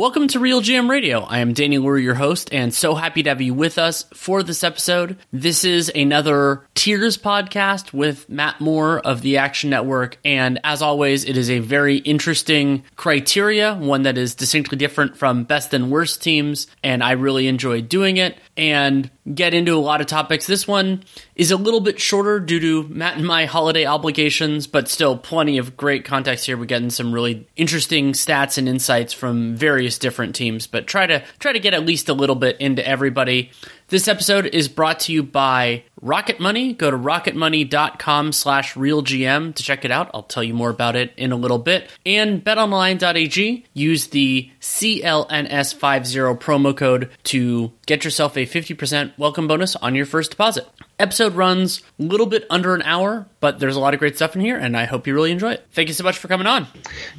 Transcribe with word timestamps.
Welcome 0.00 0.28
to 0.28 0.38
Real 0.38 0.62
GM 0.62 0.88
Radio. 0.88 1.20
I 1.20 1.40
am 1.40 1.52
Danny 1.52 1.76
Leroux, 1.76 2.00
your 2.00 2.14
host, 2.14 2.54
and 2.54 2.72
so 2.72 2.94
happy 2.94 3.22
to 3.22 3.28
have 3.28 3.42
you 3.42 3.52
with 3.52 3.76
us 3.76 4.06
for 4.14 4.42
this 4.42 4.64
episode. 4.64 5.18
This 5.30 5.62
is 5.62 5.92
another 5.94 6.66
Tiers 6.74 7.18
podcast 7.18 7.92
with 7.92 8.26
Matt 8.26 8.62
Moore 8.62 9.00
of 9.00 9.20
the 9.20 9.36
Action 9.36 9.68
Network, 9.68 10.16
and 10.24 10.58
as 10.64 10.80
always, 10.80 11.26
it 11.26 11.36
is 11.36 11.50
a 11.50 11.58
very 11.58 11.98
interesting 11.98 12.82
criteria, 12.96 13.74
one 13.74 14.04
that 14.04 14.16
is 14.16 14.34
distinctly 14.34 14.78
different 14.78 15.18
from 15.18 15.44
best 15.44 15.74
and 15.74 15.90
worst 15.90 16.22
teams, 16.22 16.66
and 16.82 17.04
I 17.04 17.10
really 17.10 17.46
enjoy 17.46 17.82
doing 17.82 18.16
it 18.16 18.38
and 18.56 19.10
get 19.34 19.54
into 19.54 19.74
a 19.74 19.78
lot 19.78 20.00
of 20.00 20.06
topics. 20.06 20.46
This 20.46 20.66
one 20.66 21.02
is 21.34 21.50
a 21.50 21.56
little 21.56 21.80
bit 21.80 22.00
shorter 22.00 22.40
due 22.40 22.60
to 22.60 22.88
Matt 22.88 23.16
and 23.16 23.26
my 23.26 23.46
holiday 23.46 23.84
obligations, 23.84 24.66
but 24.66 24.88
still 24.88 25.16
plenty 25.16 25.58
of 25.58 25.76
great 25.76 26.04
context 26.04 26.46
here. 26.46 26.56
We're 26.56 26.64
getting 26.64 26.90
some 26.90 27.12
really 27.12 27.48
interesting 27.56 28.12
stats 28.12 28.58
and 28.58 28.68
insights 28.68 29.12
from 29.12 29.56
various 29.56 29.98
different 29.98 30.34
teams, 30.34 30.66
but 30.66 30.86
try 30.86 31.06
to 31.06 31.22
try 31.38 31.52
to 31.52 31.60
get 31.60 31.74
at 31.74 31.84
least 31.84 32.08
a 32.08 32.14
little 32.14 32.36
bit 32.36 32.60
into 32.60 32.86
everybody. 32.86 33.50
This 33.90 34.06
episode 34.06 34.46
is 34.46 34.68
brought 34.68 35.00
to 35.00 35.12
you 35.12 35.24
by 35.24 35.82
Rocket 36.00 36.38
Money. 36.38 36.74
Go 36.74 36.92
to 36.92 36.96
rocketmoney.com 36.96 38.30
slash 38.30 38.74
realgm 38.74 39.52
to 39.52 39.62
check 39.64 39.84
it 39.84 39.90
out. 39.90 40.12
I'll 40.14 40.22
tell 40.22 40.44
you 40.44 40.54
more 40.54 40.70
about 40.70 40.94
it 40.94 41.12
in 41.16 41.32
a 41.32 41.36
little 41.36 41.58
bit. 41.58 41.90
And 42.06 42.44
betonline.ag. 42.44 43.64
Use 43.74 44.06
the 44.06 44.48
CLNS50 44.60 46.38
promo 46.38 46.76
code 46.76 47.10
to 47.24 47.72
get 47.86 48.04
yourself 48.04 48.36
a 48.36 48.46
50% 48.46 49.18
welcome 49.18 49.48
bonus 49.48 49.74
on 49.74 49.96
your 49.96 50.06
first 50.06 50.30
deposit. 50.30 50.68
Episode 51.00 51.34
runs 51.34 51.80
a 51.98 52.02
little 52.02 52.26
bit 52.26 52.44
under 52.50 52.74
an 52.74 52.82
hour, 52.82 53.26
but 53.40 53.58
there's 53.58 53.74
a 53.74 53.80
lot 53.80 53.94
of 53.94 54.00
great 54.00 54.16
stuff 54.16 54.36
in 54.36 54.42
here, 54.42 54.58
and 54.58 54.76
I 54.76 54.84
hope 54.84 55.06
you 55.06 55.14
really 55.14 55.32
enjoy 55.32 55.52
it. 55.52 55.66
Thank 55.72 55.88
you 55.88 55.94
so 55.94 56.04
much 56.04 56.18
for 56.18 56.28
coming 56.28 56.46
on. 56.46 56.66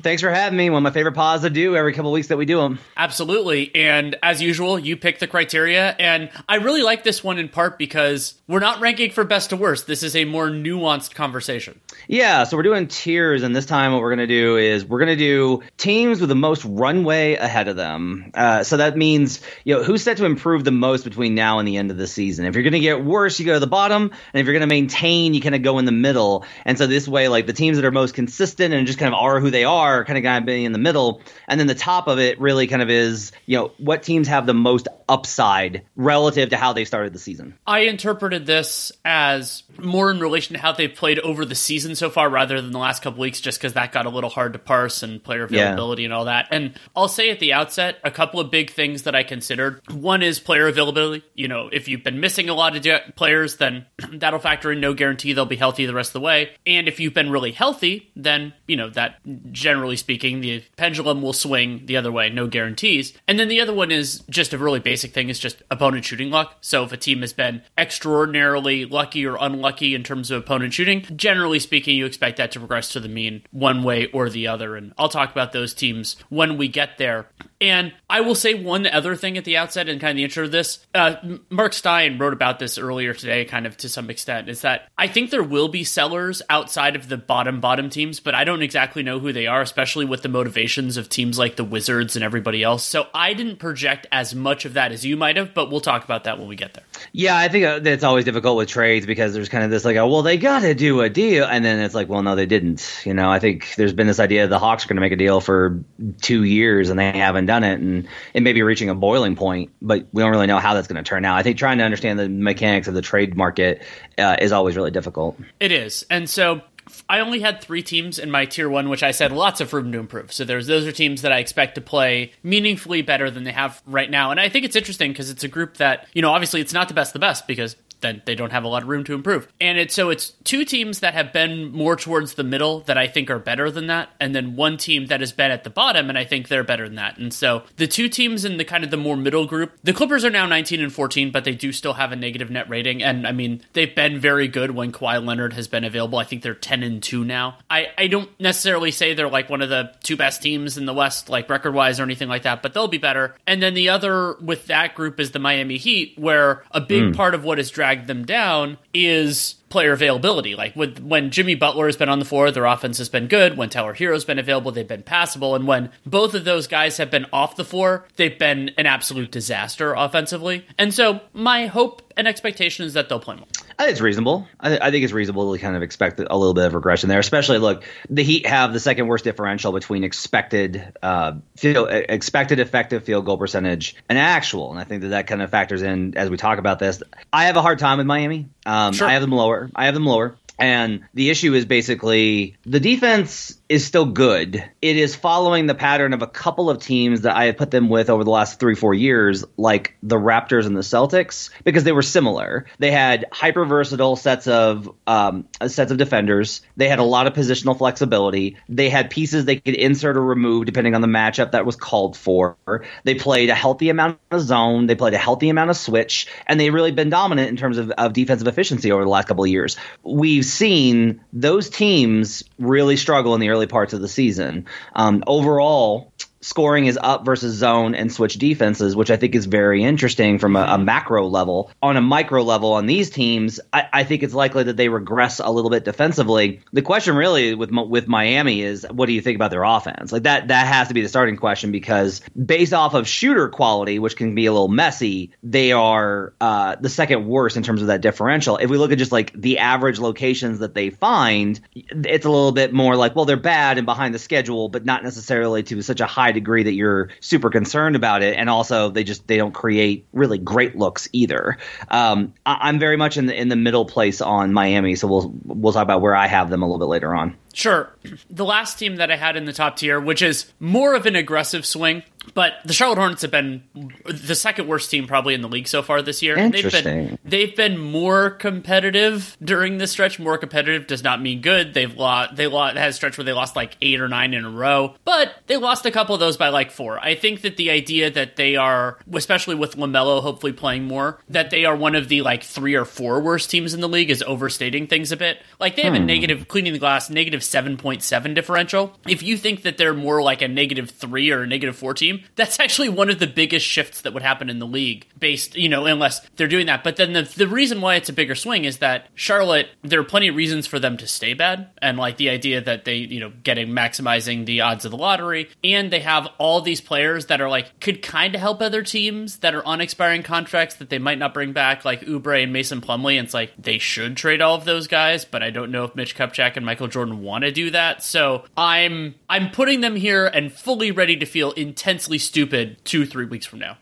Thanks 0.03 0.21
for 0.21 0.29
having 0.29 0.55
me. 0.55 0.69
One 0.69 0.77
of 0.77 0.83
my 0.83 0.91
favorite 0.91 1.15
pods 1.15 1.41
to 1.41 1.49
do 1.49 1.75
every 1.75 1.91
couple 1.91 2.11
weeks 2.11 2.27
that 2.27 2.37
we 2.37 2.45
do 2.45 2.59
them. 2.59 2.77
Absolutely. 2.95 3.73
And 3.73 4.17
as 4.21 4.39
usual, 4.39 4.77
you 4.77 4.97
pick 4.97 5.17
the 5.17 5.25
criteria. 5.25 5.95
And 5.97 6.29
I 6.47 6.57
really 6.57 6.83
like 6.83 7.03
this 7.03 7.23
one 7.23 7.39
in 7.39 7.49
part 7.49 7.79
because 7.79 8.35
we're 8.47 8.59
not 8.59 8.81
ranking 8.81 9.09
for 9.09 9.23
best 9.23 9.49
to 9.49 9.57
worst. 9.57 9.87
This 9.87 10.03
is 10.03 10.15
a 10.15 10.25
more 10.25 10.49
nuanced 10.49 11.15
conversation. 11.15 11.79
Yeah. 12.07 12.43
So 12.43 12.57
we're 12.57 12.63
doing 12.63 12.87
tiers. 12.87 13.41
And 13.41 13.55
this 13.55 13.65
time, 13.65 13.93
what 13.93 14.01
we're 14.03 14.15
going 14.15 14.27
to 14.27 14.27
do 14.27 14.57
is 14.57 14.85
we're 14.85 14.99
going 14.99 15.17
to 15.17 15.23
do 15.23 15.63
teams 15.77 16.19
with 16.19 16.29
the 16.29 16.35
most 16.35 16.63
runway 16.65 17.33
ahead 17.33 17.67
of 17.67 17.77
them. 17.77 18.29
Uh, 18.35 18.63
so 18.63 18.77
that 18.77 18.95
means, 18.95 19.41
you 19.63 19.75
know, 19.75 19.83
who's 19.83 20.03
set 20.03 20.17
to 20.17 20.25
improve 20.25 20.63
the 20.63 20.69
most 20.69 21.03
between 21.03 21.33
now 21.33 21.57
and 21.57 21.67
the 21.67 21.77
end 21.77 21.89
of 21.89 21.97
the 21.97 22.05
season. 22.05 22.45
If 22.45 22.53
you're 22.53 22.63
going 22.63 22.73
to 22.73 22.79
get 22.79 23.03
worse, 23.03 23.39
you 23.39 23.47
go 23.47 23.53
to 23.53 23.59
the 23.59 23.70
bottom. 23.71 24.03
And 24.03 24.39
if 24.39 24.45
you're 24.45 24.53
going 24.53 24.61
to 24.61 24.67
maintain, 24.67 25.33
you 25.33 25.41
kind 25.41 25.55
of 25.55 25.63
go 25.63 25.79
in 25.79 25.85
the 25.85 25.91
middle. 25.91 26.45
And 26.65 26.77
so 26.77 26.85
this 26.85 27.07
way, 27.07 27.27
like 27.27 27.47
the 27.47 27.53
teams 27.53 27.77
that 27.77 27.85
are 27.85 27.91
most 27.91 28.13
consistent 28.13 28.73
and 28.73 28.85
just 28.85 28.99
kind 28.99 29.11
of 29.11 29.19
are 29.19 29.39
who 29.39 29.49
they 29.49 29.63
are, 29.63 30.05
kind 30.05 30.19
of 30.19 30.23
kind 30.23 30.43
of 30.43 30.45
being 30.45 30.65
in 30.65 30.73
the 30.73 30.79
middle. 30.79 31.21
And 31.47 31.59
then 31.59 31.65
the 31.65 31.73
top 31.73 32.07
of 32.07 32.19
it 32.19 32.39
really 32.39 32.67
kind 32.67 32.83
of 32.83 32.91
is, 32.91 33.31
you 33.47 33.57
know, 33.57 33.71
what 33.79 34.03
teams 34.03 34.27
have 34.27 34.45
the 34.45 34.53
most 34.53 34.87
upside 35.09 35.83
relative 35.95 36.49
to 36.49 36.57
how 36.57 36.73
they 36.73 36.85
started 36.85 37.13
the 37.13 37.19
season. 37.19 37.57
I 37.65 37.79
interpreted 37.79 38.45
this 38.45 38.91
as 39.03 39.63
more 39.77 40.11
in 40.11 40.19
relation 40.19 40.55
to 40.55 40.61
how 40.61 40.71
they've 40.71 40.93
played 40.93 41.19
over 41.19 41.43
the 41.43 41.55
season 41.55 41.95
so 41.95 42.09
far 42.09 42.29
rather 42.29 42.61
than 42.61 42.71
the 42.71 42.79
last 42.79 43.01
couple 43.01 43.19
weeks, 43.19 43.41
just 43.41 43.59
because 43.59 43.73
that 43.73 43.91
got 43.91 44.05
a 44.05 44.09
little 44.09 44.29
hard 44.29 44.53
to 44.53 44.59
parse 44.59 45.03
and 45.03 45.23
player 45.23 45.43
availability 45.43 46.03
yeah. 46.03 46.07
and 46.07 46.13
all 46.13 46.25
that. 46.25 46.47
And 46.51 46.73
I'll 46.95 47.07
say 47.07 47.29
at 47.29 47.39
the 47.39 47.53
outset, 47.53 47.97
a 48.03 48.11
couple 48.11 48.39
of 48.39 48.51
big 48.51 48.71
things 48.71 49.03
that 49.03 49.15
I 49.15 49.23
considered. 49.23 49.81
One 49.89 50.21
is 50.21 50.39
player 50.39 50.67
availability. 50.67 51.23
You 51.33 51.47
know, 51.47 51.69
if 51.71 51.87
you've 51.87 52.03
been 52.03 52.19
missing 52.19 52.49
a 52.49 52.53
lot 52.53 52.75
of 52.75 53.15
players, 53.15 53.57
then 53.61 53.85
that'll 54.19 54.39
factor 54.39 54.71
in 54.71 54.79
no 54.79 54.93
guarantee 54.93 55.33
they'll 55.33 55.45
be 55.45 55.55
healthy 55.55 55.85
the 55.85 55.93
rest 55.93 56.09
of 56.09 56.13
the 56.13 56.21
way. 56.21 56.51
And 56.65 56.87
if 56.87 56.99
you've 56.99 57.13
been 57.13 57.31
really 57.31 57.51
healthy, 57.51 58.11
then, 58.15 58.53
you 58.67 58.75
know, 58.75 58.89
that 58.89 59.19
generally 59.51 59.95
speaking, 59.95 60.41
the 60.41 60.63
pendulum 60.75 61.21
will 61.21 61.33
swing 61.33 61.85
the 61.85 61.97
other 61.97 62.11
way, 62.11 62.29
no 62.29 62.47
guarantees. 62.47 63.13
And 63.27 63.39
then 63.39 63.47
the 63.47 63.61
other 63.61 63.73
one 63.73 63.91
is 63.91 64.23
just 64.29 64.53
a 64.53 64.57
really 64.57 64.79
basic 64.79 65.13
thing 65.13 65.29
is 65.29 65.39
just 65.39 65.61
opponent 65.69 66.05
shooting 66.05 66.29
luck. 66.29 66.57
So 66.61 66.83
if 66.83 66.91
a 66.91 66.97
team 66.97 67.21
has 67.21 67.33
been 67.33 67.61
extraordinarily 67.77 68.85
lucky 68.85 69.25
or 69.25 69.37
unlucky 69.39 69.95
in 69.95 70.03
terms 70.03 70.31
of 70.31 70.41
opponent 70.41 70.73
shooting, 70.73 71.05
generally 71.15 71.59
speaking, 71.59 71.95
you 71.95 72.05
expect 72.05 72.37
that 72.37 72.51
to 72.53 72.59
progress 72.59 72.89
to 72.93 72.99
the 72.99 73.09
mean 73.09 73.43
one 73.51 73.83
way 73.83 74.07
or 74.07 74.29
the 74.29 74.47
other. 74.47 74.75
And 74.75 74.93
I'll 74.97 75.09
talk 75.09 75.31
about 75.31 75.51
those 75.51 75.73
teams 75.73 76.15
when 76.29 76.57
we 76.57 76.67
get 76.67 76.97
there. 76.97 77.27
And 77.59 77.93
I 78.09 78.21
will 78.21 78.35
say 78.35 78.55
one 78.55 78.87
other 78.87 79.15
thing 79.15 79.37
at 79.37 79.45
the 79.45 79.57
outset 79.57 79.87
and 79.87 80.01
kind 80.01 80.11
of 80.11 80.15
the 80.17 80.23
intro 80.23 80.45
of 80.45 80.51
this. 80.51 80.85
Uh, 80.95 81.15
Mark 81.49 81.73
Stein 81.73 82.17
wrote 82.17 82.33
about 82.33 82.57
this 82.57 82.77
earlier 82.77 83.13
today, 83.13 83.40
kind 83.45 83.65
of 83.65 83.77
to 83.77 83.89
some 83.89 84.09
extent, 84.09 84.49
is 84.49 84.61
that 84.61 84.89
I 84.97 85.07
think 85.07 85.29
there 85.29 85.43
will 85.43 85.67
be 85.67 85.83
sellers 85.83 86.41
outside 86.49 86.95
of 86.95 87.09
the 87.09 87.17
bottom, 87.17 87.59
bottom 87.59 87.89
teams, 87.89 88.19
but 88.19 88.35
I 88.35 88.43
don't 88.43 88.61
exactly 88.61 89.03
know 89.03 89.19
who 89.19 89.33
they 89.33 89.47
are, 89.47 89.61
especially 89.61 90.05
with 90.05 90.21
the 90.21 90.29
motivations 90.29 90.97
of 90.97 91.09
teams 91.09 91.37
like 91.37 91.55
the 91.55 91.63
Wizards 91.63 92.15
and 92.15 92.23
everybody 92.23 92.63
else. 92.63 92.83
So 92.83 93.07
I 93.13 93.33
didn't 93.33 93.57
project 93.57 94.07
as 94.11 94.35
much 94.35 94.65
of 94.65 94.73
that 94.73 94.91
as 94.91 95.05
you 95.05 95.17
might 95.17 95.37
have, 95.37 95.53
but 95.53 95.71
we'll 95.71 95.81
talk 95.81 96.03
about 96.03 96.25
that 96.25 96.39
when 96.39 96.47
we 96.47 96.55
get 96.55 96.73
there. 96.73 96.83
Yeah, 97.13 97.37
I 97.37 97.47
think 97.47 97.65
uh, 97.65 97.79
it's 97.83 98.03
always 98.03 98.25
difficult 98.25 98.57
with 98.57 98.69
trades 98.69 99.05
because 99.05 99.33
there's 99.33 99.49
kind 99.49 99.63
of 99.63 99.71
this 99.71 99.85
like, 99.85 99.97
oh, 99.97 100.07
well, 100.07 100.21
they 100.21 100.37
got 100.37 100.59
to 100.59 100.73
do 100.73 101.01
a 101.01 101.09
deal. 101.09 101.45
And 101.45 101.63
then 101.63 101.79
it's 101.79 101.95
like, 101.95 102.09
well, 102.09 102.21
no, 102.21 102.35
they 102.35 102.45
didn't. 102.45 103.01
You 103.05 103.13
know, 103.13 103.29
I 103.29 103.39
think 103.39 103.75
there's 103.75 103.93
been 103.93 104.07
this 104.07 104.19
idea 104.19 104.47
the 104.47 104.59
Hawks 104.59 104.85
are 104.85 104.87
going 104.87 104.97
to 104.97 105.01
make 105.01 105.11
a 105.11 105.17
deal 105.17 105.41
for 105.41 105.83
two 106.21 106.43
years 106.43 106.89
and 106.89 106.99
they 106.99 107.11
haven't 107.11 107.45
done 107.45 107.63
it. 107.63 107.79
And 107.79 108.07
it 108.33 108.43
may 108.43 108.53
be 108.53 108.61
reaching 108.61 108.89
a 108.89 108.95
boiling 108.95 109.35
point, 109.35 109.71
but 109.81 110.05
we 110.11 110.21
don't 110.21 110.31
really 110.31 110.47
know 110.47 110.59
how 110.59 110.73
that's 110.73 110.87
going 110.87 111.03
to 111.03 111.07
turn 111.07 111.25
out. 111.25 111.37
I 111.37 111.43
think 111.43 111.57
trying 111.57 111.79
to 111.79 111.83
understand 111.83 112.19
the 112.19 112.29
mechanics 112.29 112.87
of 112.87 112.93
the 112.93 113.01
trade 113.01 113.30
market 113.35 113.83
uh, 114.17 114.37
is 114.39 114.51
always 114.51 114.75
really 114.75 114.91
difficult. 114.91 115.37
It 115.59 115.71
is. 115.71 116.05
And 116.09 116.29
so 116.29 116.61
I 117.09 117.19
only 117.19 117.39
had 117.39 117.61
three 117.61 117.83
teams 117.83 118.19
in 118.19 118.31
my 118.31 118.45
tier 118.45 118.69
one, 118.69 118.89
which 118.89 119.03
I 119.03 119.11
said 119.11 119.31
lots 119.31 119.61
of 119.61 119.73
room 119.73 119.91
to 119.91 119.99
improve. 119.99 120.33
So 120.33 120.43
there's 120.43 120.67
those 120.67 120.85
are 120.85 120.91
teams 120.91 121.21
that 121.21 121.31
I 121.31 121.39
expect 121.39 121.75
to 121.75 121.81
play 121.81 122.31
meaningfully 122.43 123.01
better 123.01 123.29
than 123.29 123.43
they 123.43 123.51
have 123.51 123.81
right 123.85 124.09
now. 124.09 124.31
And 124.31 124.39
I 124.39 124.49
think 124.49 124.65
it's 124.65 124.75
interesting 124.75 125.11
because 125.11 125.29
it's 125.29 125.43
a 125.43 125.47
group 125.47 125.77
that, 125.77 126.07
you 126.13 126.21
know, 126.21 126.31
obviously 126.31 126.61
it's 126.61 126.73
not 126.73 126.87
the 126.87 126.93
best 126.93 127.13
the 127.13 127.19
best 127.19 127.47
because 127.47 127.75
then 128.01 128.21
they 128.25 128.35
don't 128.35 128.51
have 128.51 128.63
a 128.63 128.67
lot 128.67 128.83
of 128.83 128.89
room 128.89 129.03
to 129.05 129.13
improve. 129.13 129.47
And 129.59 129.77
it's 129.77 129.93
so 129.93 130.09
it's 130.09 130.31
two 130.43 130.65
teams 130.65 130.99
that 130.99 131.13
have 131.13 131.33
been 131.33 131.71
more 131.71 131.95
towards 131.95 132.33
the 132.33 132.43
middle 132.43 132.81
that 132.81 132.97
I 132.97 133.07
think 133.07 133.29
are 133.29 133.39
better 133.39 133.71
than 133.71 133.87
that, 133.87 134.09
and 134.19 134.35
then 134.35 134.55
one 134.55 134.77
team 134.77 135.07
that 135.07 135.19
has 135.19 135.31
been 135.31 135.51
at 135.51 135.63
the 135.63 135.69
bottom 135.69 136.09
and 136.09 136.17
I 136.17 136.25
think 136.25 136.47
they're 136.47 136.63
better 136.63 136.87
than 136.87 136.95
that. 136.95 137.17
And 137.17 137.33
so 137.33 137.63
the 137.77 137.87
two 137.87 138.09
teams 138.09 138.45
in 138.45 138.57
the 138.57 138.65
kind 138.65 138.83
of 138.83 138.91
the 138.91 138.97
more 138.97 139.15
middle 139.15 139.45
group, 139.45 139.71
the 139.83 139.93
Clippers 139.93 140.25
are 140.25 140.29
now 140.29 140.45
19 140.45 140.81
and 140.81 140.93
14, 140.93 141.31
but 141.31 141.43
they 141.43 141.53
do 141.53 141.71
still 141.71 141.93
have 141.93 142.11
a 142.11 142.15
negative 142.15 142.49
net 142.49 142.69
rating. 142.69 143.03
And 143.03 143.27
I 143.27 143.31
mean, 143.31 143.61
they've 143.73 143.93
been 143.93 144.19
very 144.19 144.47
good 144.47 144.71
when 144.71 144.91
Kawhi 144.91 145.25
Leonard 145.25 145.53
has 145.53 145.67
been 145.67 145.83
available. 145.83 146.19
I 146.19 146.23
think 146.23 146.41
they're 146.41 146.53
10 146.53 146.83
and 146.83 147.01
2 147.01 147.23
now. 147.23 147.57
I, 147.69 147.87
I 147.97 148.07
don't 148.07 148.29
necessarily 148.39 148.91
say 148.91 149.13
they're 149.13 149.29
like 149.29 149.49
one 149.49 149.61
of 149.61 149.69
the 149.69 149.93
two 150.03 150.17
best 150.17 150.41
teams 150.41 150.77
in 150.77 150.85
the 150.85 150.93
West, 150.93 151.29
like 151.29 151.49
record 151.49 151.73
wise 151.73 151.99
or 151.99 152.03
anything 152.03 152.29
like 152.29 152.43
that, 152.43 152.61
but 152.61 152.73
they'll 152.73 152.87
be 152.87 152.97
better. 152.97 153.35
And 153.47 153.61
then 153.61 153.73
the 153.73 153.89
other 153.89 154.35
with 154.41 154.67
that 154.67 154.95
group 154.95 155.19
is 155.19 155.31
the 155.31 155.39
Miami 155.39 155.77
Heat, 155.77 156.13
where 156.17 156.63
a 156.71 156.81
big 156.81 157.03
mm. 157.03 157.15
part 157.15 157.35
of 157.35 157.43
what 157.43 157.59
is 157.59 157.69
dragged 157.69 157.90
them 157.95 158.25
down 158.25 158.77
is 158.93 159.55
player 159.71 159.93
availability. 159.93 160.55
Like 160.55 160.75
with, 160.75 160.99
when 160.99 161.31
Jimmy 161.31 161.55
Butler 161.55 161.87
has 161.87 161.97
been 161.97 162.09
on 162.09 162.19
the 162.19 162.25
floor, 162.25 162.51
their 162.51 162.65
offense 162.65 162.97
has 162.99 163.09
been 163.09 163.27
good. 163.27 163.57
When 163.57 163.69
Tyler 163.69 163.93
Herro's 163.93 164.25
been 164.25 164.39
available, 164.39 164.71
they've 164.71 164.87
been 164.87 165.03
passable. 165.03 165.55
And 165.55 165.65
when 165.67 165.89
both 166.05 166.33
of 166.33 166.45
those 166.45 166.67
guys 166.67 166.97
have 166.97 167.09
been 167.09 167.25
off 167.33 167.55
the 167.55 167.65
floor, 167.65 168.05
they've 168.17 168.37
been 168.37 168.71
an 168.77 168.85
absolute 168.85 169.31
disaster 169.31 169.93
offensively. 169.93 170.65
And 170.77 170.93
so 170.93 171.21
my 171.33 171.67
hope 171.67 172.01
and 172.17 172.27
expectation 172.27 172.85
is 172.85 172.93
that 172.93 173.09
they'll 173.09 173.19
play 173.19 173.35
more. 173.35 173.47
I 173.79 173.85
think 173.85 173.93
it's 173.93 174.01
reasonable. 174.01 174.47
I, 174.59 174.69
th- 174.69 174.81
I, 174.81 174.91
think 174.91 175.03
it's 175.03 175.13
reasonable 175.13 175.53
to 175.53 175.59
kind 175.59 175.75
of 175.75 175.81
expect 175.81 176.19
a 176.19 176.37
little 176.37 176.53
bit 176.53 176.65
of 176.65 176.75
regression 176.75 177.09
there, 177.09 177.17
especially 177.17 177.57
look, 177.57 177.83
the 178.09 178.21
Heat 178.21 178.45
have 178.45 178.73
the 178.73 178.79
second 178.79 179.07
worst 179.07 179.23
differential 179.23 179.71
between 179.71 180.03
expected 180.03 180.93
uh, 181.01 181.33
field, 181.55 181.89
expected 181.89 182.59
effective 182.59 183.03
field 183.03 183.25
goal 183.25 183.37
percentage 183.37 183.95
and 184.07 184.19
actual, 184.19 184.71
and 184.71 184.79
I 184.79 184.83
think 184.83 185.01
that 185.01 185.09
that 185.09 185.27
kind 185.27 185.41
of 185.41 185.49
factors 185.49 185.81
in 185.81 186.15
as 186.15 186.29
we 186.29 186.37
talk 186.37 186.59
about 186.59 186.77
this. 186.77 187.01
I 187.33 187.45
have 187.45 187.57
a 187.57 187.61
hard 187.63 187.79
time 187.79 187.97
with 187.97 188.05
Miami. 188.07 188.49
Um, 188.65 188.93
sure. 188.93 189.07
I 189.07 189.13
have 189.13 189.21
them 189.21 189.31
lower. 189.31 189.69
I 189.75 189.85
have 189.85 189.93
them 189.93 190.05
lower. 190.05 190.35
And 190.59 191.05
the 191.13 191.31
issue 191.31 191.53
is 191.55 191.65
basically 191.65 192.55
the 192.65 192.79
defense 192.79 193.59
is 193.71 193.85
still 193.85 194.03
good. 194.03 194.61
It 194.81 194.97
is 194.97 195.15
following 195.15 195.65
the 195.65 195.73
pattern 195.73 196.11
of 196.11 196.21
a 196.21 196.27
couple 196.27 196.69
of 196.69 196.79
teams 196.79 197.21
that 197.21 197.37
I 197.37 197.45
have 197.45 197.55
put 197.55 197.71
them 197.71 197.87
with 197.87 198.09
over 198.09 198.25
the 198.25 198.29
last 198.29 198.59
three, 198.59 198.75
four 198.75 198.93
years, 198.93 199.45
like 199.55 199.95
the 200.03 200.17
Raptors 200.17 200.65
and 200.65 200.75
the 200.75 200.81
Celtics, 200.81 201.51
because 201.63 201.85
they 201.85 201.93
were 201.93 202.01
similar. 202.01 202.65
They 202.79 202.91
had 202.91 203.27
hyper 203.31 203.63
versatile 203.63 204.17
sets 204.17 204.45
of 204.45 204.93
um, 205.07 205.47
sets 205.65 205.89
of 205.89 205.97
defenders. 205.97 206.63
They 206.75 206.89
had 206.89 206.99
a 206.99 207.03
lot 207.03 207.27
of 207.27 207.33
positional 207.33 207.77
flexibility. 207.77 208.57
They 208.67 208.89
had 208.89 209.09
pieces 209.09 209.45
they 209.45 209.55
could 209.61 209.75
insert 209.75 210.17
or 210.17 210.25
remove 210.25 210.65
depending 210.65 210.93
on 210.93 210.99
the 210.99 211.07
matchup 211.07 211.51
that 211.51 211.65
was 211.65 211.77
called 211.77 212.17
for. 212.17 212.57
They 213.05 213.15
played 213.15 213.49
a 213.49 213.55
healthy 213.55 213.87
amount 213.87 214.19
of 214.31 214.41
zone. 214.41 214.87
They 214.87 214.95
played 214.95 215.13
a 215.13 215.17
healthy 215.17 215.47
amount 215.47 215.69
of 215.69 215.77
switch, 215.77 216.27
and 216.45 216.59
they've 216.59 216.73
really 216.73 216.91
been 216.91 217.09
dominant 217.09 217.47
in 217.47 217.55
terms 217.55 217.77
of, 217.77 217.89
of 217.91 218.11
defensive 218.11 218.49
efficiency 218.49 218.91
over 218.91 219.05
the 219.05 219.09
last 219.09 219.29
couple 219.29 219.45
of 219.45 219.49
years. 219.49 219.77
We've 220.03 220.43
seen 220.43 221.21
those 221.31 221.69
teams 221.69 222.43
really 222.59 222.97
struggle 222.97 223.33
in 223.33 223.39
the 223.39 223.47
early 223.47 223.60
parts 223.67 223.93
of 223.93 224.01
the 224.01 224.07
season. 224.07 224.65
Um, 224.95 225.23
overall, 225.27 226.13
scoring 226.41 226.85
is 226.87 226.99
up 227.01 227.25
versus 227.25 227.55
zone 227.55 227.95
and 227.95 228.11
switch 228.11 228.35
defenses, 228.35 228.95
which 228.95 229.11
I 229.11 229.17
think 229.17 229.35
is 229.35 229.45
very 229.45 229.83
interesting 229.83 230.39
from 230.39 230.55
a, 230.55 230.61
a 230.61 230.77
macro 230.77 231.27
level. 231.27 231.71
On 231.81 231.97
a 231.97 232.01
micro 232.01 232.43
level, 232.43 232.73
on 232.73 232.87
these 232.87 233.09
teams, 233.09 233.59
I, 233.71 233.87
I, 233.93 234.03
think 234.03 234.23
it's 234.23 234.33
likely 234.33 234.63
that 234.63 234.77
they 234.77 234.89
regress 234.89 235.39
a 235.39 235.49
little 235.49 235.69
bit 235.69 235.85
defensively. 235.85 236.61
The 236.73 236.81
question 236.81 237.15
really 237.15 237.53
with 237.53 237.71
with 237.71 238.07
Miami 238.07 238.61
is, 238.61 238.85
what 238.89 239.05
do 239.05 239.13
you 239.13 239.21
think 239.21 239.35
about 239.35 239.51
their 239.51 239.63
offense? 239.63 240.11
Like 240.11 240.23
that 240.23 240.49
that 240.49 240.67
has 240.67 240.87
to 240.89 240.93
be 240.93 241.01
the 241.01 241.09
starting 241.09 241.37
question 241.37 241.71
because 241.71 242.21
based 242.33 242.73
off 242.73 242.93
of 242.93 243.07
shooter 243.07 243.47
quality, 243.49 243.99
which 243.99 244.15
can 244.15 244.35
be 244.35 244.47
a 244.47 244.51
little 244.51 244.67
messy, 244.67 245.31
they 245.43 245.71
are 245.71 246.33
uh, 246.41 246.75
the 246.79 246.89
second 246.89 247.27
worst 247.27 247.57
in 247.57 247.63
terms 247.63 247.81
of 247.81 247.87
that 247.87 248.01
differential. 248.01 248.57
If 248.57 248.69
we 248.69 248.77
look 248.77 248.91
at 248.91 248.97
just 248.97 249.11
like 249.11 249.31
the 249.33 249.59
average 249.59 249.99
locations 249.99 250.59
that 250.59 250.73
they 250.73 250.89
find, 250.89 251.59
it's 251.75 252.25
a 252.25 252.29
little 252.29 252.51
bit 252.51 252.73
more 252.73 252.95
like, 252.95 253.15
well, 253.15 253.25
they're 253.25 253.37
bad 253.37 253.77
and 253.77 253.85
behind 253.85 254.13
the 254.13 254.19
schedule, 254.19 254.69
but 254.69 254.85
not 254.85 255.03
necessarily 255.03 255.63
to 255.63 255.81
such 255.81 256.01
a 256.01 256.05
high 256.05 256.30
degree 256.31 256.63
that 256.63 256.73
you're 256.73 257.09
super 257.19 257.49
concerned 257.49 257.95
about 257.95 258.23
it. 258.23 258.35
And 258.37 258.49
also, 258.49 258.89
they 258.89 259.03
just 259.03 259.27
they 259.27 259.37
don't 259.37 259.53
create 259.53 260.05
really 260.13 260.37
great 260.37 260.75
looks 260.75 261.07
either. 261.13 261.57
Um, 261.89 262.33
I, 262.45 262.69
am 262.69 262.79
very 262.79 262.97
much 262.97 263.17
in 263.17 263.25
the 263.25 263.39
in 263.39 263.49
the 263.49 263.55
middle 263.55 263.85
place 263.85 264.21
on 264.21 264.53
Miami, 264.53 264.95
so 264.95 265.07
we'll 265.07 265.33
we'll 265.45 265.73
talk 265.73 265.83
about 265.83 266.01
where 266.01 266.15
I 266.15 266.27
have 266.27 266.49
them 266.49 266.61
a 266.61 266.65
little 266.65 266.79
bit 266.79 266.89
later 266.89 267.15
on. 267.15 267.35
Sure. 267.53 267.93
The 268.29 268.45
last 268.45 268.79
team 268.79 268.95
that 268.97 269.11
I 269.11 269.17
had 269.17 269.35
in 269.35 269.45
the 269.45 269.53
top 269.53 269.75
tier, 269.75 269.99
which 269.99 270.21
is 270.21 270.51
more 270.59 270.95
of 270.95 271.05
an 271.05 271.15
aggressive 271.15 271.65
swing, 271.65 272.03
but 272.33 272.53
the 272.65 272.73
Charlotte 272.73 272.97
Hornets 272.97 273.21
have 273.23 273.31
been 273.31 273.63
the 274.05 274.35
second 274.35 274.67
worst 274.67 274.89
team 274.89 275.07
probably 275.07 275.33
in 275.33 275.41
the 275.41 275.49
league 275.49 275.67
so 275.67 275.81
far 275.81 276.01
this 276.01 276.21
year. 276.21 276.37
Interesting. 276.37 276.83
they've 276.83 277.07
been 277.07 277.19
they've 277.23 277.55
been 277.55 277.77
more 277.77 278.31
competitive 278.31 279.37
during 279.43 279.77
this 279.77 279.91
stretch. 279.91 280.19
More 280.19 280.37
competitive 280.37 280.87
does 280.87 281.03
not 281.03 281.21
mean 281.21 281.41
good. 281.41 281.73
They've 281.73 281.93
lost 281.93 282.35
they 282.35 282.47
lost 282.47 282.77
had 282.77 282.89
a 282.89 282.93
stretch 282.93 283.17
where 283.17 283.25
they 283.25 283.33
lost 283.33 283.55
like 283.55 283.77
eight 283.81 283.99
or 283.99 284.07
nine 284.07 284.33
in 284.33 284.45
a 284.45 284.49
row, 284.49 284.95
but 285.03 285.33
they 285.47 285.57
lost 285.57 285.85
a 285.85 285.91
couple 285.91 286.13
of 286.13 286.19
those 286.19 286.37
by 286.37 286.49
like 286.49 286.71
four. 286.71 286.99
I 286.99 287.15
think 287.15 287.41
that 287.41 287.57
the 287.57 287.71
idea 287.71 288.09
that 288.11 288.35
they 288.35 288.55
are, 288.55 288.97
especially 289.13 289.55
with 289.55 289.75
LaMelo 289.75 290.21
hopefully 290.21 290.53
playing 290.53 290.85
more, 290.85 291.19
that 291.29 291.49
they 291.49 291.65
are 291.65 291.75
one 291.75 291.95
of 291.95 292.07
the 292.07 292.21
like 292.21 292.43
three 292.43 292.75
or 292.75 292.85
four 292.85 293.19
worst 293.19 293.49
teams 293.49 293.73
in 293.73 293.81
the 293.81 293.89
league 293.89 294.09
is 294.09 294.23
overstating 294.23 294.87
things 294.87 295.11
a 295.11 295.17
bit. 295.17 295.41
Like 295.59 295.75
they 295.75 295.83
have 295.83 295.95
hmm. 295.95 296.03
a 296.03 296.05
negative 296.05 296.47
cleaning 296.47 296.73
the 296.73 296.79
glass 296.79 297.09
negative 297.09 297.43
seven 297.43 297.77
point 297.77 298.03
seven 298.03 298.33
differential. 298.33 298.95
If 299.07 299.23
you 299.23 299.37
think 299.37 299.63
that 299.63 299.77
they're 299.77 299.93
more 299.93 300.21
like 300.21 300.41
a 300.41 300.47
negative 300.47 300.91
three 300.91 301.31
or 301.31 301.41
a 301.43 301.47
negative 301.47 301.75
four 301.75 301.93
team 301.93 302.10
team, 302.11 302.25
that's 302.35 302.59
actually 302.59 302.89
one 302.89 303.09
of 303.09 303.19
the 303.19 303.27
biggest 303.27 303.65
shifts 303.65 304.01
that 304.01 304.13
would 304.13 304.23
happen 304.23 304.49
in 304.49 304.59
the 304.59 304.65
league 304.65 305.05
based, 305.17 305.55
you 305.55 305.69
know, 305.69 305.85
unless 305.85 306.21
they're 306.35 306.47
doing 306.47 306.67
that. 306.67 306.83
But 306.83 306.95
then 306.95 307.13
the, 307.13 307.23
the 307.23 307.47
reason 307.47 307.81
why 307.81 307.95
it's 307.95 308.09
a 308.09 308.13
bigger 308.13 308.35
swing 308.35 308.65
is 308.65 308.79
that 308.79 309.07
Charlotte, 309.15 309.69
there 309.81 309.99
are 309.99 310.05
plenty 310.05 310.27
of 310.27 310.35
reasons 310.35 310.67
for 310.67 310.79
them 310.79 310.97
to 310.97 311.07
stay 311.07 311.33
bad. 311.33 311.69
And 311.81 311.97
like 311.97 312.17
the 312.17 312.29
idea 312.29 312.61
that 312.61 312.85
they, 312.85 312.95
you 312.95 313.19
know, 313.19 313.31
getting 313.43 313.69
maximizing 313.69 314.45
the 314.45 314.61
odds 314.61 314.85
of 314.85 314.91
the 314.91 314.97
lottery. 314.97 315.49
And 315.63 315.91
they 315.91 316.01
have 316.01 316.27
all 316.37 316.61
these 316.61 316.81
players 316.81 317.27
that 317.27 317.41
are 317.41 317.49
like, 317.49 317.79
could 317.79 318.01
kind 318.01 318.35
of 318.35 318.41
help 318.41 318.61
other 318.61 318.83
teams 318.83 319.37
that 319.37 319.55
are 319.55 319.65
on 319.65 319.81
expiring 319.81 320.23
contracts 320.23 320.75
that 320.75 320.89
they 320.89 320.99
might 320.99 321.17
not 321.17 321.33
bring 321.33 321.53
back, 321.53 321.85
like 321.85 322.01
Oubre 322.01 322.41
and 322.43 322.53
Mason 322.53 322.81
Plumlee. 322.81 323.17
And 323.17 323.25
it's 323.25 323.33
like, 323.33 323.53
they 323.57 323.77
should 323.77 324.17
trade 324.17 324.41
all 324.41 324.55
of 324.55 324.65
those 324.65 324.87
guys, 324.87 325.25
but 325.25 325.43
I 325.43 325.49
don't 325.49 325.71
know 325.71 325.85
if 325.85 325.95
Mitch 325.95 326.15
Kupchak 326.15 326.57
and 326.57 326.65
Michael 326.65 326.87
Jordan 326.87 327.21
want 327.21 327.43
to 327.43 327.51
do 327.51 327.71
that. 327.71 328.03
So 328.03 328.45
I'm, 328.57 329.15
I'm 329.29 329.51
putting 329.51 329.81
them 329.81 329.95
here 329.95 330.27
and 330.27 330.51
fully 330.51 330.91
ready 330.91 331.15
to 331.17 331.25
feel 331.25 331.51
intense 331.51 332.00
intensely 332.01 332.17
stupid 332.17 332.83
two, 332.83 333.05
three 333.05 333.25
weeks 333.25 333.45
from 333.45 333.59
now. 333.59 333.77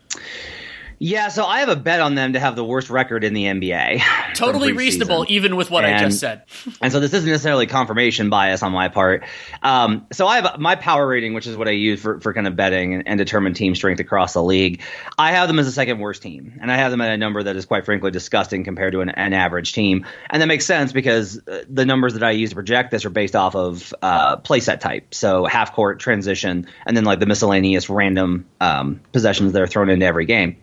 Yeah, 1.02 1.28
so 1.28 1.46
I 1.46 1.60
have 1.60 1.70
a 1.70 1.76
bet 1.76 2.00
on 2.00 2.14
them 2.14 2.34
to 2.34 2.40
have 2.40 2.56
the 2.56 2.64
worst 2.64 2.90
record 2.90 3.24
in 3.24 3.32
the 3.32 3.44
NBA. 3.44 4.02
Totally 4.34 4.72
reasonable, 4.72 5.24
even 5.30 5.56
with 5.56 5.70
what 5.70 5.86
and, 5.86 5.96
I 5.96 5.98
just 6.00 6.20
said. 6.20 6.42
and 6.82 6.92
so 6.92 7.00
this 7.00 7.14
isn't 7.14 7.26
necessarily 7.28 7.66
confirmation 7.66 8.28
bias 8.28 8.62
on 8.62 8.72
my 8.72 8.88
part. 8.88 9.24
Um, 9.62 10.06
so 10.12 10.26
I 10.26 10.42
have 10.42 10.60
my 10.60 10.76
power 10.76 11.06
rating, 11.06 11.32
which 11.32 11.46
is 11.46 11.56
what 11.56 11.68
I 11.68 11.70
use 11.70 12.02
for, 12.02 12.20
for 12.20 12.34
kind 12.34 12.46
of 12.46 12.54
betting 12.54 12.92
and, 12.92 13.08
and 13.08 13.16
determine 13.16 13.54
team 13.54 13.74
strength 13.74 13.98
across 13.98 14.34
the 14.34 14.42
league. 14.42 14.82
I 15.16 15.32
have 15.32 15.48
them 15.48 15.58
as 15.58 15.64
the 15.64 15.72
second 15.72 16.00
worst 16.00 16.20
team, 16.20 16.58
and 16.60 16.70
I 16.70 16.76
have 16.76 16.90
them 16.90 17.00
at 17.00 17.10
a 17.10 17.16
number 17.16 17.42
that 17.44 17.56
is 17.56 17.64
quite 17.64 17.86
frankly 17.86 18.10
disgusting 18.10 18.62
compared 18.62 18.92
to 18.92 19.00
an, 19.00 19.08
an 19.08 19.32
average 19.32 19.72
team. 19.72 20.04
And 20.28 20.42
that 20.42 20.48
makes 20.48 20.66
sense 20.66 20.92
because 20.92 21.40
uh, 21.48 21.64
the 21.66 21.86
numbers 21.86 22.12
that 22.12 22.22
I 22.22 22.32
use 22.32 22.50
to 22.50 22.56
project 22.56 22.90
this 22.90 23.06
are 23.06 23.10
based 23.10 23.34
off 23.34 23.56
of 23.56 23.94
uh, 24.02 24.36
playset 24.36 24.80
type, 24.80 25.14
so 25.14 25.46
half 25.46 25.72
court, 25.72 25.98
transition, 25.98 26.66
and 26.84 26.94
then 26.94 27.04
like 27.04 27.20
the 27.20 27.26
miscellaneous 27.26 27.88
random 27.88 28.44
um, 28.60 29.00
possessions 29.12 29.54
that 29.54 29.62
are 29.62 29.66
thrown 29.66 29.88
into 29.88 30.04
every 30.04 30.26
game. 30.26 30.58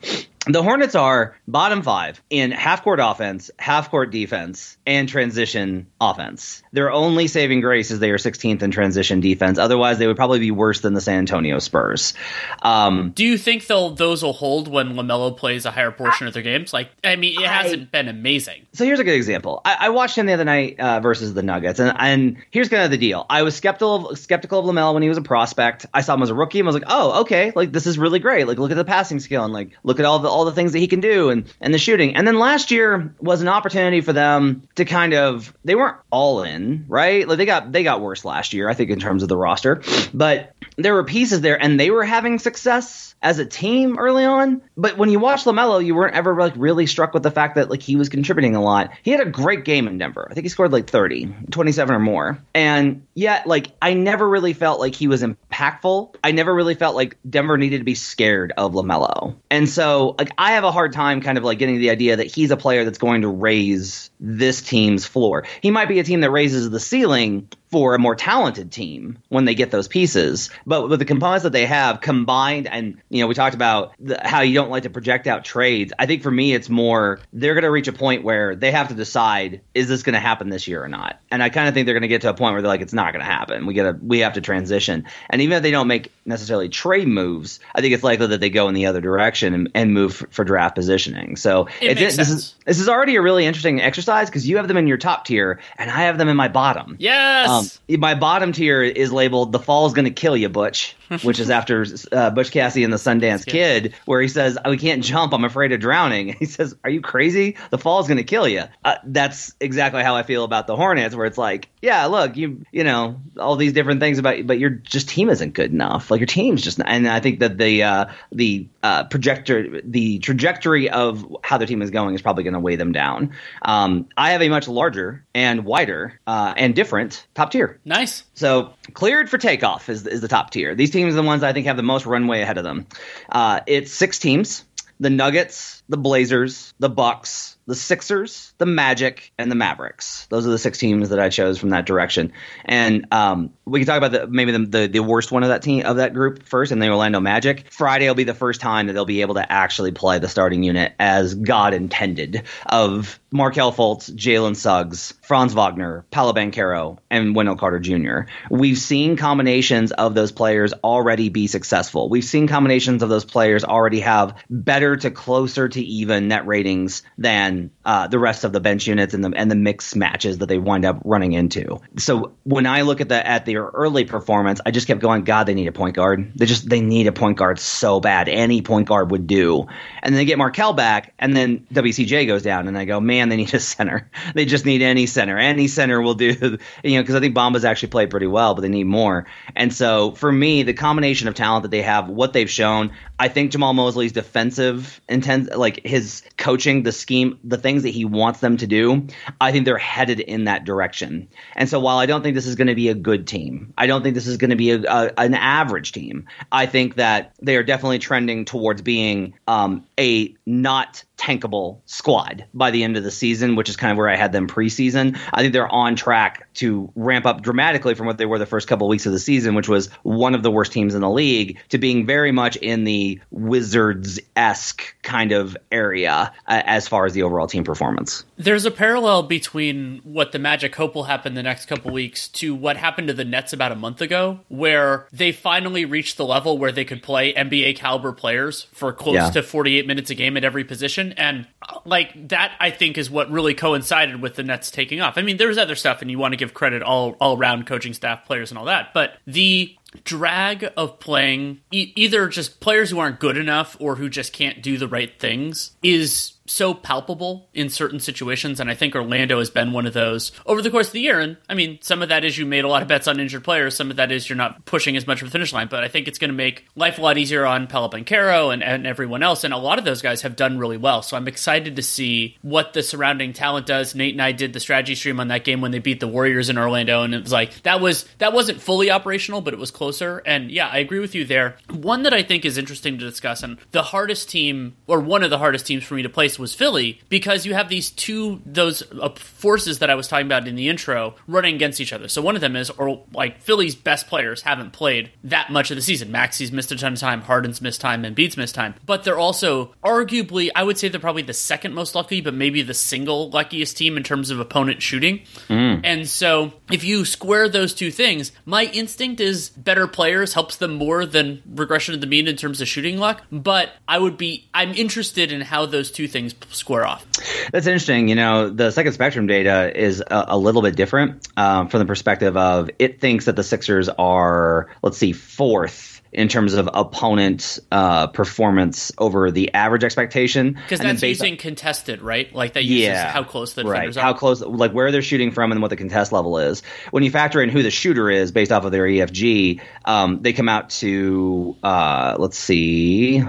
The 0.49 0.63
Hornets 0.63 0.95
are 0.95 1.35
bottom 1.47 1.81
five 1.81 2.21
in 2.29 2.51
half 2.51 2.83
court 2.83 2.99
offense, 3.01 3.51
half 3.59 3.91
court 3.91 4.11
defense, 4.11 4.77
and 4.85 5.09
transition 5.09 5.87
offense. 5.99 6.63
Their 6.71 6.91
only 6.91 7.27
saving 7.27 7.61
grace 7.61 7.91
is 7.91 7.99
they 7.99 8.11
are 8.11 8.17
16th 8.17 8.61
in 8.61 8.71
transition 8.71 9.19
defense. 9.19 9.57
Otherwise, 9.57 9.97
they 9.97 10.07
would 10.07 10.15
probably 10.15 10.39
be 10.39 10.51
worse 10.51 10.81
than 10.81 10.93
the 10.93 11.01
San 11.01 11.19
Antonio 11.19 11.59
Spurs. 11.59 12.13
Um, 12.61 13.11
Do 13.11 13.25
you 13.25 13.37
think 13.37 13.67
they'll 13.67 13.91
those 13.91 14.23
will 14.23 14.33
hold 14.33 14.67
when 14.67 14.93
LaMelo 14.93 15.35
plays 15.35 15.65
a 15.65 15.71
higher 15.71 15.91
portion 15.91 16.27
of 16.27 16.33
their 16.33 16.43
games? 16.43 16.71
Like, 16.71 16.89
I 17.03 17.15
mean, 17.17 17.41
it 17.41 17.47
hasn't 17.47 17.83
I, 17.83 17.85
been 17.85 18.07
amazing. 18.07 18.67
So 18.73 18.85
here's 18.85 18.99
a 18.99 19.03
good 19.03 19.15
example. 19.15 19.61
I, 19.65 19.77
I 19.81 19.89
watched 19.89 20.17
him 20.17 20.27
the 20.27 20.33
other 20.33 20.45
night 20.45 20.79
uh, 20.79 20.99
versus 21.01 21.33
the 21.33 21.43
Nuggets, 21.43 21.79
and 21.79 21.93
and 21.97 22.37
here's 22.51 22.69
kind 22.69 22.83
of 22.83 22.91
the 22.91 22.97
deal. 22.97 23.25
I 23.29 23.43
was 23.43 23.55
skeptical 23.55 24.09
of, 24.09 24.19
skeptical 24.19 24.59
of 24.59 24.65
LaMelo 24.65 24.93
when 24.93 25.03
he 25.03 25.09
was 25.09 25.17
a 25.17 25.21
prospect. 25.21 25.85
I 25.93 26.01
saw 26.01 26.13
him 26.13 26.23
as 26.23 26.29
a 26.29 26.35
rookie, 26.35 26.59
and 26.59 26.67
I 26.67 26.69
was 26.69 26.75
like, 26.75 26.87
oh, 26.87 27.21
okay, 27.21 27.51
like 27.55 27.71
this 27.71 27.85
is 27.85 27.97
really 27.97 28.19
great. 28.19 28.47
Like, 28.47 28.57
look 28.57 28.71
at 28.71 28.77
the 28.77 28.85
passing 28.85 29.19
skill, 29.19 29.43
and 29.43 29.53
like 29.53 29.71
look 29.83 29.99
at 29.99 30.05
all 30.05 30.19
the 30.19 30.29
all 30.37 30.45
the 30.45 30.51
things 30.51 30.73
that 30.73 30.79
he 30.79 30.87
can 30.87 30.99
do 30.99 31.31
and 31.31 31.51
and 31.59 31.73
the 31.73 31.79
shooting. 31.79 32.15
And 32.15 32.27
then 32.27 32.37
last 32.37 32.69
year 32.69 33.15
was 33.19 33.41
an 33.41 33.47
opportunity 33.47 34.01
for 34.01 34.13
them 34.13 34.67
to 34.75 34.85
kind 34.85 35.15
of 35.15 35.51
they 35.65 35.73
weren't 35.73 35.97
all 36.11 36.43
in, 36.43 36.85
right? 36.87 37.27
Like 37.27 37.39
they 37.39 37.47
got 37.47 37.71
they 37.71 37.81
got 37.81 38.01
worse 38.01 38.23
last 38.23 38.53
year, 38.53 38.69
I 38.69 38.75
think 38.75 38.91
in 38.91 38.99
terms 38.99 39.23
of 39.23 39.29
the 39.29 39.37
roster, 39.37 39.81
but 40.13 40.53
there 40.75 40.93
were 40.93 41.03
pieces 41.03 41.41
there 41.41 41.59
and 41.59 41.79
they 41.79 41.89
were 41.89 42.03
having 42.03 42.37
success 42.37 43.15
as 43.21 43.39
a 43.39 43.45
team 43.45 43.97
early 43.97 44.25
on. 44.25 44.61
But 44.77 44.97
when 44.97 45.09
you 45.09 45.19
watch 45.19 45.43
LaMelo, 45.45 45.83
you 45.83 45.95
weren't 45.95 46.15
ever 46.15 46.35
like 46.35 46.53
really 46.55 46.85
struck 46.85 47.15
with 47.15 47.23
the 47.23 47.31
fact 47.31 47.55
that 47.55 47.69
like 47.69 47.81
he 47.81 47.95
was 47.95 48.09
contributing 48.09 48.55
a 48.55 48.61
lot. 48.61 48.91
He 49.01 49.09
had 49.09 49.21
a 49.21 49.29
great 49.29 49.65
game 49.65 49.87
in 49.87 49.97
Denver. 49.97 50.27
I 50.29 50.35
think 50.35 50.45
he 50.45 50.49
scored 50.49 50.71
like 50.71 50.87
30, 50.87 51.33
27 51.49 51.95
or 51.95 51.99
more. 51.99 52.37
And 52.53 53.07
yet, 53.15 53.47
like 53.47 53.71
I 53.81 53.95
never 53.95 54.27
really 54.27 54.53
felt 54.53 54.79
like 54.79 54.93
he 54.93 55.07
was 55.07 55.23
impactful. 55.23 56.15
I 56.23 56.31
never 56.31 56.53
really 56.53 56.75
felt 56.75 56.95
like 56.95 57.17
Denver 57.27 57.57
needed 57.57 57.79
to 57.79 57.83
be 57.83 57.95
scared 57.95 58.53
of 58.55 58.73
LaMelo. 58.73 59.35
And 59.49 59.67
so 59.67 60.15
like 60.27 60.35
I 60.37 60.53
have 60.53 60.63
a 60.63 60.71
hard 60.71 60.93
time 60.93 61.21
kind 61.21 61.37
of 61.37 61.43
like 61.43 61.57
getting 61.57 61.77
the 61.79 61.89
idea 61.89 62.17
that 62.17 62.27
he's 62.27 62.51
a 62.51 62.57
player 62.57 62.83
that's 62.83 62.97
going 62.97 63.21
to 63.21 63.27
raise 63.27 64.09
this 64.19 64.61
team's 64.61 65.05
floor. 65.05 65.45
He 65.61 65.71
might 65.71 65.87
be 65.87 65.99
a 65.99 66.03
team 66.03 66.21
that 66.21 66.31
raises 66.31 66.69
the 66.69 66.79
ceiling, 66.79 67.49
for 67.69 67.95
a 67.95 67.99
more 67.99 68.15
talented 68.15 68.71
team 68.71 69.17
when 69.29 69.45
they 69.45 69.55
get 69.55 69.71
those 69.71 69.87
pieces. 69.87 70.49
But 70.65 70.89
with 70.89 70.99
the 70.99 71.05
components 71.05 71.43
that 71.43 71.51
they 71.51 71.65
have 71.65 72.01
combined, 72.01 72.67
and 72.67 73.01
you 73.09 73.21
know, 73.21 73.27
we 73.27 73.33
talked 73.33 73.55
about 73.55 73.93
the, 73.99 74.19
how 74.23 74.41
you 74.41 74.53
don't 74.53 74.69
like 74.69 74.83
to 74.83 74.89
project 74.89 75.27
out 75.27 75.43
trades. 75.43 75.91
I 75.99 76.05
think 76.05 76.23
for 76.23 76.31
me, 76.31 76.53
it's 76.53 76.69
more 76.69 77.19
they're 77.33 77.53
going 77.53 77.63
to 77.63 77.71
reach 77.71 77.87
a 77.87 77.93
point 77.93 78.23
where 78.23 78.55
they 78.55 78.71
have 78.71 78.87
to 78.89 78.93
decide 78.93 79.61
is 79.73 79.87
this 79.87 80.03
going 80.03 80.13
to 80.13 80.19
happen 80.19 80.49
this 80.49 80.67
year 80.67 80.83
or 80.83 80.87
not. 80.87 81.19
And 81.29 81.43
I 81.43 81.49
kind 81.49 81.67
of 81.67 81.73
think 81.73 81.85
they're 81.85 81.95
going 81.95 82.01
to 82.03 82.07
get 82.07 82.21
to 82.21 82.29
a 82.29 82.33
point 82.33 82.53
where 82.53 82.61
they're 82.61 82.69
like, 82.69 82.81
it's 82.81 82.93
not 82.93 83.13
going 83.13 83.25
to 83.25 83.31
happen. 83.31 83.65
We 83.65 83.73
get 83.73 83.83
to 83.83 83.97
we 84.01 84.19
have 84.19 84.33
to 84.33 84.41
transition. 84.41 85.05
And 85.29 85.41
even 85.41 85.57
if 85.57 85.63
they 85.63 85.71
don't 85.71 85.87
make 85.87 86.11
necessarily 86.25 86.69
trade 86.69 87.07
moves, 87.07 87.59
I 87.75 87.81
think 87.81 87.93
it's 87.93 88.03
likely 88.03 88.27
that 88.27 88.39
they 88.39 88.49
go 88.49 88.67
in 88.69 88.73
the 88.73 88.85
other 88.85 89.01
direction 89.01 89.53
and, 89.53 89.71
and 89.73 89.93
move 89.93 90.15
for, 90.15 90.27
for, 90.27 90.43
draft 90.47 90.75
positioning. 90.75 91.35
So 91.35 91.67
it 91.81 91.95
this 91.95 92.17
is 92.17 92.55
this 92.65 92.79
is 92.79 92.87
already 92.87 93.15
a 93.17 93.21
really 93.21 93.45
interesting 93.45 93.81
exercise 93.81 94.29
because 94.29 94.47
you 94.47 94.57
have 94.57 94.67
them 94.67 94.77
in 94.77 94.87
your 94.87 94.97
top 94.97 95.25
tier 95.25 95.59
and 95.77 95.91
I 95.91 96.03
have 96.03 96.17
them 96.17 96.29
in 96.29 96.37
my 96.37 96.47
bottom. 96.47 96.95
Yes. 96.99 97.49
Um, 97.49 97.56
Um, 97.57 97.99
my 97.99 98.15
bottom 98.15 98.51
tier 98.51 98.83
is 98.83 99.11
labeled 99.11 99.51
"The 99.51 99.59
Fall's 99.59 99.93
Gonna 99.93 100.11
Kill 100.11 100.35
You, 100.35 100.49
Butch," 100.49 100.95
which 101.23 101.39
is 101.39 101.49
after 101.49 101.85
uh, 102.11 102.29
Butch 102.31 102.51
Cassidy 102.51 102.83
and 102.83 102.93
the 102.93 102.97
Sundance 102.97 103.45
Kid, 103.45 103.93
where 104.05 104.21
he 104.21 104.27
says, 104.27 104.57
"We 104.67 104.77
can't 104.77 105.03
jump. 105.03 105.33
I'm 105.33 105.43
afraid 105.43 105.71
of 105.71 105.79
drowning." 105.79 106.35
He 106.37 106.45
says, 106.45 106.75
"Are 106.83 106.89
you 106.89 107.01
crazy? 107.01 107.57
The 107.71 107.77
fall 107.77 107.99
is 107.99 108.07
gonna 108.07 108.23
kill 108.23 108.47
you." 108.47 108.63
Uh, 108.85 108.95
that's 109.03 109.53
exactly 109.59 110.03
how 110.03 110.15
I 110.15 110.23
feel 110.23 110.43
about 110.43 110.67
the 110.67 110.75
Hornets, 110.75 111.15
where 111.15 111.25
it's 111.25 111.37
like, 111.37 111.69
yeah, 111.81 112.05
look, 112.05 112.37
you 112.37 112.63
you 112.71 112.83
know 112.83 113.19
all 113.39 113.55
these 113.55 113.73
different 113.73 113.99
things 113.99 114.19
about, 114.19 114.45
but 114.45 114.59
your 114.59 114.69
just 114.69 115.09
team 115.09 115.29
isn't 115.29 115.53
good 115.53 115.71
enough. 115.71 116.11
Like 116.11 116.19
your 116.19 116.27
team's 116.27 116.61
just, 116.61 116.77
not, 116.77 116.87
and 116.87 117.07
I 117.07 117.19
think 117.19 117.39
that 117.39 117.57
the 117.57 117.83
uh, 117.83 118.05
the 118.31 118.67
uh, 118.83 119.03
projector, 119.05 119.81
the 119.83 120.19
trajectory 120.19 120.89
of 120.89 121.25
how 121.43 121.57
their 121.57 121.67
team 121.67 121.81
is 121.81 121.91
going 121.91 122.15
is 122.15 122.21
probably 122.21 122.43
going 122.43 122.53
to 122.53 122.59
weigh 122.59 122.75
them 122.75 122.91
down. 122.91 123.33
Um, 123.61 124.07
I 124.15 124.31
have 124.31 124.41
a 124.41 124.49
much 124.49 124.67
larger 124.67 125.25
and 125.33 125.65
wider 125.65 126.19
uh, 126.27 126.53
and 126.55 126.75
different 126.75 127.25
top 127.35 127.51
tier. 127.51 127.79
Nice. 127.85 128.23
So 128.33 128.73
cleared 128.93 129.29
for 129.29 129.37
takeoff 129.37 129.89
is 129.89 130.05
is 130.07 130.21
the 130.21 130.27
top 130.27 130.51
tier. 130.51 130.75
These 130.75 130.91
teams 130.97 131.13
are 131.13 131.21
the 131.21 131.23
ones 131.23 131.43
I 131.43 131.53
think 131.53 131.67
have 131.67 131.77
the 131.77 131.83
most 131.83 132.05
runway 132.05 132.41
ahead 132.41 132.57
of 132.57 132.63
them. 132.63 132.87
Uh, 133.29 133.61
it's 133.67 133.91
six 133.91 134.19
teams. 134.19 134.65
The 134.99 135.09
Nuggets 135.09 135.77
the 135.89 135.97
Blazers, 135.97 136.73
the 136.79 136.89
Bucks, 136.89 137.56
the 137.67 137.75
Sixers, 137.75 138.53
the 138.57 138.65
Magic, 138.65 139.33
and 139.37 139.51
the 139.51 139.55
Mavericks. 139.55 140.25
Those 140.27 140.47
are 140.47 140.49
the 140.49 140.57
six 140.57 140.77
teams 140.77 141.09
that 141.09 141.19
I 141.19 141.27
chose 141.27 141.59
from 141.59 141.69
that 141.69 141.85
direction. 141.85 142.31
And 142.63 143.07
um, 143.11 143.51
we 143.65 143.79
can 143.79 143.87
talk 143.87 143.97
about 143.97 144.11
the 144.13 144.27
maybe 144.27 144.53
the, 144.53 144.59
the, 144.59 144.87
the 144.87 144.99
worst 145.03 145.31
one 145.33 145.43
of 145.43 145.49
that 145.49 145.61
team 145.61 145.85
of 145.85 145.97
that 145.97 146.13
group 146.13 146.43
first, 146.43 146.71
and 146.71 146.81
the 146.81 146.87
Orlando 146.87 147.19
Magic. 147.19 147.71
Friday 147.71 148.07
will 148.07 148.15
be 148.15 148.23
the 148.23 148.33
first 148.33 148.61
time 148.61 148.87
that 148.87 148.93
they'll 148.93 149.05
be 149.05 149.21
able 149.21 149.35
to 149.35 149.51
actually 149.51 149.91
play 149.91 150.19
the 150.19 150.29
starting 150.29 150.63
unit 150.63 150.93
as 150.97 151.35
God 151.35 151.73
intended 151.73 152.43
of 152.65 153.19
Markelle 153.31 153.73
Fultz, 153.73 154.09
Jalen 154.09 154.55
Suggs, 154.55 155.13
Franz 155.21 155.53
Wagner, 155.53 156.05
Paolo 156.09 156.31
Banchero, 156.31 156.97
and 157.09 157.35
Wendell 157.35 157.57
Carter 157.57 157.79
Jr. 157.79 158.31
We've 158.49 158.77
seen 158.77 159.17
combinations 159.17 159.91
of 159.91 160.15
those 160.15 160.31
players 160.31 160.71
already 160.71 161.27
be 161.27 161.47
successful. 161.47 162.07
We've 162.07 162.23
seen 162.23 162.47
combinations 162.47 163.03
of 163.03 163.09
those 163.09 163.25
players 163.25 163.65
already 163.65 163.99
have 163.99 164.37
better 164.49 164.95
to 164.95 165.11
closer 165.11 165.67
to 165.67 165.81
even 165.81 166.29
net 166.29 166.47
ratings 166.47 167.03
than 167.17 167.56
uh, 167.85 168.07
the 168.07 168.19
rest 168.19 168.43
of 168.43 168.53
the 168.53 168.59
bench 168.59 168.87
units 168.87 169.13
and 169.13 169.23
the 169.23 169.31
and 169.35 169.49
the 169.49 169.55
mixed 169.55 169.95
matches 169.95 170.39
that 170.39 170.47
they 170.47 170.57
wind 170.57 170.85
up 170.85 171.01
running 171.03 171.33
into. 171.33 171.79
So 171.97 172.33
when 172.43 172.65
I 172.65 172.81
look 172.81 173.01
at 173.01 173.09
the 173.09 173.25
at 173.25 173.45
their 173.45 173.63
early 173.65 174.05
performance, 174.05 174.61
I 174.65 174.71
just 174.71 174.87
kept 174.87 175.01
going, 175.01 175.23
God, 175.23 175.45
they 175.45 175.53
need 175.53 175.67
a 175.67 175.71
point 175.71 175.95
guard. 175.95 176.31
They 176.35 176.45
just 176.45 176.69
they 176.69 176.81
need 176.81 177.07
a 177.07 177.11
point 177.11 177.37
guard 177.37 177.59
so 177.59 177.99
bad. 177.99 178.29
Any 178.29 178.61
point 178.61 178.87
guard 178.87 179.11
would 179.11 179.27
do. 179.27 179.67
And 180.01 180.13
then 180.13 180.15
they 180.15 180.25
get 180.25 180.37
Markelle 180.37 180.73
back, 180.73 181.13
and 181.19 181.35
then 181.35 181.65
WCJ 181.73 182.27
goes 182.27 182.43
down, 182.43 182.67
and 182.67 182.77
I 182.77 182.85
go, 182.85 182.99
man, 182.99 183.29
they 183.29 183.37
need 183.37 183.53
a 183.53 183.59
center. 183.59 184.09
They 184.33 184.45
just 184.45 184.65
need 184.65 184.81
any 184.81 185.05
center. 185.05 185.37
Any 185.37 185.67
center 185.67 186.01
will 186.01 186.13
do. 186.13 186.57
You 186.83 186.95
know, 186.95 187.01
because 187.01 187.15
I 187.15 187.19
think 187.19 187.33
Bomba's 187.33 187.65
actually 187.65 187.89
played 187.89 188.09
pretty 188.09 188.27
well, 188.27 188.53
but 188.53 188.61
they 188.61 188.69
need 188.69 188.85
more. 188.85 189.25
And 189.55 189.73
so 189.73 190.11
for 190.11 190.31
me, 190.31 190.63
the 190.63 190.73
combination 190.73 191.27
of 191.27 191.33
talent 191.33 191.63
that 191.63 191.71
they 191.71 191.81
have, 191.81 192.07
what 192.07 192.33
they've 192.33 192.49
shown, 192.49 192.91
I 193.19 193.27
think 193.29 193.51
Jamahl 193.51 193.73
Mosley's 193.73 194.11
defensive 194.11 195.01
intent, 195.09 195.57
like 195.57 195.85
his 195.85 196.23
coaching, 196.37 196.83
the 196.83 196.91
scheme, 196.91 197.39
the 197.47 197.57
things 197.57 197.83
that 197.83 197.89
he 197.89 198.03
wants 198.03 198.41
them 198.41 198.57
to 198.57 198.67
do, 198.67 199.07
I 199.39 199.51
think 199.51 199.65
they're 199.65 199.77
headed 199.77 200.19
in 200.19 200.43
that 200.45 200.65
direction. 200.65 201.29
And 201.55 201.69
so 201.69 201.79
while 201.79 201.97
I 201.97 202.05
don't 202.05 202.21
think 202.21 202.35
this 202.35 202.45
is 202.45 202.55
going 202.55 202.67
to 202.67 202.75
be 202.75 202.89
a 202.89 202.93
good 202.93 203.25
team, 203.25 203.73
I 203.77 203.87
don't 203.87 204.03
think 204.03 204.15
this 204.15 204.27
is 204.27 204.37
going 204.37 204.49
to 204.49 204.57
be 204.57 204.71
a, 204.71 204.81
a, 204.81 205.13
an 205.17 205.33
average 205.33 205.93
team. 205.93 206.27
I 206.51 206.65
think 206.65 206.95
that 206.95 207.33
they 207.41 207.55
are 207.55 207.63
definitely 207.63 207.99
trending 207.99 208.43
towards 208.43 208.81
being 208.81 209.33
um, 209.47 209.86
a 209.99 210.35
not 210.45 211.03
tankable 211.17 211.79
squad 211.85 212.45
by 212.53 212.71
the 212.71 212.83
end 212.83 212.95
of 212.95 213.03
the 213.03 213.11
season, 213.11 213.55
which 213.55 213.69
is 213.69 213.75
kind 213.75 213.91
of 213.91 213.97
where 213.97 214.09
I 214.09 214.15
had 214.15 214.31
them 214.31 214.47
preseason. 214.47 215.17
I 215.33 215.41
think 215.41 215.53
they're 215.53 215.67
on 215.67 215.95
track 215.95 216.47
to 216.55 216.91
ramp 216.95 217.25
up 217.25 217.41
dramatically 217.41 217.95
from 217.95 218.05
what 218.05 218.17
they 218.17 218.25
were 218.25 218.39
the 218.39 218.45
first 218.45 218.67
couple 218.67 218.87
of 218.87 218.89
weeks 218.89 219.05
of 219.05 219.11
the 219.11 219.19
season, 219.19 219.55
which 219.55 219.67
was 219.67 219.87
one 220.03 220.35
of 220.35 220.43
the 220.43 220.51
worst 220.51 220.71
teams 220.71 220.95
in 220.95 221.01
the 221.01 221.09
league, 221.09 221.57
to 221.69 221.77
being 221.77 222.05
very 222.05 222.31
much 222.31 222.55
in 222.57 222.83
the 222.83 223.19
Wizards 223.31 224.19
esque 224.35 224.95
kind 225.01 225.31
of 225.31 225.57
area 225.71 226.31
uh, 226.47 226.61
as 226.65 226.87
far 226.87 227.05
as 227.05 227.13
the 227.13 227.23
overall 227.23 227.47
team 227.47 227.63
performance. 227.63 228.23
There's 228.37 228.65
a 228.65 228.71
parallel 228.71 229.23
between 229.23 230.01
what 230.03 230.31
the 230.31 230.39
Magic 230.39 230.75
hope 230.75 230.93
will 230.93 231.05
happen 231.05 231.33
the 231.33 231.43
next 231.43 231.65
couple 231.65 231.91
weeks 231.91 232.27
to 232.29 232.53
what 232.53 232.77
happened 232.77 233.07
to 233.07 233.13
the 233.13 233.25
Nets 233.25 233.53
about 233.53 233.71
a 233.71 233.75
month 233.75 234.01
ago, 234.01 234.41
where 234.49 235.07
they 235.11 235.31
finally 235.31 235.85
reached 235.85 236.17
the 236.17 236.25
level 236.25 236.57
where 236.57 236.71
they 236.71 236.85
could 236.85 237.01
play 237.01 237.33
NBA 237.33 237.75
caliber 237.75 238.11
players 238.11 238.67
for 238.71 238.93
close 238.93 239.15
yeah. 239.15 239.31
to 239.31 239.41
48 239.41 239.86
minutes 239.87 240.09
a 240.09 240.15
game 240.15 240.37
at 240.37 240.43
every 240.43 240.63
position 240.63 241.13
and 241.13 241.47
like 241.85 242.29
that 242.29 242.51
I 242.59 242.69
think 242.69 242.97
is 242.97 243.09
what 243.09 243.31
really 243.31 243.53
coincided 243.53 244.21
with 244.21 244.35
the 244.35 244.43
Nets 244.43 244.69
taking 244.69 245.01
off. 245.01 245.17
I 245.17 245.21
mean, 245.21 245.37
there 245.37 245.47
was 245.47 245.57
other 245.57 245.75
stuff 245.75 246.01
and 246.01 246.11
you 246.11 246.19
want 246.19 246.33
to 246.33 246.37
give 246.37 246.53
credit 246.53 246.83
all 246.83 247.15
all 247.19 247.37
around 247.37 247.65
coaching 247.65 247.93
staff, 247.93 248.25
players 248.25 248.51
and 248.51 248.57
all 248.57 248.65
that, 248.65 248.93
but 248.93 249.17
the 249.25 249.75
drag 250.03 250.71
of 250.75 250.99
playing 250.99 251.61
e- 251.71 251.93
either 251.95 252.27
just 252.27 252.59
players 252.59 252.89
who 252.89 252.99
aren't 252.99 253.19
good 253.19 253.37
enough 253.37 253.77
or 253.79 253.95
who 253.95 254.09
just 254.09 254.33
can't 254.33 254.61
do 254.61 254.77
the 254.77 254.87
right 254.87 255.19
things 255.19 255.71
is 255.81 256.33
so 256.47 256.73
palpable 256.73 257.49
in 257.53 257.69
certain 257.69 257.99
situations, 257.99 258.59
and 258.59 258.69
I 258.69 258.75
think 258.75 258.95
Orlando 258.95 259.39
has 259.39 259.49
been 259.49 259.71
one 259.71 259.85
of 259.85 259.93
those 259.93 260.31
over 260.45 260.61
the 260.61 260.71
course 260.71 260.87
of 260.87 260.93
the 260.93 261.01
year. 261.01 261.19
And 261.19 261.37
I 261.49 261.53
mean, 261.53 261.79
some 261.81 262.01
of 262.01 262.09
that 262.09 262.25
is 262.25 262.37
you 262.37 262.45
made 262.45 262.63
a 262.63 262.67
lot 262.67 262.81
of 262.81 262.87
bets 262.87 263.07
on 263.07 263.19
injured 263.19 263.43
players, 263.43 263.75
some 263.75 263.91
of 263.91 263.97
that 263.97 264.11
is 264.11 264.29
you're 264.29 264.37
not 264.37 264.65
pushing 264.65 264.97
as 264.97 265.07
much 265.07 265.21
of 265.21 265.27
the 265.27 265.31
finish 265.31 265.53
line, 265.53 265.67
but 265.69 265.83
I 265.83 265.87
think 265.87 266.07
it's 266.07 266.17
going 266.17 266.29
to 266.29 266.35
make 266.35 266.65
life 266.75 266.97
a 266.97 267.01
lot 267.01 267.17
easier 267.17 267.45
on 267.45 267.67
Paolo 267.67 267.89
Banchero 267.89 268.53
and, 268.53 268.63
and 268.63 268.87
everyone 268.87 269.23
else. 269.23 269.43
And 269.43 269.53
a 269.53 269.57
lot 269.57 269.79
of 269.79 269.85
those 269.85 270.01
guys 270.01 270.21
have 270.21 270.35
done 270.35 270.57
really 270.57 270.77
well. 270.77 271.01
So 271.01 271.17
I'm 271.17 271.27
excited 271.27 271.75
to 271.75 271.83
see 271.83 272.37
what 272.41 272.73
the 272.73 272.83
surrounding 272.83 273.33
talent 273.33 273.65
does. 273.65 273.95
Nate 273.95 274.13
and 274.13 274.21
I 274.21 274.31
did 274.31 274.53
the 274.53 274.59
strategy 274.59 274.95
stream 274.95 275.19
on 275.19 275.27
that 275.29 275.43
game 275.43 275.61
when 275.61 275.71
they 275.71 275.79
beat 275.79 275.99
the 275.99 276.07
Warriors 276.07 276.49
in 276.49 276.57
Orlando, 276.57 277.03
and 277.03 277.13
it 277.13 277.21
was 277.23 277.31
like 277.31 277.61
that 277.63 277.81
was 277.81 278.05
that 278.19 278.33
wasn't 278.33 278.61
fully 278.61 278.91
operational, 278.91 279.41
but 279.41 279.53
it 279.53 279.59
was 279.59 279.71
closer. 279.71 280.21
And 280.25 280.51
yeah, 280.51 280.67
I 280.67 280.77
agree 280.77 280.99
with 280.99 281.15
you 281.15 281.25
there. 281.25 281.57
One 281.69 282.03
that 282.03 282.13
I 282.13 282.23
think 282.23 282.45
is 282.45 282.57
interesting 282.57 282.97
to 282.97 283.05
discuss, 283.05 283.43
and 283.43 283.57
the 283.71 283.83
hardest 283.83 284.29
team, 284.29 284.75
or 284.87 284.99
one 284.99 285.23
of 285.23 285.29
the 285.29 285.37
hardest 285.37 285.65
teams 285.65 285.83
for 285.83 285.95
me 285.95 286.03
to 286.03 286.09
place 286.09 286.36
was 286.39 286.53
Philly 286.53 287.01
because 287.09 287.45
you 287.45 287.53
have 287.53 287.69
these 287.69 287.89
two 287.89 288.41
those 288.45 288.83
uh, 288.99 289.09
forces 289.15 289.79
that 289.79 289.89
I 289.89 289.95
was 289.95 290.07
talking 290.07 290.25
about 290.25 290.47
in 290.47 290.55
the 290.55 290.69
intro 290.69 291.15
running 291.27 291.55
against 291.55 291.79
each 291.79 291.93
other. 291.93 292.07
So 292.07 292.21
one 292.21 292.35
of 292.35 292.41
them 292.41 292.55
is 292.55 292.69
or 292.69 293.03
like 293.13 293.41
Philly's 293.41 293.75
best 293.75 294.07
players 294.07 294.41
haven't 294.41 294.73
played 294.73 295.11
that 295.23 295.51
much 295.51 295.71
of 295.71 295.75
the 295.75 295.81
season. 295.81 296.11
Maxey's 296.11 296.51
missed 296.51 296.71
a 296.71 296.75
ton 296.75 296.93
of 296.93 296.99
time, 296.99 297.21
Harden's 297.21 297.61
missed 297.61 297.81
time, 297.81 298.05
and 298.05 298.15
Embiid's 298.15 298.37
missed 298.37 298.55
time. 298.55 298.75
But 298.85 299.03
they're 299.03 299.17
also 299.17 299.73
arguably, 299.83 300.49
I 300.55 300.63
would 300.63 300.77
say 300.77 300.87
they're 300.87 300.99
probably 300.99 301.21
the 301.21 301.33
second 301.33 301.73
most 301.73 301.95
lucky, 301.95 302.21
but 302.21 302.33
maybe 302.33 302.61
the 302.61 302.73
single 302.73 303.29
luckiest 303.29 303.77
team 303.77 303.97
in 303.97 304.03
terms 304.03 304.29
of 304.29 304.39
opponent 304.39 304.81
shooting. 304.81 305.21
Mm. 305.47 305.81
And 305.83 306.07
so 306.07 306.53
if 306.71 306.83
you 306.83 307.05
square 307.05 307.49
those 307.49 307.73
two 307.73 307.91
things, 307.91 308.31
my 308.45 308.65
instinct 308.65 309.19
is 309.21 309.49
better 309.49 309.87
players 309.87 310.33
helps 310.33 310.57
them 310.57 310.73
more 310.73 311.05
than 311.05 311.41
regression 311.45 311.95
of 311.95 312.01
the 312.01 312.07
mean 312.07 312.27
in 312.27 312.35
terms 312.35 312.61
of 312.61 312.67
shooting 312.67 312.97
luck. 312.97 313.23
But 313.31 313.71
I 313.87 313.99
would 313.99 314.17
be 314.17 314.47
I'm 314.53 314.73
interested 314.73 315.31
in 315.31 315.41
how 315.41 315.65
those 315.65 315.91
two 315.91 316.07
things 316.07 316.26
square 316.49 316.85
off. 316.85 317.05
That's 317.51 317.67
interesting. 317.67 318.07
You 318.07 318.15
know, 318.15 318.49
the 318.49 318.71
second 318.71 318.93
spectrum 318.93 319.27
data 319.27 319.71
is 319.75 320.01
a, 320.01 320.25
a 320.29 320.37
little 320.37 320.61
bit 320.61 320.75
different 320.75 321.27
um, 321.37 321.67
from 321.67 321.79
the 321.79 321.85
perspective 321.85 322.37
of 322.37 322.69
it 322.79 322.99
thinks 322.99 323.25
that 323.25 323.35
the 323.35 323.43
Sixers 323.43 323.89
are, 323.89 324.69
let's 324.81 324.97
see, 324.97 325.13
fourth 325.13 325.97
in 326.11 326.27
terms 326.27 326.53
of 326.53 326.69
opponent 326.73 327.59
uh, 327.71 328.07
performance 328.07 328.91
over 328.97 329.31
the 329.31 329.53
average 329.53 329.83
expectation. 329.83 330.53
Because 330.53 330.79
that's 330.79 331.03
using 331.03 331.33
on, 331.33 331.37
contested, 331.37 332.01
right? 332.01 332.33
Like 332.33 332.53
that 332.53 332.63
uses 332.63 332.87
yeah, 332.87 333.11
how 333.11 333.23
close 333.23 333.53
the 333.53 333.63
defenders 333.63 333.97
right. 333.97 334.03
are. 334.03 334.05
How 334.05 334.13
close, 334.13 334.41
like 334.41 334.71
where 334.71 334.91
they're 334.91 335.01
shooting 335.01 335.31
from 335.31 335.51
and 335.51 335.61
what 335.61 335.69
the 335.69 335.75
contest 335.75 336.11
level 336.11 336.37
is. 336.39 336.63
When 336.91 337.03
you 337.03 337.11
factor 337.11 337.41
in 337.41 337.49
who 337.49 337.61
the 337.61 337.71
shooter 337.71 338.09
is 338.09 338.31
based 338.31 338.51
off 338.51 338.65
of 338.65 338.71
their 338.71 338.85
EFG, 338.85 339.61
um, 339.85 340.21
they 340.21 340.33
come 340.33 340.49
out 340.49 340.69
to, 340.71 341.55
uh, 341.61 342.15
let's 342.17 342.37
see, 342.37 343.23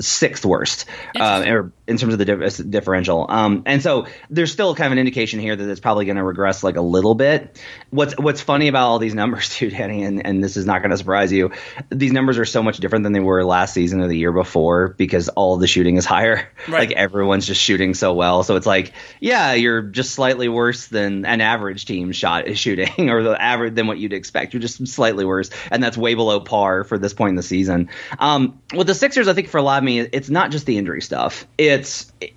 sixth 0.00 0.44
worst 0.44 0.86
uh, 1.18 1.68
in 1.88 1.96
terms 1.96 2.12
of 2.12 2.18
the 2.18 2.64
differential. 2.68 3.26
Um, 3.28 3.62
and 3.64 3.82
so 3.82 4.06
there's 4.28 4.52
still 4.52 4.74
kind 4.74 4.86
of 4.86 4.92
an 4.92 4.98
indication 4.98 5.40
here 5.40 5.56
that 5.56 5.68
it's 5.68 5.80
probably 5.80 6.04
going 6.04 6.16
to 6.16 6.22
regress 6.22 6.62
like 6.62 6.76
a 6.76 6.82
little 6.82 7.14
bit. 7.14 7.58
What's 7.90 8.16
what's 8.18 8.42
funny 8.42 8.68
about 8.68 8.88
all 8.88 8.98
these 8.98 9.14
numbers, 9.14 9.48
too, 9.56 9.70
Danny, 9.70 10.02
and, 10.02 10.24
and 10.24 10.44
this 10.44 10.56
is 10.56 10.66
not 10.66 10.82
going 10.82 10.90
to 10.90 10.98
surprise 10.98 11.32
you. 11.32 11.52
These 11.90 12.12
numbers 12.12 12.38
are 12.38 12.44
so 12.44 12.62
much 12.62 12.78
different 12.78 13.04
than 13.04 13.14
they 13.14 13.20
were 13.20 13.42
last 13.42 13.72
season 13.72 14.02
or 14.02 14.08
the 14.08 14.16
year 14.16 14.32
before 14.32 14.88
because 14.98 15.28
all 15.30 15.56
the 15.56 15.66
shooting 15.66 15.96
is 15.96 16.04
higher. 16.18 16.50
Right. 16.68 16.88
Like 16.88 16.92
everyone's 16.92 17.46
just 17.46 17.62
shooting 17.62 17.94
so 17.94 18.12
well. 18.12 18.42
So 18.42 18.56
it's 18.56 18.66
like, 18.66 18.92
yeah, 19.18 19.54
you're 19.54 19.82
just 19.82 20.12
slightly 20.12 20.48
worse 20.48 20.88
than 20.88 21.24
an 21.24 21.40
average 21.40 21.86
team 21.86 22.12
shot 22.12 22.46
is 22.46 22.58
shooting, 22.68 23.08
or 23.08 23.22
the 23.22 23.40
average 23.40 23.74
than 23.74 23.86
what 23.86 23.98
you'd 23.98 24.12
expect. 24.12 24.52
You're 24.52 24.60
just 24.60 24.86
slightly 24.86 25.24
worse, 25.24 25.48
and 25.70 25.82
that's 25.82 25.96
way 25.96 26.12
below 26.14 26.40
par 26.40 26.84
for 26.84 26.98
this 26.98 27.14
point 27.14 27.30
in 27.30 27.36
the 27.36 27.42
season. 27.42 27.88
Um, 28.18 28.60
with 28.74 28.86
the 28.86 28.94
Sixers, 28.94 29.26
I 29.26 29.32
think 29.32 29.48
for 29.48 29.56
a 29.56 29.62
lot 29.62 29.78
of 29.78 29.84
me, 29.84 30.00
it's 30.00 30.28
not 30.28 30.50
just 30.50 30.66
the 30.66 30.76
injury 30.76 31.00
stuff. 31.00 31.46
It's 31.56 31.77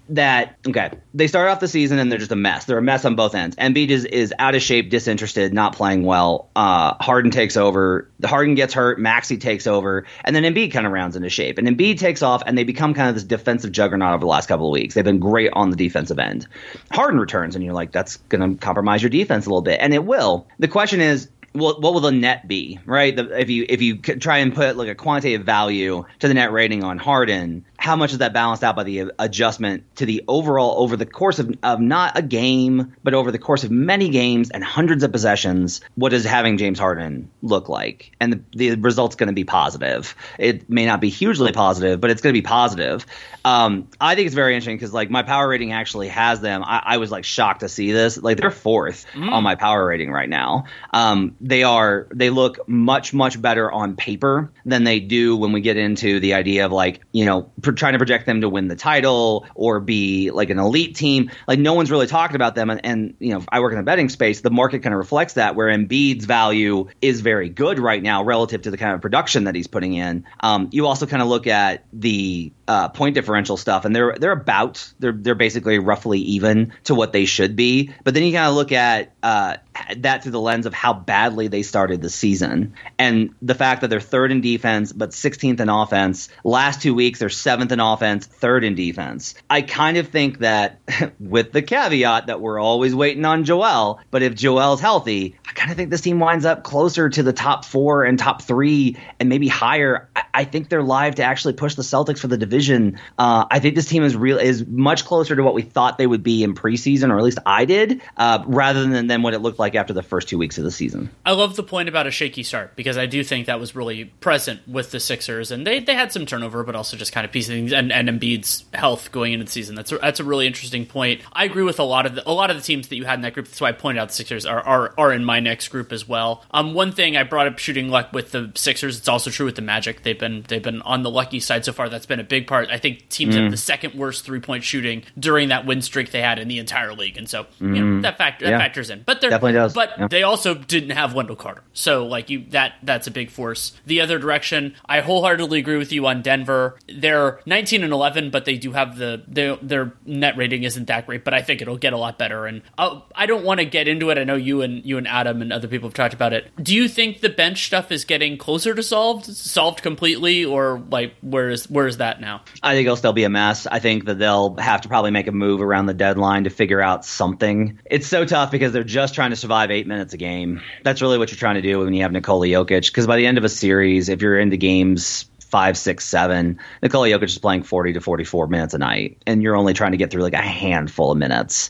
that 0.10 0.57
okay. 0.67 0.91
They 1.13 1.27
start 1.27 1.50
off 1.50 1.60
the 1.60 1.67
season 1.67 2.00
and 2.00 2.12
they're 2.12 2.19
just 2.19 2.31
a 2.31 2.36
mess. 2.36 2.65
They're 2.65 2.77
a 2.77 2.81
mess 2.81 3.05
on 3.05 3.15
both 3.15 3.36
ends. 3.36 3.55
Embiid 3.55 3.89
is, 3.89 4.05
is 4.05 4.33
out 4.39 4.55
of 4.55 4.62
shape, 4.62 4.89
disinterested, 4.89 5.53
not 5.53 5.75
playing 5.75 6.03
well. 6.03 6.50
Uh, 6.55 6.95
Harden 7.00 7.31
takes 7.31 7.57
over. 7.57 8.10
The 8.19 8.27
Harden 8.27 8.55
gets 8.55 8.74
hurt. 8.74 9.00
Maxey 9.00 9.38
takes 9.38 9.67
over, 9.67 10.05
and 10.24 10.36
then 10.36 10.43
Embiid 10.43 10.71
kind 10.71 10.86
of 10.86 10.91
rounds 10.91 11.15
into 11.15 11.29
shape. 11.29 11.57
And 11.57 11.67
Embiid 11.67 11.98
takes 11.98 12.21
off, 12.21 12.43
and 12.45 12.57
they 12.57 12.63
become 12.63 12.93
kind 12.93 13.10
of 13.10 13.15
this 13.15 13.24
defensive 13.24 13.71
juggernaut 13.71 14.13
over 14.13 14.21
the 14.21 14.27
last 14.27 14.48
couple 14.48 14.67
of 14.67 14.71
weeks. 14.71 14.95
They've 14.95 15.03
been 15.03 15.19
great 15.19 15.51
on 15.53 15.69
the 15.69 15.77
defensive 15.77 16.19
end. 16.19 16.48
Harden 16.91 17.19
returns, 17.19 17.55
and 17.55 17.63
you're 17.63 17.74
like, 17.74 17.91
that's 17.91 18.17
going 18.17 18.57
to 18.57 18.57
compromise 18.60 19.01
your 19.01 19.10
defense 19.10 19.45
a 19.45 19.50
little 19.50 19.62
bit, 19.62 19.79
and 19.81 19.93
it 19.93 20.05
will. 20.05 20.48
The 20.60 20.67
question 20.67 21.01
is, 21.01 21.29
what 21.53 21.81
will 21.81 22.00
the 22.00 22.12
net 22.12 22.48
be, 22.48 22.79
right? 22.86 23.15
The, 23.15 23.39
if 23.39 23.50
you 23.50 23.65
if 23.67 23.81
you 23.81 23.98
try 23.98 24.38
and 24.38 24.53
put 24.53 24.77
like 24.77 24.88
a 24.88 24.95
quantitative 24.95 25.45
value 25.45 26.05
to 26.19 26.27
the 26.27 26.33
net 26.33 26.51
rating 26.51 26.83
on 26.83 26.98
Harden, 26.98 27.65
how 27.81 27.95
much 27.95 28.11
is 28.11 28.19
that 28.19 28.31
balanced 28.31 28.63
out 28.63 28.75
by 28.75 28.83
the 28.83 29.11
adjustment 29.17 29.83
to 29.95 30.05
the 30.05 30.23
overall 30.27 30.83
over 30.83 30.95
the 30.95 31.05
course 31.05 31.39
of, 31.39 31.57
of 31.63 31.81
not 31.81 32.15
a 32.15 32.21
game, 32.21 32.95
but 33.03 33.15
over 33.15 33.31
the 33.31 33.39
course 33.39 33.63
of 33.63 33.71
many 33.71 34.09
games 34.09 34.51
and 34.51 34.63
hundreds 34.63 35.03
of 35.03 35.11
possessions? 35.11 35.81
What 35.95 36.09
does 36.09 36.23
having 36.23 36.59
James 36.59 36.77
Harden 36.77 37.31
look 37.41 37.69
like? 37.69 38.11
And 38.19 38.33
the, 38.33 38.41
the 38.55 38.75
result's 38.75 39.15
going 39.15 39.29
to 39.29 39.33
be 39.33 39.45
positive. 39.45 40.15
It 40.38 40.69
may 40.69 40.85
not 40.85 41.01
be 41.01 41.09
hugely 41.09 41.53
positive, 41.53 42.00
but 42.00 42.11
it's 42.11 42.21
going 42.21 42.35
to 42.35 42.39
be 42.39 42.45
positive. 42.45 43.03
Um, 43.43 43.88
I 44.00 44.13
think 44.13 44.27
it's 44.27 44.35
very 44.35 44.53
interesting 44.53 44.77
because 44.77 44.93
like 44.93 45.09
my 45.09 45.23
power 45.23 45.47
rating 45.47 45.71
actually 45.71 46.09
has 46.09 46.39
them. 46.39 46.63
I, 46.63 46.83
I, 46.85 46.97
was 46.97 47.09
like 47.09 47.23
shocked 47.23 47.61
to 47.61 47.69
see 47.69 47.91
this. 47.91 48.21
Like 48.21 48.38
they're 48.38 48.51
fourth 48.51 49.07
mm. 49.13 49.31
on 49.31 49.43
my 49.43 49.55
power 49.55 49.83
rating 49.83 50.11
right 50.11 50.29
now. 50.29 50.65
Um, 50.93 51.35
they 51.41 51.63
are 51.63 52.07
they 52.13 52.29
look 52.29 52.69
much 52.69 53.11
much 53.11 53.41
better 53.41 53.71
on 53.71 53.95
paper 53.95 54.51
than 54.65 54.83
they 54.83 55.00
do 55.00 55.35
when 55.35 55.51
we 55.51 55.61
get 55.61 55.77
into 55.77 56.19
the 56.19 56.35
idea 56.35 56.67
of 56.67 56.71
like 56.71 57.01
you 57.11 57.25
know 57.25 57.50
trying 57.74 57.94
to 57.94 58.00
project 58.00 58.25
them 58.25 58.42
to 58.42 58.50
win 58.50 58.68
the 58.68 58.75
title 58.75 59.46
or 59.56 59.80
be 59.80 60.32
like 60.32 60.50
an 60.50 60.60
elite 60.60 60.96
team. 60.96 61.32
Like 61.48 61.60
no 61.60 61.74
one's 61.74 61.92
really 61.92 62.08
talking 62.08 62.36
about 62.36 62.56
them, 62.56 62.70
and, 62.70 62.86
and 62.86 63.13
you 63.20 63.34
know 63.34 63.44
I 63.50 63.60
work 63.60 63.72
in 63.72 63.78
the 63.78 63.84
betting 63.84 64.10
space. 64.10 64.42
The 64.42 64.51
market 64.51 64.84
kind 64.84 64.94
of 64.94 65.00
reflects 65.00 65.34
that 65.34 65.56
where 65.56 65.68
Embiid's 65.68 66.25
value 66.25 66.88
is 67.01 67.22
very 67.22 67.50
good 67.50 67.80
right 67.80 68.01
now 68.01 68.24
relative 68.24 68.63
to 68.63 68.72
the 68.72 68.78
kind 68.78 68.94
of 68.94 69.01
production 69.01 69.46
that 69.46 69.56
he's 69.56 69.68
putting 69.68 69.94
in. 69.94 70.25
Um, 70.40 70.70
you 70.72 70.88
also 70.88 71.06
kind 71.06 71.22
of 71.22 71.28
look 71.28 71.48
at 71.48 71.86
the 71.94 72.51
uh, 72.68 72.90
point 72.90 73.16
differential 73.16 73.58
stuff, 73.58 73.86
and 73.86 73.96
they're 73.96 74.16
they're 74.18 74.32
about 74.32 74.94
they're 75.00 75.12
they're 75.12 75.36
basically 75.36 75.80
roughly 75.80 76.20
even 76.20 76.74
to 76.86 76.96
what 76.96 77.12
they 77.12 77.25
should 77.25 77.56
be. 77.56 77.94
But 78.04 78.13
then 78.13 78.24
you 78.24 78.32
kind 78.32 78.48
of 78.48 78.56
look 78.56 78.72
at 78.72 79.13
uh, 79.22 79.58
that 79.98 80.24
through 80.24 80.32
the 80.32 80.40
lens 80.40 80.66
of 80.66 80.74
how 80.74 80.94
badly 80.94 81.48
they 81.48 81.63
started 81.63 82.01
the 82.01 82.10
season, 82.10 82.75
and 82.98 83.36
the 83.42 83.56
fact 83.56 83.82
that 83.82 83.90
they're 83.90 84.00
third 84.00 84.32
in 84.32 84.42
defense 84.42 84.94
but 84.94 85.12
16th 85.12 85.60
in 85.60 85.70
offense. 85.70 86.30
Last 86.44 86.82
two 86.82 86.94
weeks 86.94 87.20
they're 87.20 87.30
seventh 87.62 87.72
in 87.74 87.80
offense, 87.80 88.25
third 88.25 88.63
in 88.63 88.74
defense. 88.74 89.36
I 89.48 89.62
kind 89.62 89.98
of 89.98 90.08
think 90.08 90.39
that 90.39 90.80
with 91.20 91.51
the 91.51 91.62
caveat 91.62 92.25
that 92.25 92.41
we're 92.41 92.60
always 92.60 92.96
waiting 92.96 93.24
on 93.24 93.44
Joel, 93.44 94.00
but 94.10 94.24
if 94.24 94.34
Joel's 94.34 94.82
healthy, 94.82 95.36
I 95.48 95.51
kind 95.53 95.70
of 95.70 95.77
think 95.77 95.91
this 95.91 96.01
team 96.01 96.20
winds 96.20 96.44
up 96.44 96.63
closer 96.63 97.08
to 97.08 97.22
the 97.22 97.34
top 97.34 97.63
four 97.63 98.03
and 98.03 98.18
top 98.18 98.41
three 98.41 98.98
and 99.20 99.30
maybe 99.30 99.48
higher. 99.48 100.10
I, 100.15 100.24
I 100.34 100.44
think 100.46 100.70
they're 100.70 100.82
live 100.82 101.15
to 101.15 101.24
actually 101.24 101.53
push 101.53 101.75
the 101.75 101.84
Celtics 101.84 102.18
for 102.18 102.27
the 102.27 102.38
division. 102.38 102.98
Uh, 103.20 103.46
I 103.51 103.60
think 103.60 103.75
this 103.75 103.86
team 103.86 104.01
is 104.03 104.15
real 104.15 104.39
is 104.39 104.65
much 104.65 105.06
closer 105.06 105.36
to 105.36 105.44
what 105.44 105.53
we 105.53 105.62
thought 105.62 106.00
they 106.00 106.08
would 106.08 106.24
be 106.24 106.44
in 106.44 106.56
preseason, 106.56 107.12
or 107.12 107.18
at 107.18 107.24
least 107.24 107.39
I 107.46 107.65
did, 107.65 108.01
uh, 108.18 108.44
rather 108.48 108.88
than 108.88 109.06
than 109.06 109.22
what 109.22 109.36
it 109.36 109.39
looked 109.39 109.60
like 109.60 109.75
after 109.75 109.94
the 109.94 110.01
first 110.01 110.30
two 110.30 110.39
weeks 110.39 110.58
of 110.58 110.63
the 110.63 110.72
season. 110.72 111.12
I 111.25 111.34
love 111.34 111.56
the 111.56 111.63
point 111.63 111.89
about 111.89 112.08
a 112.08 112.12
shaky 112.12 112.44
start 112.44 112.75
because 112.75 112.98
I 112.98 113.06
do 113.06 113.24
think 113.24 113.46
that 113.46 113.60
was 113.60 113.75
really 113.75 114.06
present 114.06 114.68
with 114.68 114.89
the 114.89 115.00
Sixers, 115.00 115.51
and 115.51 115.68
they 115.68 115.80
they 115.80 115.94
had 115.94 116.12
some 116.12 116.25
turnover, 116.25 116.63
but 116.63 116.75
also 116.75 116.98
just 116.98 117.12
kind 117.12 117.25
of 117.25 117.32
piecing 117.32 117.50
things 117.51 117.74
and, 117.74 117.91
and 117.91 118.10
Embiid's 118.10 118.65
health 118.74 119.12
going 119.12 119.34
into 119.34 119.46
the 119.46 119.51
season. 119.51 119.75
That's 119.75 119.91
a, 119.91 119.98
that's 119.98 120.20
a 120.20 120.24
really 120.24 120.48
interesting 120.48 120.86
point. 120.86 121.22
I 121.34 121.46
agree 121.46 121.63
with 121.63 121.79
a 121.79 121.84
lot 121.84 122.05
of 122.05 122.15
the, 122.15 122.29
a 122.29 122.31
lot 122.31 122.50
of 122.50 122.58
the 122.58 122.63
teams 122.63 122.88
that 122.88 122.96
you 122.96 123.05
had 123.05 123.15
in 123.15 123.22
that 123.22 123.34
group. 123.34 123.48
That's 123.48 123.62
why 123.62 123.70
I 123.70 123.74
pointed 123.74 124.01
out 124.01 124.10
the 124.10 124.13
Sixers 124.13 124.46
are 124.46 124.62
are, 124.62 124.93
are 124.98 125.13
in 125.13 125.25
my 125.25 125.39
next 125.39 125.67
group 125.67 125.91
as 125.91 126.08
well. 126.08 126.43
Um, 126.51 126.74
one 126.74 126.91
thing 126.91 127.17
I 127.17 127.24
brought 127.24 127.48
up 127.48 127.60
shooting 127.60 127.89
luck 127.89 128.13
with 128.13 128.31
the 128.31 128.51
Sixers. 128.55 128.98
It's 128.98 129.08
also 129.08 129.29
true 129.29 129.46
with 129.46 129.55
the 129.55 129.62
Magic. 129.62 130.03
They've 130.03 130.17
been 130.17 130.46
they've 130.48 130.63
been 130.63 130.81
on 130.84 131.03
the 131.03 131.10
lucky 131.10 131.39
side 131.39 131.65
so 131.65 131.74
far. 131.74 131.89
That's 131.89 132.05
been 132.05 132.20
a 132.20 132.24
big 132.24 132.48
part. 132.48 132.70
I 132.70 132.77
think 132.77 133.10
teams 133.10 133.36
mm. 133.36 133.43
have 133.43 133.51
the 133.51 133.58
second 133.58 133.96
worst 133.96 134.25
three 134.25 134.39
point 134.39 134.63
shooting 134.63 135.03
during 135.20 135.50
that 135.50 135.65
win 135.65 135.81
streak 135.81 136.12
they 136.12 136.22
had 136.22 136.39
in 136.39 136.48
the 136.48 136.60
entire 136.60 136.93
league, 136.93 137.17
and 137.17 137.29
so 137.29 137.43
mm. 137.60 137.75
you 137.75 137.84
know, 137.84 138.00
mm. 138.00 138.01
that 138.03 138.17
factor 138.17 138.46
that 138.46 138.51
yeah. 138.51 138.58
factors 138.58 138.89
in. 138.89 139.03
But 139.05 139.22
they're 139.22 139.29
definitely 139.29 139.53
does. 139.53 139.74
But 139.74 139.91
yeah. 139.98 140.08
they 140.08 140.24
also 140.24 140.53
didn't 140.53 140.91
have 140.91 141.13
Wendell 141.13 141.36
Carter, 141.36 141.63
so 141.74 142.05
like 142.05 142.29
you 142.29 142.46
that 142.50 142.75
that's 142.84 143.08
a 143.08 143.12
big 143.12 143.29
force. 143.29 143.74
The 143.86 144.01
other 144.01 144.20
direction, 144.20 144.75
I 144.86 145.01
wholeheartedly 145.01 145.60
agree 145.60 145.77
with 145.77 145.91
you 145.91 146.05
on 146.08 146.22
Denver. 146.22 146.77
They're 146.88 147.40
19 147.45 147.83
and 147.83 147.93
11, 147.93 148.29
but 148.29 148.45
they 148.45 148.57
do 148.57 148.71
have 148.71 148.98
the 148.98 149.24
their, 149.27 149.55
their 149.57 149.93
net 150.05 150.38
rating 150.38 150.63
isn't 150.63 150.88
that 150.88 151.05
great, 151.05 151.24
but 151.24 151.33
I 151.33 151.41
think 151.41 151.62
it'll 151.62 151.77
get 151.77 151.93
a 151.93 151.98
lot 151.98 152.17
better. 152.17 152.45
And 152.45 152.62
I'll, 152.77 153.05
I 153.15 153.25
do 153.25 153.36
not 153.36 153.43
want 153.43 153.60
to 153.60 153.65
get 153.65 153.88
into 153.88 154.10
it. 154.10 154.17
I 154.17 154.24
know 154.24 154.36
you 154.36 154.62
and 154.62 154.86
you 154.86 154.98
and 154.98 155.07
Adam 155.07 155.41
and 155.41 155.51
other 155.51 155.67
people 155.67 155.89
have 155.89 155.93
talked 155.93 156.13
about 156.13 156.33
it. 156.33 156.51
Do 156.62 156.75
you 156.75 156.88
think 156.88 157.21
the 157.21 157.29
bench 157.29 157.65
stuff 157.65 157.91
is 157.91 158.05
getting 158.05 158.38
closer 158.38 158.74
to 158.74 158.83
solved, 158.83 159.25
solved 159.25 159.81
completely, 159.81 160.45
or 160.45 160.79
like 160.89 161.15
where 161.21 161.50
is 161.50 161.69
where 161.69 161.88
is 161.88 161.98
that 161.98 162.21
now? 162.21 162.41
I 162.62 162.74
think 162.74 162.86
it'll 162.86 162.95
still 162.95 163.13
be 163.13 163.24
a 163.24 163.29
mess. 163.29 163.67
I 163.67 163.79
think 163.79 164.05
that 164.05 164.19
they'll 164.19 164.55
have 164.55 164.81
to 164.81 164.88
probably 164.88 165.12
make 165.12 165.27
a 165.27 165.31
move 165.31 165.62
around 165.62 165.86
the 165.86 165.93
deadline 165.93 166.43
to 166.43 166.50
figure 166.50 166.81
out 166.81 167.05
something. 167.05 167.79
It's 167.86 168.07
so 168.07 168.25
tough 168.25 168.51
because 168.51 168.74
they're 168.74 168.83
just 168.83 169.15
trying 169.15 169.31
to 169.31 169.36
survive 169.36 169.71
eight 169.71 169.88
minutes 169.88 170.13
a 170.13 170.17
game. 170.17 170.62
That's 170.83 171.01
really 171.01 171.17
what 171.17 171.31
you're 171.31 171.38
trying 171.38 171.55
to 171.55 171.62
do 171.62 171.79
when 171.79 171.93
you 171.93 172.03
have 172.03 172.12
Nikola 172.12 172.48
Jokic. 172.48 172.88
Because 172.88 173.07
by 173.07 173.17
the 173.17 173.25
end 173.25 173.38
of 173.38 173.43
a 173.43 173.50
series, 173.50 174.10
if 174.10 174.21
you're 174.21 174.39
into 174.39 174.57
games 174.57 175.25
five, 175.51 175.77
six, 175.77 176.05
seven. 176.05 176.60
Nikola 176.81 177.10
Jokic 177.10 177.24
is 177.24 177.38
playing 177.38 177.63
40 177.63 177.93
to 177.93 178.01
44 178.01 178.48
minutes 178.48 178.74
a 178.74 178.77
night, 178.77 179.22
and 179.27 179.43
you're 179.43 179.58
only 179.58 179.74
trying 179.74 179.91
to 179.91 179.98
get 179.98 180.10
through 180.10 180.24
like 180.24 180.34
a 180.34 180.38
handful 180.38 181.12
of 181.12 181.17
minutes. 181.17 181.70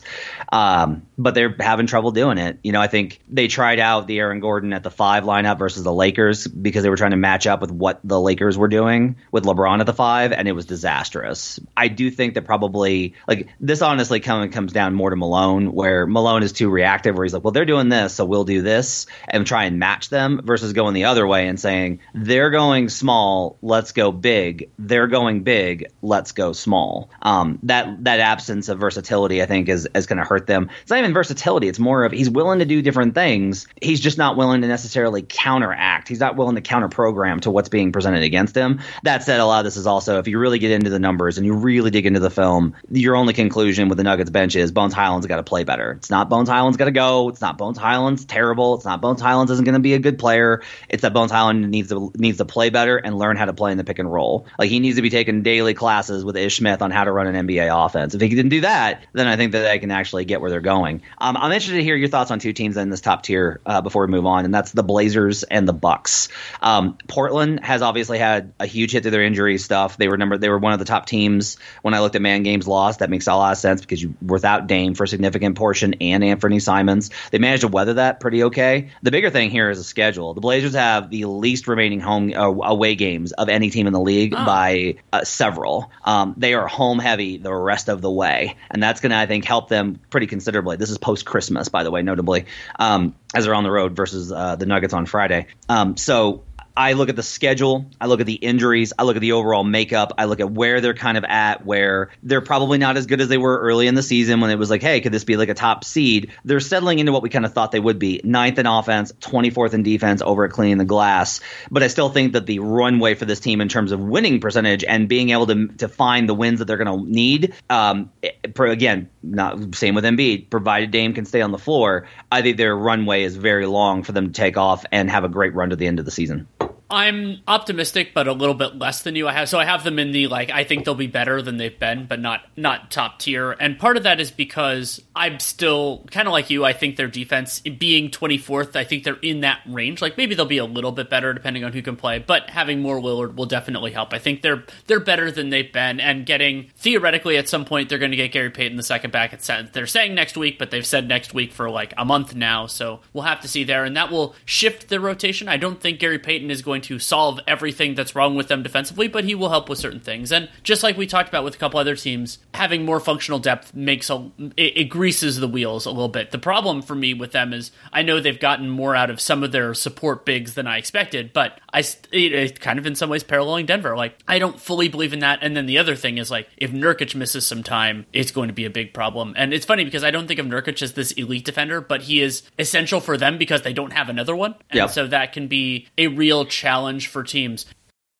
Um, 0.52 1.02
but 1.18 1.34
they're 1.34 1.54
having 1.58 1.86
trouble 1.86 2.12
doing 2.12 2.38
it. 2.38 2.58
You 2.62 2.72
know, 2.72 2.80
I 2.80 2.86
think 2.86 3.20
they 3.28 3.48
tried 3.48 3.80
out 3.80 4.06
the 4.06 4.20
Aaron 4.20 4.40
Gordon 4.40 4.72
at 4.72 4.84
the 4.84 4.90
five 4.90 5.24
lineup 5.24 5.58
versus 5.58 5.82
the 5.82 5.92
Lakers 5.92 6.46
because 6.46 6.84
they 6.84 6.90
were 6.90 6.96
trying 6.96 7.10
to 7.10 7.16
match 7.16 7.46
up 7.46 7.60
with 7.60 7.72
what 7.72 8.00
the 8.04 8.20
Lakers 8.20 8.56
were 8.56 8.68
doing 8.68 9.16
with 9.32 9.44
LeBron 9.44 9.80
at 9.80 9.86
the 9.86 9.92
five, 9.92 10.32
and 10.32 10.46
it 10.46 10.52
was 10.52 10.64
disastrous. 10.64 11.58
I 11.76 11.88
do 11.88 12.10
think 12.10 12.34
that 12.34 12.44
probably 12.44 13.14
like 13.26 13.48
this 13.58 13.82
honestly 13.82 14.20
coming 14.20 14.50
comes 14.50 14.72
down 14.72 14.94
more 14.94 15.10
to 15.10 15.16
Malone, 15.16 15.72
where 15.72 16.06
Malone 16.06 16.44
is 16.44 16.52
too 16.52 16.70
reactive, 16.70 17.16
where 17.16 17.24
he's 17.24 17.34
like, 17.34 17.42
well, 17.42 17.52
they're 17.52 17.64
doing 17.64 17.88
this, 17.88 18.14
so 18.14 18.24
we'll 18.24 18.44
do 18.44 18.62
this, 18.62 19.06
and 19.26 19.44
try 19.44 19.64
and 19.64 19.80
match 19.80 20.08
them 20.08 20.40
versus 20.44 20.72
going 20.72 20.94
the 20.94 21.06
other 21.06 21.26
way 21.26 21.48
and 21.48 21.58
saying 21.58 22.00
they're 22.14 22.50
going 22.50 22.88
small 22.88 23.58
let's 23.72 23.92
go 23.92 24.12
big. 24.12 24.68
They're 24.78 25.06
going 25.06 25.44
big, 25.44 25.86
let's 26.02 26.32
go 26.32 26.52
small. 26.52 27.08
Um, 27.22 27.58
that 27.62 28.04
that 28.04 28.20
absence 28.20 28.68
of 28.68 28.78
versatility, 28.78 29.42
I 29.42 29.46
think, 29.46 29.70
is 29.70 29.88
is 29.94 30.04
going 30.04 30.18
to 30.18 30.24
hurt 30.24 30.46
them. 30.46 30.68
It's 30.82 30.90
not 30.90 30.98
even 30.98 31.14
versatility. 31.14 31.68
It's 31.68 31.78
more 31.78 32.04
of 32.04 32.12
he's 32.12 32.28
willing 32.28 32.58
to 32.58 32.66
do 32.66 32.82
different 32.82 33.14
things. 33.14 33.66
He's 33.80 33.98
just 33.98 34.18
not 34.18 34.36
willing 34.36 34.60
to 34.60 34.68
necessarily 34.68 35.22
counteract. 35.22 36.08
He's 36.08 36.20
not 36.20 36.36
willing 36.36 36.54
to 36.56 36.60
counter 36.60 36.88
program 36.88 37.40
to 37.40 37.50
what's 37.50 37.70
being 37.70 37.92
presented 37.92 38.22
against 38.22 38.54
him. 38.54 38.80
That 39.04 39.22
said, 39.22 39.40
a 39.40 39.46
lot 39.46 39.60
of 39.60 39.64
this 39.64 39.78
is 39.78 39.86
also 39.86 40.18
if 40.18 40.28
you 40.28 40.38
really 40.38 40.58
get 40.58 40.70
into 40.70 40.90
the 40.90 40.98
numbers 40.98 41.38
and 41.38 41.46
you 41.46 41.54
really 41.54 41.90
dig 41.90 42.04
into 42.04 42.20
the 42.20 42.30
film, 42.30 42.74
your 42.90 43.16
only 43.16 43.32
conclusion 43.32 43.88
with 43.88 43.96
the 43.96 44.04
Nuggets 44.04 44.30
bench 44.30 44.54
is 44.54 44.70
Bones 44.70 44.92
Hyland's 44.92 45.26
got 45.26 45.36
to 45.36 45.42
play 45.42 45.64
better. 45.64 45.92
It's 45.92 46.10
not 46.10 46.28
Bones 46.28 46.50
Hyland's 46.50 46.76
got 46.76 46.84
to 46.84 46.90
go. 46.90 47.30
It's 47.30 47.40
not 47.40 47.56
Bones 47.56 47.78
Hyland's 47.78 48.26
terrible. 48.26 48.74
It's 48.74 48.84
not 48.84 49.00
Bones 49.00 49.22
Hyland's 49.22 49.50
isn't 49.50 49.64
going 49.64 49.72
to 49.72 49.80
be 49.80 49.94
a 49.94 49.98
good 49.98 50.18
player. 50.18 50.62
It's 50.90 51.00
that 51.00 51.14
Bones 51.14 51.30
Hyland 51.30 51.70
needs 51.70 51.88
to 51.88 52.12
needs 52.16 52.36
to 52.36 52.44
play 52.44 52.68
better 52.68 52.98
and 52.98 53.18
learn 53.18 53.38
how 53.38 53.46
to 53.46 53.54
play 53.54 53.61
play 53.62 53.70
in 53.70 53.78
the 53.78 53.84
pick 53.84 54.00
and 54.00 54.12
roll. 54.12 54.46
Like 54.58 54.70
he 54.70 54.80
needs 54.80 54.96
to 54.96 55.02
be 55.02 55.10
taking 55.10 55.42
daily 55.42 55.72
classes 55.72 56.24
with 56.24 56.36
Ish 56.36 56.56
Smith 56.56 56.82
on 56.82 56.90
how 56.90 57.04
to 57.04 57.12
run 57.12 57.28
an 57.28 57.46
NBA 57.46 57.86
offense. 57.86 58.12
If 58.14 58.20
he 58.20 58.28
can 58.28 58.48
do 58.48 58.62
that, 58.62 59.04
then 59.12 59.28
I 59.28 59.36
think 59.36 59.52
that 59.52 59.62
they 59.62 59.78
can 59.78 59.92
actually 59.92 60.24
get 60.24 60.40
where 60.40 60.50
they're 60.50 60.60
going. 60.60 61.02
Um, 61.18 61.36
I'm 61.36 61.52
interested 61.52 61.76
to 61.76 61.84
hear 61.84 61.94
your 61.94 62.08
thoughts 62.08 62.32
on 62.32 62.40
two 62.40 62.52
teams 62.52 62.76
in 62.76 62.90
this 62.90 63.00
top 63.00 63.22
tier 63.22 63.60
uh, 63.64 63.80
before 63.80 64.04
we 64.04 64.10
move 64.10 64.26
on, 64.26 64.44
and 64.44 64.52
that's 64.52 64.72
the 64.72 64.82
Blazers 64.82 65.44
and 65.44 65.68
the 65.68 65.72
Bucks. 65.72 66.28
Um, 66.60 66.98
Portland 67.06 67.64
has 67.64 67.82
obviously 67.82 68.18
had 68.18 68.52
a 68.58 68.66
huge 68.66 68.90
hit 68.90 69.04
to 69.04 69.10
their 69.10 69.22
injury 69.22 69.58
stuff. 69.58 69.96
They 69.96 70.08
were 70.08 70.16
number 70.16 70.38
they 70.38 70.48
were 70.48 70.58
one 70.58 70.72
of 70.72 70.80
the 70.80 70.84
top 70.84 71.06
teams 71.06 71.56
when 71.82 71.94
I 71.94 72.00
looked 72.00 72.16
at 72.16 72.22
man 72.22 72.42
games 72.42 72.66
lost. 72.66 72.98
That 72.98 73.10
makes 73.10 73.28
a 73.28 73.34
lot 73.34 73.52
of 73.52 73.58
sense 73.58 73.80
because 73.80 74.02
you 74.02 74.14
without 74.20 74.66
Dame 74.66 74.94
for 74.94 75.04
a 75.04 75.08
significant 75.08 75.56
portion 75.56 75.94
and 76.00 76.24
Anthony 76.24 76.58
Simons. 76.58 77.10
They 77.30 77.38
managed 77.38 77.60
to 77.60 77.68
weather 77.68 77.94
that 77.94 78.18
pretty 78.18 78.44
okay. 78.44 78.90
The 79.02 79.12
bigger 79.12 79.30
thing 79.30 79.50
here 79.50 79.70
is 79.70 79.78
the 79.78 79.84
schedule. 79.84 80.34
The 80.34 80.40
Blazers 80.40 80.74
have 80.74 81.10
the 81.10 81.26
least 81.26 81.68
remaining 81.68 82.00
home 82.00 82.32
uh, 82.34 82.48
away 82.48 82.94
games 82.94 83.32
of 83.32 83.48
any 83.52 83.70
team 83.70 83.86
in 83.86 83.92
the 83.92 84.00
league 84.00 84.34
oh. 84.34 84.44
by 84.44 84.96
uh, 85.12 85.24
several. 85.24 85.90
Um, 86.04 86.34
they 86.36 86.54
are 86.54 86.66
home 86.66 86.98
heavy 86.98 87.36
the 87.36 87.52
rest 87.52 87.88
of 87.88 88.00
the 88.00 88.10
way, 88.10 88.56
and 88.70 88.82
that's 88.82 89.00
going 89.00 89.10
to 89.10 89.16
I 89.16 89.26
think 89.26 89.44
help 89.44 89.68
them 89.68 90.00
pretty 90.10 90.26
considerably. 90.26 90.76
This 90.76 90.90
is 90.90 90.98
post 90.98 91.24
Christmas, 91.24 91.68
by 91.68 91.84
the 91.84 91.90
way, 91.90 92.02
notably, 92.02 92.46
um, 92.78 93.14
as 93.34 93.44
they're 93.44 93.54
on 93.54 93.64
the 93.64 93.70
road 93.70 93.94
versus 93.94 94.32
uh, 94.32 94.56
the 94.56 94.66
Nuggets 94.66 94.94
on 94.94 95.06
Friday. 95.06 95.46
Um, 95.68 95.96
so 95.96 96.42
I 96.76 96.94
look 96.94 97.08
at 97.08 97.16
the 97.16 97.22
schedule, 97.22 97.86
I 98.00 98.06
look 98.06 98.20
at 98.20 98.26
the 98.26 98.34
injuries, 98.34 98.92
I 98.98 99.02
look 99.02 99.16
at 99.16 99.20
the 99.20 99.32
overall 99.32 99.62
makeup, 99.62 100.12
I 100.16 100.24
look 100.24 100.40
at 100.40 100.50
where 100.50 100.80
they're 100.80 100.94
kind 100.94 101.18
of 101.18 101.24
at, 101.24 101.66
where 101.66 102.10
they're 102.22 102.40
probably 102.40 102.78
not 102.78 102.96
as 102.96 103.06
good 103.06 103.20
as 103.20 103.28
they 103.28 103.36
were 103.36 103.58
early 103.58 103.86
in 103.86 103.94
the 103.94 104.02
season 104.02 104.40
when 104.40 104.50
it 104.50 104.58
was 104.58 104.70
like, 104.70 104.82
hey, 104.82 105.00
could 105.00 105.12
this 105.12 105.24
be 105.24 105.36
like 105.36 105.50
a 105.50 105.54
top 105.54 105.84
seed? 105.84 106.32
They're 106.44 106.60
settling 106.60 106.98
into 106.98 107.12
what 107.12 107.22
we 107.22 107.28
kind 107.28 107.44
of 107.44 107.52
thought 107.52 107.72
they 107.72 107.80
would 107.80 107.98
be 107.98 108.20
ninth 108.24 108.58
in 108.58 108.66
offense, 108.66 109.12
24th 109.12 109.74
in 109.74 109.82
defense 109.82 110.22
over 110.22 110.44
at 110.44 110.52
cleaning 110.52 110.78
the 110.78 110.84
glass. 110.84 111.40
But 111.70 111.82
I 111.82 111.88
still 111.88 112.08
think 112.08 112.32
that 112.32 112.46
the 112.46 112.60
runway 112.60 113.14
for 113.14 113.26
this 113.26 113.40
team 113.40 113.60
in 113.60 113.68
terms 113.68 113.92
of 113.92 114.00
winning 114.00 114.40
percentage 114.40 114.82
and 114.82 115.08
being 115.08 115.30
able 115.30 115.46
to, 115.48 115.68
to 115.68 115.88
find 115.88 116.28
the 116.28 116.34
wins 116.34 116.60
that 116.60 116.64
they're 116.64 116.82
going 116.82 117.04
to 117.04 117.10
need, 117.10 117.54
um, 117.68 118.10
again, 118.58 119.10
not 119.22 119.74
same 119.74 119.94
with 119.94 120.04
Embiid, 120.04 120.48
provided 120.48 120.90
Dame 120.90 121.12
can 121.12 121.26
stay 121.26 121.42
on 121.42 121.52
the 121.52 121.58
floor, 121.58 122.06
I 122.30 122.40
think 122.40 122.56
their 122.56 122.74
runway 122.74 123.24
is 123.24 123.36
very 123.36 123.66
long 123.66 124.02
for 124.02 124.12
them 124.12 124.28
to 124.28 124.32
take 124.32 124.56
off 124.56 124.84
and 124.90 125.10
have 125.10 125.24
a 125.24 125.28
great 125.28 125.54
run 125.54 125.70
to 125.70 125.76
the 125.76 125.86
end 125.86 125.98
of 125.98 126.04
the 126.04 126.10
season. 126.10 126.46
I'm 126.92 127.40
optimistic, 127.48 128.12
but 128.12 128.28
a 128.28 128.34
little 128.34 128.54
bit 128.54 128.76
less 128.76 129.02
than 129.02 129.16
you. 129.16 129.26
I 129.26 129.32
have 129.32 129.48
so 129.48 129.58
I 129.58 129.64
have 129.64 129.82
them 129.82 129.98
in 129.98 130.12
the 130.12 130.26
like 130.26 130.50
I 130.50 130.62
think 130.64 130.84
they'll 130.84 130.94
be 130.94 131.06
better 131.06 131.40
than 131.40 131.56
they've 131.56 131.76
been, 131.78 132.04
but 132.04 132.20
not 132.20 132.42
not 132.54 132.90
top 132.90 133.18
tier. 133.18 133.52
And 133.52 133.78
part 133.78 133.96
of 133.96 134.02
that 134.02 134.20
is 134.20 134.30
because 134.30 135.00
I'm 135.16 135.40
still 135.40 136.04
kind 136.10 136.28
of 136.28 136.32
like 136.32 136.50
you. 136.50 136.66
I 136.66 136.74
think 136.74 136.96
their 136.96 137.08
defense 137.08 137.60
being 137.60 138.10
24th, 138.10 138.76
I 138.76 138.84
think 138.84 139.04
they're 139.04 139.16
in 139.16 139.40
that 139.40 139.60
range. 139.66 140.02
Like 140.02 140.18
maybe 140.18 140.34
they'll 140.34 140.44
be 140.44 140.58
a 140.58 140.66
little 140.66 140.92
bit 140.92 141.08
better 141.08 141.32
depending 141.32 141.64
on 141.64 141.72
who 141.72 141.80
can 141.80 141.96
play, 141.96 142.18
but 142.18 142.50
having 142.50 142.82
more 142.82 143.00
Willard 143.00 143.38
will 143.38 143.46
definitely 143.46 143.92
help. 143.92 144.12
I 144.12 144.18
think 144.18 144.42
they're 144.42 144.62
they're 144.86 145.00
better 145.00 145.30
than 145.30 145.48
they've 145.48 145.72
been, 145.72 145.98
and 145.98 146.26
getting 146.26 146.70
theoretically 146.76 147.38
at 147.38 147.48
some 147.48 147.64
point 147.64 147.88
they're 147.88 147.98
going 147.98 148.10
to 148.10 148.18
get 148.18 148.32
Gary 148.32 148.50
Payton 148.50 148.76
the 148.76 148.82
second 148.82 149.12
back 149.12 149.32
at 149.32 149.42
set. 149.42 149.72
They're 149.72 149.86
saying 149.86 150.14
next 150.14 150.36
week, 150.36 150.58
but 150.58 150.70
they've 150.70 150.84
said 150.84 151.08
next 151.08 151.32
week 151.32 151.52
for 151.52 151.70
like 151.70 151.94
a 151.96 152.04
month 152.04 152.34
now, 152.34 152.66
so 152.66 153.00
we'll 153.14 153.24
have 153.24 153.40
to 153.40 153.48
see 153.48 153.64
there, 153.64 153.86
and 153.86 153.96
that 153.96 154.10
will 154.10 154.34
shift 154.44 154.90
the 154.90 155.00
rotation. 155.00 155.48
I 155.48 155.56
don't 155.56 155.80
think 155.80 155.98
Gary 155.98 156.18
Payton 156.18 156.50
is 156.50 156.60
going 156.60 156.81
going 156.82 156.98
to 156.98 156.98
solve 156.98 157.40
everything 157.46 157.94
that's 157.94 158.14
wrong 158.14 158.34
with 158.34 158.48
them 158.48 158.62
defensively, 158.62 159.08
but 159.08 159.24
he 159.24 159.34
will 159.34 159.50
help 159.50 159.68
with 159.68 159.78
certain 159.78 160.00
things. 160.00 160.32
And 160.32 160.48
just 160.62 160.82
like 160.82 160.96
we 160.96 161.06
talked 161.06 161.28
about 161.28 161.44
with 161.44 161.54
a 161.54 161.58
couple 161.58 161.78
other 161.78 161.96
teams, 161.96 162.38
having 162.54 162.84
more 162.84 163.00
functional 163.00 163.38
depth 163.38 163.74
makes 163.74 164.10
a 164.10 164.30
it, 164.56 164.76
it 164.76 164.84
greases 164.84 165.38
the 165.38 165.48
wheels 165.48 165.86
a 165.86 165.90
little 165.90 166.08
bit. 166.08 166.30
The 166.30 166.38
problem 166.38 166.82
for 166.82 166.94
me 166.94 167.14
with 167.14 167.32
them 167.32 167.52
is 167.52 167.70
I 167.92 168.02
know 168.02 168.20
they've 168.20 168.38
gotten 168.38 168.68
more 168.68 168.96
out 168.96 169.10
of 169.10 169.20
some 169.20 169.44
of 169.44 169.52
their 169.52 169.74
support 169.74 170.24
bigs 170.24 170.54
than 170.54 170.66
I 170.66 170.78
expected, 170.78 171.32
but 171.32 171.60
I 171.72 171.80
it, 171.80 172.32
it 172.32 172.60
kind 172.60 172.78
of 172.78 172.86
in 172.86 172.94
some 172.94 173.10
ways 173.10 173.22
paralleling 173.22 173.66
Denver. 173.66 173.96
Like 173.96 174.18
I 174.26 174.38
don't 174.38 174.58
fully 174.58 174.88
believe 174.88 175.12
in 175.12 175.20
that. 175.20 175.38
And 175.42 175.56
then 175.56 175.66
the 175.66 175.78
other 175.78 175.94
thing 175.94 176.18
is 176.18 176.30
like 176.30 176.48
if 176.56 176.72
Nurkic 176.72 177.14
misses 177.14 177.46
some 177.46 177.62
time, 177.62 178.06
it's 178.12 178.30
going 178.30 178.48
to 178.48 178.54
be 178.54 178.64
a 178.64 178.70
big 178.70 178.92
problem. 178.92 179.34
And 179.36 179.54
it's 179.54 179.66
funny 179.66 179.84
because 179.84 180.04
I 180.04 180.10
don't 180.10 180.26
think 180.26 180.40
of 180.40 180.46
Nurkic 180.46 180.82
as 180.82 180.94
this 180.94 181.12
elite 181.12 181.44
defender, 181.44 181.80
but 181.80 182.02
he 182.02 182.20
is 182.20 182.42
essential 182.58 183.00
for 183.00 183.16
them 183.16 183.38
because 183.38 183.62
they 183.62 183.72
don't 183.72 183.92
have 183.92 184.08
another 184.08 184.34
one. 184.34 184.54
And 184.70 184.78
yep. 184.78 184.90
so 184.90 185.06
that 185.06 185.32
can 185.32 185.46
be 185.46 185.88
a 185.98 186.08
real 186.08 186.44
challenge 186.62 187.08
for 187.08 187.24
teams. 187.24 187.66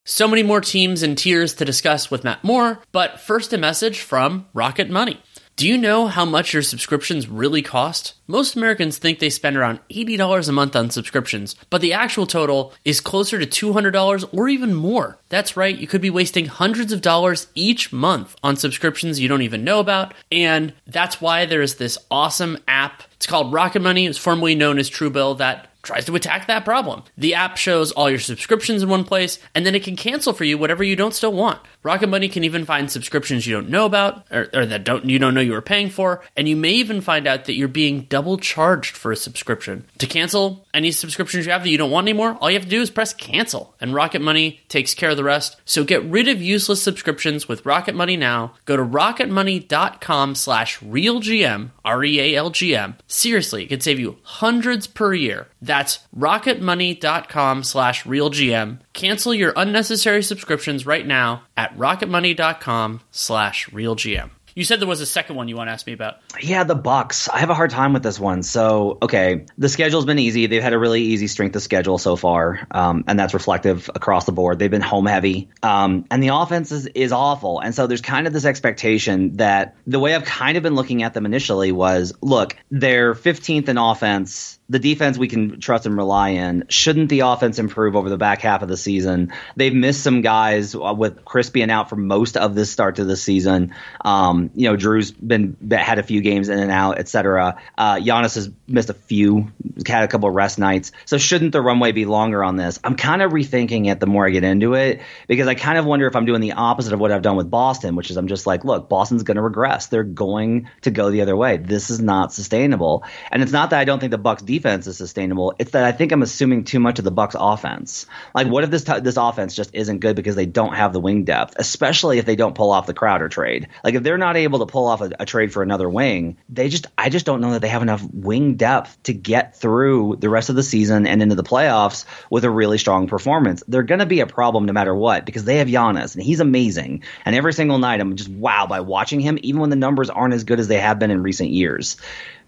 So 0.04 0.26
many 0.26 0.42
more 0.42 0.60
teams 0.60 1.04
and 1.04 1.16
tiers 1.16 1.54
to 1.54 1.64
discuss 1.64 2.10
with 2.10 2.24
Matt 2.24 2.42
Moore, 2.42 2.80
but 2.90 3.20
first 3.20 3.52
a 3.52 3.56
message 3.56 4.00
from 4.00 4.46
Rocket 4.52 4.90
Money. 4.90 5.20
Do 5.54 5.68
you 5.68 5.78
know 5.78 6.08
how 6.08 6.24
much 6.24 6.52
your 6.52 6.62
subscriptions 6.62 7.28
really 7.28 7.62
cost? 7.62 8.14
Most 8.26 8.56
Americans 8.56 8.98
think 8.98 9.20
they 9.20 9.30
spend 9.30 9.56
around 9.56 9.78
$80 9.90 10.48
a 10.48 10.52
month 10.52 10.74
on 10.74 10.90
subscriptions, 10.90 11.54
but 11.70 11.80
the 11.80 11.92
actual 11.92 12.26
total 12.26 12.72
is 12.84 13.00
closer 13.00 13.38
to 13.38 13.72
$200 13.72 14.28
or 14.32 14.48
even 14.48 14.74
more. 14.74 15.18
That's 15.28 15.56
right, 15.56 15.78
you 15.78 15.86
could 15.86 16.00
be 16.00 16.10
wasting 16.10 16.46
hundreds 16.46 16.90
of 16.90 17.00
dollars 17.00 17.46
each 17.54 17.92
month 17.92 18.34
on 18.42 18.56
subscriptions 18.56 19.20
you 19.20 19.28
don't 19.28 19.42
even 19.42 19.62
know 19.62 19.78
about, 19.78 20.14
and 20.32 20.72
that's 20.88 21.20
why 21.20 21.46
there's 21.46 21.76
this 21.76 21.96
awesome 22.10 22.58
app. 22.66 23.04
It's 23.12 23.26
called 23.26 23.52
Rocket 23.52 23.82
Money. 23.82 24.06
it's 24.06 24.18
formerly 24.18 24.56
known 24.56 24.80
as 24.80 24.90
Truebill 24.90 25.38
that 25.38 25.71
tries 25.82 26.04
to 26.06 26.14
attack 26.14 26.46
that 26.46 26.64
problem. 26.64 27.02
The 27.16 27.34
app 27.34 27.56
shows 27.56 27.92
all 27.92 28.08
your 28.08 28.18
subscriptions 28.18 28.82
in 28.82 28.88
one 28.88 29.04
place, 29.04 29.38
and 29.54 29.66
then 29.66 29.74
it 29.74 29.82
can 29.82 29.96
cancel 29.96 30.32
for 30.32 30.44
you 30.44 30.56
whatever 30.56 30.84
you 30.84 30.96
don't 30.96 31.14
still 31.14 31.32
want. 31.32 31.60
Rocket 31.82 32.08
Money 32.08 32.28
can 32.28 32.44
even 32.44 32.64
find 32.64 32.90
subscriptions 32.90 33.46
you 33.46 33.54
don't 33.54 33.68
know 33.68 33.84
about 33.84 34.24
or, 34.30 34.48
or, 34.54 34.64
that 34.66 34.84
don't 34.84 35.04
you 35.06 35.18
don't 35.18 35.34
know 35.34 35.40
you 35.40 35.52
were 35.52 35.60
paying 35.60 35.90
for, 35.90 36.22
and 36.36 36.48
you 36.48 36.54
may 36.56 36.70
even 36.70 37.00
find 37.00 37.26
out 37.26 37.46
that 37.46 37.54
you're 37.54 37.66
being 37.68 38.02
double 38.02 38.38
charged 38.38 38.96
for 38.96 39.10
a 39.10 39.16
subscription. 39.16 39.84
To 39.98 40.06
cancel 40.06 40.64
any 40.72 40.92
subscriptions 40.92 41.46
you 41.46 41.52
have 41.52 41.64
that 41.64 41.70
you 41.70 41.78
don't 41.78 41.90
want 41.90 42.04
anymore, 42.04 42.38
all 42.40 42.48
you 42.50 42.56
have 42.56 42.64
to 42.64 42.70
do 42.70 42.80
is 42.80 42.90
press 42.90 43.12
cancel, 43.12 43.74
and 43.80 43.94
Rocket 43.94 44.22
Money 44.22 44.60
takes 44.68 44.94
care 44.94 45.10
of 45.10 45.16
the 45.16 45.24
rest. 45.24 45.56
So 45.64 45.82
get 45.84 46.04
rid 46.04 46.28
of 46.28 46.40
useless 46.40 46.80
subscriptions 46.80 47.48
with 47.48 47.66
Rocket 47.66 47.96
Money 47.96 48.16
now. 48.16 48.54
Go 48.64 48.76
to 48.76 48.84
rocketmoney.com/realgm, 48.84 51.70
R 51.84 52.04
E 52.04 52.20
A 52.20 52.36
L 52.36 52.50
G 52.50 52.76
M. 52.76 52.94
Seriously, 53.08 53.64
it 53.64 53.68
could 53.68 53.82
save 53.82 53.98
you 53.98 54.18
hundreds 54.22 54.86
per 54.86 55.14
year. 55.14 55.48
That's 55.72 56.00
rocketmoney.com 56.14 57.62
slash 57.62 58.04
realgm. 58.04 58.80
Cancel 58.92 59.32
your 59.32 59.54
unnecessary 59.56 60.22
subscriptions 60.22 60.84
right 60.84 61.06
now 61.06 61.44
at 61.56 61.74
rocketmoney.com 61.78 63.00
slash 63.10 63.70
realgm. 63.70 64.28
You 64.54 64.64
said 64.64 64.80
there 64.80 64.88
was 64.88 65.00
a 65.00 65.06
second 65.06 65.36
one 65.36 65.48
you 65.48 65.56
want 65.56 65.68
to 65.68 65.72
ask 65.72 65.86
me 65.86 65.94
about. 65.94 66.16
Yeah, 66.42 66.64
the 66.64 66.74
Bucks. 66.74 67.30
I 67.30 67.38
have 67.38 67.48
a 67.48 67.54
hard 67.54 67.70
time 67.70 67.94
with 67.94 68.02
this 68.02 68.20
one. 68.20 68.42
So, 68.42 68.98
okay, 69.00 69.46
the 69.56 69.70
schedule's 69.70 70.04
been 70.04 70.18
easy. 70.18 70.46
They've 70.46 70.62
had 70.62 70.74
a 70.74 70.78
really 70.78 71.00
easy 71.00 71.26
strength 71.26 71.56
of 71.56 71.62
schedule 71.62 71.96
so 71.96 72.16
far, 72.16 72.66
um, 72.70 73.04
and 73.06 73.18
that's 73.18 73.32
reflective 73.32 73.88
across 73.94 74.26
the 74.26 74.32
board. 74.32 74.58
They've 74.58 74.70
been 74.70 74.82
home 74.82 75.06
heavy, 75.06 75.48
um, 75.62 76.04
and 76.10 76.22
the 76.22 76.34
offense 76.34 76.70
is, 76.70 76.86
is 76.88 77.12
awful. 77.12 77.60
And 77.60 77.74
so 77.74 77.86
there's 77.86 78.02
kind 78.02 78.26
of 78.26 78.34
this 78.34 78.44
expectation 78.44 79.38
that 79.38 79.74
the 79.86 79.98
way 79.98 80.14
I've 80.14 80.26
kind 80.26 80.58
of 80.58 80.62
been 80.62 80.74
looking 80.74 81.02
at 81.02 81.14
them 81.14 81.24
initially 81.24 81.72
was, 81.72 82.12
look, 82.20 82.54
they're 82.70 83.14
15th 83.14 83.70
in 83.70 83.78
offense 83.78 84.58
the 84.68 84.78
defense 84.78 85.18
we 85.18 85.28
can 85.28 85.60
trust 85.60 85.86
and 85.86 85.96
rely 85.96 86.30
in. 86.30 86.64
Shouldn't 86.68 87.08
the 87.08 87.20
offense 87.20 87.58
improve 87.58 87.94
over 87.94 88.08
the 88.08 88.16
back 88.16 88.40
half 88.40 88.62
of 88.62 88.68
the 88.68 88.76
season? 88.76 89.32
They've 89.56 89.74
missed 89.74 90.02
some 90.02 90.22
guys 90.22 90.74
uh, 90.74 90.94
with 90.96 91.24
Chris 91.24 91.50
being 91.50 91.70
out 91.70 91.90
for 91.90 91.96
most 91.96 92.36
of 92.36 92.54
this 92.54 92.70
start 92.70 92.96
to 92.96 93.04
the 93.04 93.16
season. 93.16 93.74
Um, 94.02 94.50
you 94.54 94.70
know, 94.70 94.76
Jrue's 94.76 95.10
been 95.10 95.56
had 95.70 95.98
a 95.98 96.02
few 96.02 96.20
games 96.20 96.48
in 96.48 96.58
and 96.58 96.70
out, 96.70 96.98
etc. 96.98 97.60
Uh, 97.76 97.96
Giannis 97.96 98.36
has 98.36 98.50
missed 98.66 98.88
a 98.88 98.94
few, 98.94 99.52
had 99.86 100.04
a 100.04 100.08
couple 100.08 100.28
of 100.28 100.34
rest 100.34 100.58
nights. 100.58 100.92
So 101.04 101.18
shouldn't 101.18 101.52
the 101.52 101.60
runway 101.60 101.92
be 101.92 102.06
longer 102.06 102.42
on 102.42 102.56
this? 102.56 102.78
I'm 102.82 102.96
kind 102.96 103.20
of 103.20 103.32
rethinking 103.32 103.90
it 103.90 104.00
the 104.00 104.06
more 104.06 104.26
I 104.26 104.30
get 104.30 104.44
into 104.44 104.74
it 104.74 105.02
because 105.28 105.48
I 105.48 105.54
kind 105.54 105.76
of 105.76 105.84
wonder 105.84 106.06
if 106.06 106.16
I'm 106.16 106.24
doing 106.24 106.40
the 106.40 106.52
opposite 106.52 106.92
of 106.92 107.00
what 107.00 107.12
I've 107.12 107.22
done 107.22 107.36
with 107.36 107.50
Boston, 107.50 107.96
which 107.96 108.10
is 108.10 108.16
I'm 108.16 108.28
just 108.28 108.46
like, 108.46 108.64
look, 108.64 108.88
Boston's 108.88 109.22
going 109.22 109.36
to 109.36 109.42
regress. 109.42 109.88
They're 109.88 110.02
going 110.02 110.70
to 110.82 110.90
go 110.90 111.10
the 111.10 111.20
other 111.20 111.36
way. 111.36 111.58
This 111.58 111.90
is 111.90 112.00
not 112.00 112.32
sustainable. 112.32 113.04
And 113.30 113.42
it's 113.42 113.52
not 113.52 113.70
that 113.70 113.80
I 113.80 113.84
don't 113.84 113.98
think 113.98 114.12
the 114.12 114.18
Bucks 114.18 114.42
defense 114.52 114.86
is 114.86 114.98
sustainable. 114.98 115.54
It's 115.58 115.70
that 115.70 115.84
I 115.84 115.92
think 115.92 116.12
I'm 116.12 116.22
assuming 116.22 116.64
too 116.64 116.78
much 116.78 116.98
of 116.98 117.06
the 117.06 117.10
Bucks 117.10 117.34
offense. 117.38 118.04
Like, 118.34 118.48
what 118.48 118.64
if 118.64 118.70
this 118.70 118.84
t- 118.84 119.00
this 119.00 119.16
offense 119.16 119.54
just 119.54 119.74
isn't 119.74 120.00
good 120.00 120.14
because 120.14 120.36
they 120.36 120.44
don't 120.44 120.74
have 120.74 120.92
the 120.92 121.00
wing 121.00 121.24
depth, 121.24 121.54
especially 121.56 122.18
if 122.18 122.26
they 122.26 122.36
don't 122.36 122.54
pull 122.54 122.70
off 122.70 122.86
the 122.86 122.92
Crowder 122.92 123.30
trade? 123.30 123.68
Like, 123.82 123.94
if 123.94 124.02
they're 124.02 124.18
not 124.18 124.36
able 124.36 124.58
to 124.58 124.66
pull 124.66 124.86
off 124.86 125.00
a, 125.00 125.10
a 125.20 125.24
trade 125.24 125.54
for 125.54 125.62
another 125.62 125.88
wing, 125.88 126.36
they 126.50 126.68
just 126.68 126.86
I 126.98 127.08
just 127.08 127.24
don't 127.24 127.40
know 127.40 127.52
that 127.52 127.62
they 127.62 127.68
have 127.68 127.80
enough 127.80 128.02
wing 128.12 128.56
depth 128.56 129.02
to 129.04 129.14
get 129.14 129.56
through 129.56 130.16
the 130.20 130.28
rest 130.28 130.50
of 130.50 130.56
the 130.56 130.62
season 130.62 131.06
and 131.06 131.22
into 131.22 131.34
the 131.34 131.42
playoffs 131.42 132.04
with 132.28 132.44
a 132.44 132.50
really 132.50 132.76
strong 132.76 133.06
performance. 133.06 133.62
They're 133.66 133.82
going 133.82 134.00
to 134.00 134.06
be 134.06 134.20
a 134.20 134.26
problem 134.26 134.66
no 134.66 134.74
matter 134.74 134.94
what 134.94 135.24
because 135.24 135.44
they 135.44 135.58
have 135.58 135.68
Giannis 135.68 136.14
and 136.14 136.22
he's 136.22 136.40
amazing. 136.40 137.04
And 137.24 137.34
every 137.34 137.54
single 137.54 137.78
night 137.78 138.00
I'm 138.00 138.16
just 138.16 138.28
wow 138.28 138.66
by 138.66 138.80
watching 138.80 139.20
him, 139.20 139.38
even 139.42 139.62
when 139.62 139.70
the 139.70 139.76
numbers 139.76 140.10
aren't 140.10 140.34
as 140.34 140.44
good 140.44 140.60
as 140.60 140.68
they 140.68 140.78
have 140.78 140.98
been 140.98 141.10
in 141.10 141.22
recent 141.22 141.50
years. 141.50 141.96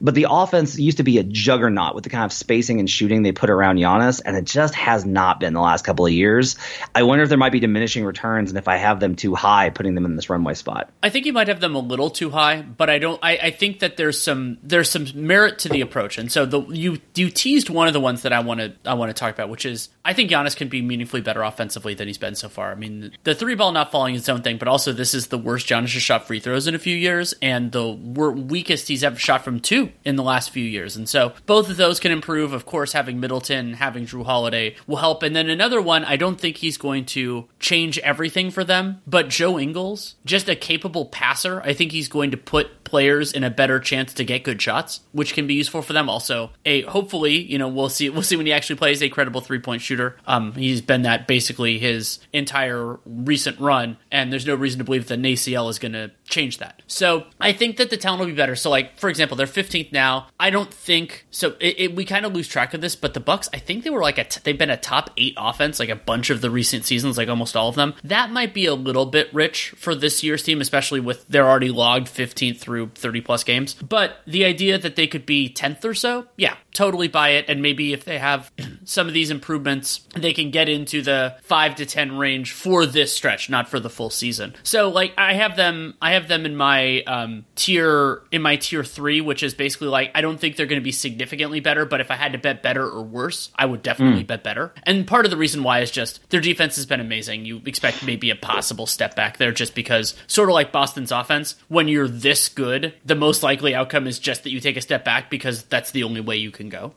But 0.00 0.14
the 0.14 0.26
offense 0.28 0.78
used 0.78 0.98
to 0.98 1.02
be 1.02 1.18
a 1.18 1.22
juggernaut 1.22 1.94
with 1.94 2.04
the 2.04 2.10
kind 2.10 2.24
of 2.24 2.32
spacing 2.32 2.80
and 2.80 2.88
shooting 2.88 3.22
they 3.22 3.32
put 3.32 3.50
around 3.50 3.76
Giannis, 3.76 4.20
and 4.24 4.36
it 4.36 4.44
just 4.44 4.74
has 4.74 5.04
not 5.04 5.40
been 5.40 5.54
the 5.54 5.60
last 5.60 5.84
couple 5.84 6.06
of 6.06 6.12
years. 6.12 6.56
I 6.94 7.02
wonder 7.02 7.22
if 7.22 7.28
there 7.28 7.38
might 7.38 7.52
be 7.52 7.60
diminishing 7.60 8.04
returns, 8.04 8.50
and 8.50 8.58
if 8.58 8.68
I 8.68 8.76
have 8.76 9.00
them 9.00 9.16
too 9.16 9.34
high, 9.34 9.70
putting 9.70 9.94
them 9.94 10.04
in 10.04 10.16
this 10.16 10.28
runway 10.28 10.54
spot. 10.54 10.90
I 11.02 11.10
think 11.10 11.26
you 11.26 11.32
might 11.32 11.48
have 11.48 11.60
them 11.60 11.74
a 11.74 11.80
little 11.80 12.10
too 12.10 12.30
high, 12.30 12.62
but 12.62 12.90
I 12.90 12.98
don't. 12.98 13.18
I, 13.22 13.36
I 13.36 13.50
think 13.50 13.80
that 13.80 13.96
there's 13.96 14.20
some 14.20 14.58
there's 14.62 14.90
some 14.90 15.06
merit 15.14 15.58
to 15.60 15.68
the 15.68 15.80
approach, 15.80 16.18
and 16.18 16.30
so 16.30 16.46
the 16.46 16.62
you 16.66 16.98
you 17.14 17.30
teased 17.30 17.70
one 17.70 17.86
of 17.86 17.92
the 17.92 18.00
ones 18.00 18.22
that 18.22 18.32
I 18.32 18.40
want 18.40 18.60
to 18.60 18.74
I 18.84 18.94
want 18.94 19.10
to 19.10 19.14
talk 19.14 19.32
about, 19.34 19.48
which 19.48 19.64
is 19.64 19.88
I 20.04 20.12
think 20.12 20.30
Giannis 20.30 20.56
can 20.56 20.68
be 20.68 20.82
meaningfully 20.82 21.22
better 21.22 21.42
offensively 21.42 21.94
than 21.94 22.06
he's 22.08 22.18
been 22.18 22.34
so 22.34 22.48
far. 22.48 22.72
I 22.72 22.74
mean, 22.74 23.12
the 23.24 23.34
three 23.34 23.54
ball 23.54 23.72
not 23.72 23.90
falling 23.90 24.14
is 24.14 24.28
own 24.28 24.42
thing, 24.42 24.58
but 24.58 24.68
also 24.68 24.92
this 24.92 25.14
is 25.14 25.28
the 25.28 25.38
worst 25.38 25.66
Giannis 25.66 25.92
has 25.92 26.02
shot 26.02 26.26
free 26.26 26.40
throws 26.40 26.66
in 26.66 26.74
a 26.74 26.78
few 26.78 26.96
years, 26.96 27.34
and 27.40 27.72
the 27.72 27.88
weakest 27.88 28.88
he's 28.88 29.04
ever 29.04 29.18
shot 29.18 29.44
from 29.44 29.60
two 29.60 29.83
in 30.04 30.16
the 30.16 30.22
last 30.22 30.50
few 30.50 30.64
years. 30.64 30.96
And 30.96 31.08
so 31.08 31.32
both 31.46 31.70
of 31.70 31.76
those 31.76 32.00
can 32.00 32.12
improve. 32.12 32.52
Of 32.52 32.66
course, 32.66 32.92
having 32.92 33.20
Middleton, 33.20 33.74
having 33.74 34.06
Jrue 34.06 34.24
Holiday 34.24 34.76
will 34.86 34.96
help. 34.96 35.22
And 35.22 35.34
then 35.34 35.48
another 35.48 35.80
one, 35.80 36.04
I 36.04 36.16
don't 36.16 36.40
think 36.40 36.58
he's 36.58 36.76
going 36.76 37.04
to 37.06 37.48
change 37.58 37.98
everything 37.98 38.50
for 38.50 38.64
them, 38.64 39.02
but 39.06 39.28
Joe 39.28 39.58
Ingles, 39.58 40.16
just 40.24 40.48
a 40.48 40.56
capable 40.56 41.06
passer, 41.06 41.60
I 41.62 41.72
think 41.72 41.92
he's 41.92 42.08
going 42.08 42.30
to 42.30 42.36
put 42.36 42.83
players 42.84 43.32
in 43.32 43.44
a 43.44 43.50
better 43.50 43.80
chance 43.80 44.14
to 44.14 44.24
get 44.24 44.44
good 44.44 44.60
shots, 44.60 45.00
which 45.12 45.34
can 45.34 45.46
be 45.46 45.54
useful 45.54 45.82
for 45.82 45.92
them. 45.92 46.08
Also, 46.08 46.50
a 46.64 46.82
hopefully, 46.82 47.34
you 47.34 47.58
know, 47.58 47.68
we'll 47.68 47.88
see 47.88 48.08
we'll 48.10 48.22
see 48.22 48.36
when 48.36 48.46
he 48.46 48.52
actually 48.52 48.76
plays 48.76 49.02
a 49.02 49.08
credible 49.08 49.40
three 49.40 49.58
point 49.58 49.82
shooter. 49.82 50.16
Um, 50.26 50.52
he's 50.52 50.80
been 50.80 51.02
that 51.02 51.26
basically 51.26 51.78
his 51.78 52.18
entire 52.32 52.98
recent 53.04 53.58
run, 53.58 53.96
and 54.10 54.32
there's 54.32 54.46
no 54.46 54.54
reason 54.54 54.78
to 54.78 54.84
believe 54.84 55.08
that 55.08 55.20
ACL 55.20 55.70
is 55.70 55.78
going 55.78 55.92
to 55.92 56.10
change 56.24 56.58
that. 56.58 56.82
So 56.86 57.26
I 57.40 57.52
think 57.52 57.76
that 57.78 57.90
the 57.90 57.96
talent 57.96 58.20
will 58.20 58.26
be 58.26 58.32
better. 58.32 58.56
So 58.56 58.70
like 58.70 58.98
for 58.98 59.08
example, 59.08 59.36
they're 59.36 59.46
15th 59.46 59.92
now. 59.92 60.28
I 60.38 60.50
don't 60.50 60.72
think 60.72 61.26
so. 61.30 61.56
It, 61.60 61.74
it, 61.78 61.94
we 61.94 62.04
kind 62.04 62.26
of 62.26 62.32
lose 62.32 62.48
track 62.48 62.74
of 62.74 62.80
this, 62.80 62.96
but 62.96 63.14
the 63.14 63.20
Bucks, 63.20 63.48
I 63.52 63.58
think 63.58 63.84
they 63.84 63.90
were 63.90 64.02
like 64.02 64.18
a 64.18 64.24
t- 64.24 64.40
they've 64.44 64.58
been 64.58 64.70
a 64.70 64.76
top 64.76 65.10
eight 65.16 65.34
offense 65.36 65.78
like 65.78 65.88
a 65.88 65.96
bunch 65.96 66.30
of 66.30 66.40
the 66.40 66.50
recent 66.50 66.84
seasons, 66.84 67.16
like 67.16 67.28
almost 67.28 67.56
all 67.56 67.68
of 67.68 67.74
them. 67.74 67.94
That 68.04 68.30
might 68.30 68.54
be 68.54 68.66
a 68.66 68.74
little 68.74 69.06
bit 69.06 69.32
rich 69.32 69.70
for 69.70 69.94
this 69.94 70.22
year's 70.22 70.42
team, 70.42 70.60
especially 70.60 71.00
with 71.00 71.26
they're 71.28 71.48
already 71.48 71.70
logged 71.70 72.08
15th 72.08 72.58
through 72.58 72.73
30 72.94 73.20
plus 73.20 73.44
games. 73.44 73.74
But 73.74 74.18
the 74.26 74.44
idea 74.44 74.78
that 74.78 74.96
they 74.96 75.06
could 75.06 75.26
be 75.26 75.48
10th 75.48 75.84
or 75.84 75.94
so, 75.94 76.26
yeah, 76.36 76.56
totally 76.74 77.08
buy 77.08 77.30
it. 77.30 77.46
And 77.48 77.62
maybe 77.62 77.94
if 77.94 78.04
they 78.04 78.18
have 78.18 78.52
some 78.84 79.08
of 79.08 79.14
these 79.14 79.30
improvements, 79.30 80.06
they 80.14 80.34
can 80.34 80.50
get 80.50 80.68
into 80.68 81.00
the 81.00 81.36
five 81.42 81.76
to 81.76 81.86
10 81.86 82.18
range 82.18 82.52
for 82.52 82.84
this 82.84 83.14
stretch, 83.14 83.48
not 83.48 83.68
for 83.68 83.80
the 83.80 83.88
full 83.88 84.10
season. 84.10 84.54
So 84.62 84.90
like 84.90 85.14
I 85.16 85.34
have 85.34 85.56
them, 85.56 85.94
I 86.02 86.12
have 86.12 86.28
them 86.28 86.44
in 86.44 86.56
my 86.56 87.02
um, 87.06 87.46
tier 87.54 88.22
in 88.30 88.42
my 88.42 88.56
tier 88.56 88.84
three, 88.84 89.20
which 89.20 89.42
is 89.42 89.54
basically 89.54 89.88
like 89.88 90.10
I 90.14 90.20
don't 90.20 90.38
think 90.38 90.56
they're 90.56 90.66
going 90.66 90.80
to 90.80 90.84
be 90.84 90.92
significantly 90.92 91.60
better, 91.60 91.86
but 91.86 92.00
if 92.00 92.10
I 92.10 92.16
had 92.16 92.32
to 92.32 92.38
bet 92.38 92.62
better 92.62 92.86
or 92.86 93.02
worse, 93.02 93.50
I 93.56 93.66
would 93.66 93.82
definitely 93.82 94.24
mm. 94.24 94.26
bet 94.26 94.42
better. 94.42 94.74
And 94.82 95.06
part 95.06 95.24
of 95.24 95.30
the 95.30 95.36
reason 95.36 95.62
why 95.62 95.80
is 95.80 95.90
just 95.90 96.28
their 96.30 96.40
defense 96.40 96.76
has 96.76 96.86
been 96.86 97.00
amazing. 97.00 97.44
You 97.44 97.62
expect 97.64 98.04
maybe 98.04 98.30
a 98.30 98.36
possible 98.36 98.86
step 98.86 99.14
back 99.14 99.38
there 99.38 99.52
just 99.52 99.74
because, 99.74 100.14
sort 100.26 100.48
of 100.48 100.54
like 100.54 100.72
Boston's 100.72 101.12
offense, 101.12 101.54
when 101.68 101.88
you're 101.88 102.08
this 102.08 102.48
good, 102.48 102.94
the 103.04 103.14
most 103.14 103.42
likely 103.42 103.74
outcome 103.74 104.06
is 104.06 104.18
just 104.18 104.42
that 104.42 104.50
you 104.50 104.60
take 104.60 104.76
a 104.76 104.80
step 104.80 105.04
back 105.04 105.30
because 105.30 105.62
that's 105.64 105.92
the 105.92 106.02
only 106.02 106.20
way 106.20 106.36
you 106.36 106.50
can 106.50 106.63
go. 106.68 106.92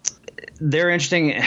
They're 0.60 0.90
interesting 0.90 1.42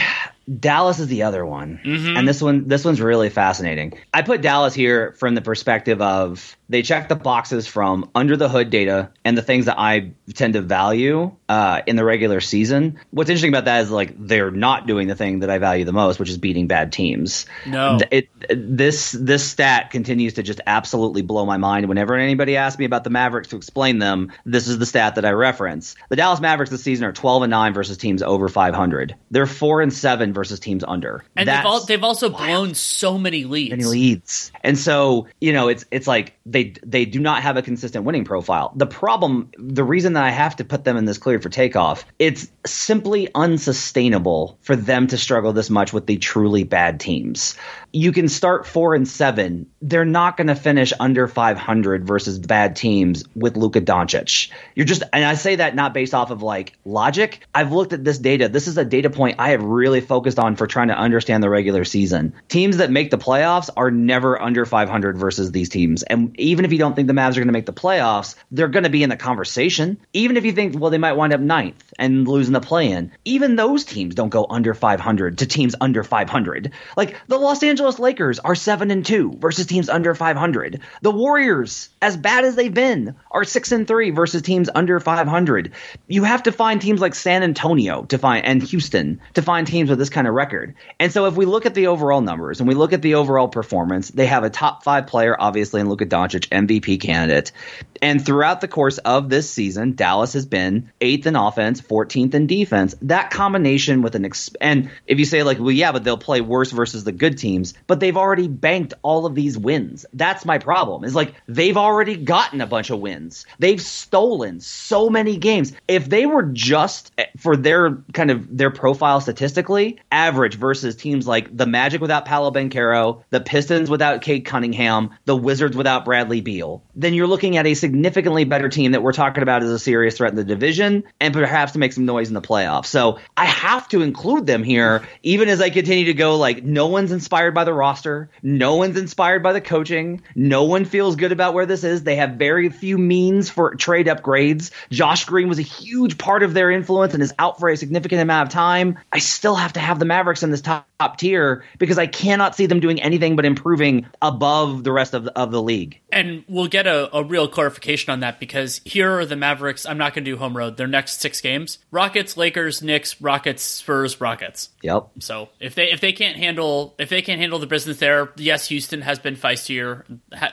Dallas 0.59 0.99
is 0.99 1.07
the 1.07 1.23
other 1.23 1.45
one, 1.45 1.79
mm-hmm. 1.83 2.17
and 2.17 2.27
this 2.27 2.41
one 2.41 2.67
this 2.67 2.83
one's 2.83 2.99
really 2.99 3.29
fascinating. 3.29 3.93
I 4.13 4.21
put 4.21 4.41
Dallas 4.41 4.73
here 4.73 5.13
from 5.13 5.35
the 5.35 5.41
perspective 5.41 6.01
of 6.01 6.57
they 6.71 6.81
check 6.81 7.09
the 7.09 7.17
boxes 7.17 7.67
from 7.67 8.09
under 8.15 8.37
the 8.37 8.47
hood 8.47 8.69
data 8.69 9.11
and 9.25 9.37
the 9.37 9.41
things 9.41 9.65
that 9.65 9.77
I 9.77 10.13
tend 10.33 10.53
to 10.53 10.61
value 10.61 11.35
uh, 11.49 11.81
in 11.85 11.97
the 11.97 12.05
regular 12.05 12.39
season. 12.39 12.97
What's 13.11 13.29
interesting 13.29 13.49
about 13.49 13.65
that 13.65 13.81
is 13.81 13.91
like 13.91 14.13
they're 14.17 14.51
not 14.51 14.87
doing 14.87 15.09
the 15.09 15.15
thing 15.15 15.39
that 15.39 15.49
I 15.49 15.57
value 15.57 15.83
the 15.83 15.91
most, 15.91 16.17
which 16.17 16.29
is 16.29 16.37
beating 16.37 16.67
bad 16.67 16.93
teams. 16.93 17.45
No, 17.65 17.99
it, 18.09 18.29
this 18.49 19.11
this 19.11 19.43
stat 19.43 19.91
continues 19.91 20.35
to 20.35 20.43
just 20.43 20.61
absolutely 20.65 21.21
blow 21.23 21.45
my 21.45 21.57
mind. 21.57 21.89
Whenever 21.89 22.15
anybody 22.15 22.55
asks 22.55 22.79
me 22.79 22.85
about 22.85 23.03
the 23.03 23.09
Mavericks 23.09 23.49
to 23.49 23.57
explain 23.57 23.99
them, 23.99 24.31
this 24.45 24.69
is 24.69 24.79
the 24.79 24.85
stat 24.85 25.15
that 25.15 25.25
I 25.25 25.31
reference. 25.31 25.95
The 26.07 26.15
Dallas 26.15 26.39
Mavericks 26.39 26.71
this 26.71 26.83
season 26.83 27.05
are 27.05 27.11
12 27.11 27.43
and 27.43 27.51
9 27.51 27.73
versus 27.73 27.97
teams 27.97 28.23
over 28.23 28.47
500. 28.47 29.15
They're 29.29 29.45
4 29.45 29.81
and 29.81 29.93
7 29.93 30.33
versus 30.33 30.61
teams 30.61 30.85
under. 30.87 31.25
And 31.35 31.49
they've, 31.49 31.65
all, 31.65 31.83
they've 31.83 32.03
also 32.03 32.29
blown 32.29 32.75
so 32.75 33.17
many 33.17 33.43
leads. 33.43 33.71
Many 33.71 33.83
leads. 33.83 34.53
And 34.63 34.77
so, 34.77 35.27
you 35.41 35.51
know, 35.51 35.67
it's 35.67 35.83
it's 35.91 36.07
like 36.07 36.37
they 36.45 36.60
they 36.63 37.05
do 37.05 37.19
not 37.19 37.43
have 37.43 37.57
a 37.57 37.61
consistent 37.61 38.05
winning 38.05 38.25
profile. 38.25 38.71
The 38.75 38.85
problem, 38.85 39.49
the 39.57 39.83
reason 39.83 40.13
that 40.13 40.23
I 40.23 40.31
have 40.31 40.55
to 40.57 40.65
put 40.65 40.83
them 40.83 40.97
in 40.97 41.05
this 41.05 41.17
clear 41.17 41.39
for 41.39 41.49
takeoff, 41.49 42.05
it's 42.19 42.47
simply 42.65 43.29
unsustainable 43.33 44.57
for 44.61 44.75
them 44.75 45.07
to 45.07 45.17
struggle 45.17 45.53
this 45.53 45.69
much 45.69 45.93
with 45.93 46.05
the 46.05 46.17
truly 46.17 46.63
bad 46.63 46.99
teams 46.99 47.55
you 47.93 48.11
can 48.11 48.27
start 48.29 48.65
four 48.65 48.95
and 48.95 49.07
seven. 49.07 49.69
They're 49.81 50.05
not 50.05 50.37
going 50.37 50.47
to 50.47 50.55
finish 50.55 50.93
under 50.99 51.27
500 51.27 52.07
versus 52.07 52.39
bad 52.39 52.75
teams 52.75 53.23
with 53.35 53.57
Luka 53.57 53.81
Doncic. 53.81 54.51
You're 54.75 54.85
just, 54.85 55.03
and 55.11 55.25
I 55.25 55.33
say 55.35 55.57
that 55.57 55.75
not 55.75 55.93
based 55.93 56.13
off 56.13 56.31
of 56.31 56.41
like 56.41 56.73
logic. 56.85 57.45
I've 57.53 57.71
looked 57.71 57.93
at 57.93 58.03
this 58.03 58.17
data. 58.17 58.47
This 58.47 58.67
is 58.67 58.77
a 58.77 58.85
data 58.85 59.09
point 59.09 59.37
I 59.39 59.49
have 59.49 59.63
really 59.63 60.01
focused 60.01 60.39
on 60.39 60.55
for 60.55 60.67
trying 60.67 60.87
to 60.87 60.97
understand 60.97 61.43
the 61.43 61.49
regular 61.49 61.83
season. 61.83 62.33
Teams 62.47 62.77
that 62.77 62.91
make 62.91 63.11
the 63.11 63.17
playoffs 63.17 63.69
are 63.75 63.91
never 63.91 64.41
under 64.41 64.65
500 64.65 65.17
versus 65.17 65.51
these 65.51 65.69
teams. 65.69 66.03
And 66.03 66.37
even 66.39 66.65
if 66.65 66.71
you 66.71 66.77
don't 66.77 66.95
think 66.95 67.07
the 67.07 67.13
Mavs 67.13 67.31
are 67.31 67.41
going 67.41 67.47
to 67.47 67.53
make 67.53 67.65
the 67.65 67.73
playoffs, 67.73 68.35
they're 68.51 68.67
going 68.67 68.83
to 68.83 68.89
be 68.89 69.03
in 69.03 69.09
the 69.09 69.17
conversation. 69.17 69.97
Even 70.13 70.37
if 70.37 70.45
you 70.45 70.53
think, 70.53 70.79
well, 70.79 70.91
they 70.91 70.97
might 70.97 71.13
wind 71.13 71.33
up 71.33 71.41
ninth 71.41 71.83
and 71.99 72.27
losing 72.27 72.53
the 72.53 72.61
play 72.61 72.91
in, 72.91 73.11
even 73.25 73.55
those 73.55 73.83
teams 73.83 74.15
don't 74.15 74.29
go 74.29 74.45
under 74.49 74.73
500 74.73 75.39
to 75.39 75.45
teams 75.45 75.75
under 75.81 76.03
500. 76.03 76.71
Like 76.95 77.17
the 77.27 77.37
Los 77.37 77.63
Angeles 77.63 77.80
Angeles 77.81 77.97
Lakers 77.97 78.37
are 78.37 78.53
7 78.53 78.91
and 78.91 79.03
2 79.03 79.37
versus 79.39 79.65
teams 79.65 79.89
under 79.89 80.13
500. 80.13 80.81
The 81.01 81.09
Warriors, 81.09 81.89
as 81.99 82.15
bad 82.15 82.45
as 82.45 82.55
they've 82.55 82.71
been, 82.71 83.15
are 83.31 83.43
6 83.43 83.71
and 83.71 83.87
3 83.87 84.11
versus 84.11 84.43
teams 84.43 84.69
under 84.75 84.99
500. 84.99 85.71
You 86.07 86.23
have 86.23 86.43
to 86.43 86.51
find 86.51 86.79
teams 86.79 87.01
like 87.01 87.15
San 87.15 87.41
Antonio 87.41 88.03
to 88.03 88.19
find 88.19 88.45
and 88.45 88.61
Houston 88.61 89.19
to 89.33 89.41
find 89.41 89.65
teams 89.65 89.89
with 89.89 89.97
this 89.97 90.11
kind 90.11 90.27
of 90.27 90.35
record. 90.35 90.75
And 90.99 91.11
so 91.11 91.25
if 91.25 91.35
we 91.35 91.45
look 91.45 91.65
at 91.65 91.73
the 91.73 91.87
overall 91.87 92.21
numbers 92.21 92.59
and 92.59 92.69
we 92.69 92.75
look 92.75 92.93
at 92.93 93.01
the 93.01 93.15
overall 93.15 93.47
performance, 93.47 94.11
they 94.11 94.27
have 94.27 94.43
a 94.43 94.51
top 94.51 94.83
5 94.83 95.07
player 95.07 95.35
obviously 95.39 95.81
in 95.81 95.89
Luka 95.89 96.05
Doncic, 96.05 96.49
MVP 96.49 97.01
candidate. 97.01 97.51
And 97.99 98.23
throughout 98.23 98.61
the 98.61 98.67
course 98.67 98.99
of 98.99 99.27
this 99.27 99.49
season, 99.49 99.95
Dallas 99.95 100.33
has 100.33 100.45
been 100.45 100.91
8th 101.01 101.25
in 101.25 101.35
offense, 101.35 101.81
14th 101.81 102.35
in 102.35 102.45
defense. 102.45 102.93
That 103.01 103.31
combination 103.31 104.03
with 104.03 104.13
an 104.13 104.25
ex- 104.25 104.51
and 104.61 104.91
if 105.07 105.17
you 105.17 105.25
say 105.25 105.41
like, 105.41 105.57
well 105.57 105.71
yeah, 105.71 105.91
but 105.91 106.03
they'll 106.03 106.15
play 106.15 106.41
worse 106.41 106.69
versus 106.69 107.03
the 107.03 107.11
good 107.11 107.39
teams, 107.39 107.70
but 107.87 107.99
they've 107.99 108.17
already 108.17 108.47
banked 108.47 108.93
all 109.01 109.25
of 109.25 109.35
these 109.35 109.57
wins. 109.57 110.05
That's 110.13 110.45
my 110.45 110.57
problem. 110.57 111.03
Is 111.03 111.15
like 111.15 111.33
they've 111.47 111.77
already 111.77 112.15
gotten 112.17 112.61
a 112.61 112.67
bunch 112.67 112.89
of 112.89 112.99
wins. 112.99 113.45
They've 113.59 113.81
stolen 113.81 114.59
so 114.59 115.09
many 115.09 115.37
games. 115.37 115.73
If 115.87 116.09
they 116.09 116.25
were 116.25 116.43
just 116.43 117.11
eh, 117.17 117.25
for 117.37 117.55
their 117.55 118.03
kind 118.13 118.31
of 118.31 118.57
their 118.57 118.71
profile 118.71 119.21
statistically, 119.21 119.99
average 120.11 120.55
versus 120.55 120.95
teams 120.95 121.27
like 121.27 121.55
the 121.55 121.65
Magic 121.65 122.01
without 122.01 122.25
Paolo 122.25 122.51
Banchero, 122.51 123.23
the 123.29 123.41
Pistons 123.41 123.89
without 123.89 124.21
Cade 124.21 124.45
Cunningham, 124.45 125.11
the 125.25 125.35
Wizards 125.35 125.75
without 125.75 126.05
Bradley 126.05 126.41
Beal, 126.41 126.83
then 126.95 127.13
you're 127.13 127.27
looking 127.27 127.57
at 127.57 127.65
a 127.65 127.73
significantly 127.73 128.43
better 128.43 128.69
team 128.69 128.91
that 128.91 129.03
we're 129.03 129.13
talking 129.13 129.43
about 129.43 129.63
as 129.63 129.69
a 129.69 129.79
serious 129.79 130.17
threat 130.17 130.31
in 130.31 130.35
the 130.35 130.43
division 130.43 131.03
and 131.19 131.33
perhaps 131.33 131.73
to 131.73 131.79
make 131.79 131.93
some 131.93 132.05
noise 132.05 132.27
in 132.27 132.33
the 132.33 132.41
playoffs. 132.41 132.87
So 132.87 133.19
I 133.35 133.45
have 133.45 133.87
to 133.89 134.01
include 134.01 134.45
them 134.45 134.63
here, 134.63 135.03
even 135.23 135.49
as 135.49 135.61
I 135.61 135.69
continue 135.69 136.05
to 136.05 136.13
go 136.13 136.37
like 136.37 136.63
no 136.63 136.87
one's 136.87 137.11
inspired 137.11 137.53
by 137.53 137.60
by 137.61 137.65
the 137.65 137.73
roster. 137.73 138.27
No 138.41 138.75
one's 138.75 138.97
inspired 138.97 139.43
by 139.43 139.53
the 139.53 139.61
coaching. 139.61 140.23
No 140.33 140.63
one 140.63 140.83
feels 140.83 141.15
good 141.15 141.31
about 141.31 141.53
where 141.53 141.67
this 141.67 141.83
is. 141.83 142.01
They 142.01 142.15
have 142.15 142.31
very 142.31 142.69
few 142.69 142.97
means 142.97 143.51
for 143.51 143.75
trade 143.75 144.07
upgrades. 144.07 144.71
Josh 144.89 145.25
Green 145.25 145.47
was 145.47 145.59
a 145.59 145.61
huge 145.61 146.17
part 146.17 146.41
of 146.41 146.55
their 146.55 146.71
influence 146.71 147.13
and 147.13 147.21
is 147.21 147.35
out 147.37 147.59
for 147.59 147.69
a 147.69 147.77
significant 147.77 148.19
amount 148.19 148.47
of 148.47 148.53
time. 148.53 148.97
I 149.11 149.19
still 149.19 149.53
have 149.53 149.73
to 149.73 149.79
have 149.79 149.99
the 149.99 150.05
Mavericks 150.05 150.41
in 150.41 150.49
this 150.49 150.61
top, 150.61 150.87
top 150.99 151.17
tier 151.17 151.63
because 151.77 151.99
I 151.99 152.07
cannot 152.07 152.55
see 152.55 152.65
them 152.65 152.79
doing 152.79 152.99
anything 152.99 153.35
but 153.35 153.45
improving 153.45 154.07
above 154.23 154.83
the 154.83 154.91
rest 154.91 155.13
of 155.13 155.25
the, 155.25 155.37
of 155.37 155.51
the 155.51 155.61
league. 155.61 155.99
And 156.11 156.43
we'll 156.47 156.67
get 156.67 156.87
a, 156.87 157.15
a 157.15 157.23
real 157.23 157.47
clarification 157.47 158.11
on 158.11 158.21
that 158.21 158.39
because 158.39 158.81
here 158.85 159.19
are 159.19 159.25
the 159.25 159.35
Mavericks. 159.35 159.85
I'm 159.85 159.99
not 159.99 160.15
going 160.15 160.25
to 160.25 160.31
do 160.31 160.37
home 160.37 160.57
road. 160.57 160.77
Their 160.77 160.87
next 160.87 161.21
six 161.21 161.41
games: 161.41 161.77
Rockets, 161.91 162.37
Lakers, 162.37 162.81
Knicks, 162.81 163.21
Rockets, 163.21 163.61
Spurs, 163.61 164.19
Rockets. 164.19 164.69
Yep. 164.81 165.09
So 165.19 165.49
if 165.59 165.75
they 165.75 165.91
if 165.91 166.01
they 166.01 166.11
can't 166.11 166.37
handle 166.37 166.95
if 166.97 167.09
they 167.09 167.21
can't 167.21 167.39
handle 167.51 167.59
the 167.59 167.67
business 167.67 167.97
there. 167.97 168.31
Yes, 168.37 168.69
Houston 168.69 169.01
has 169.01 169.19
been 169.19 169.35
feistier 169.35 170.03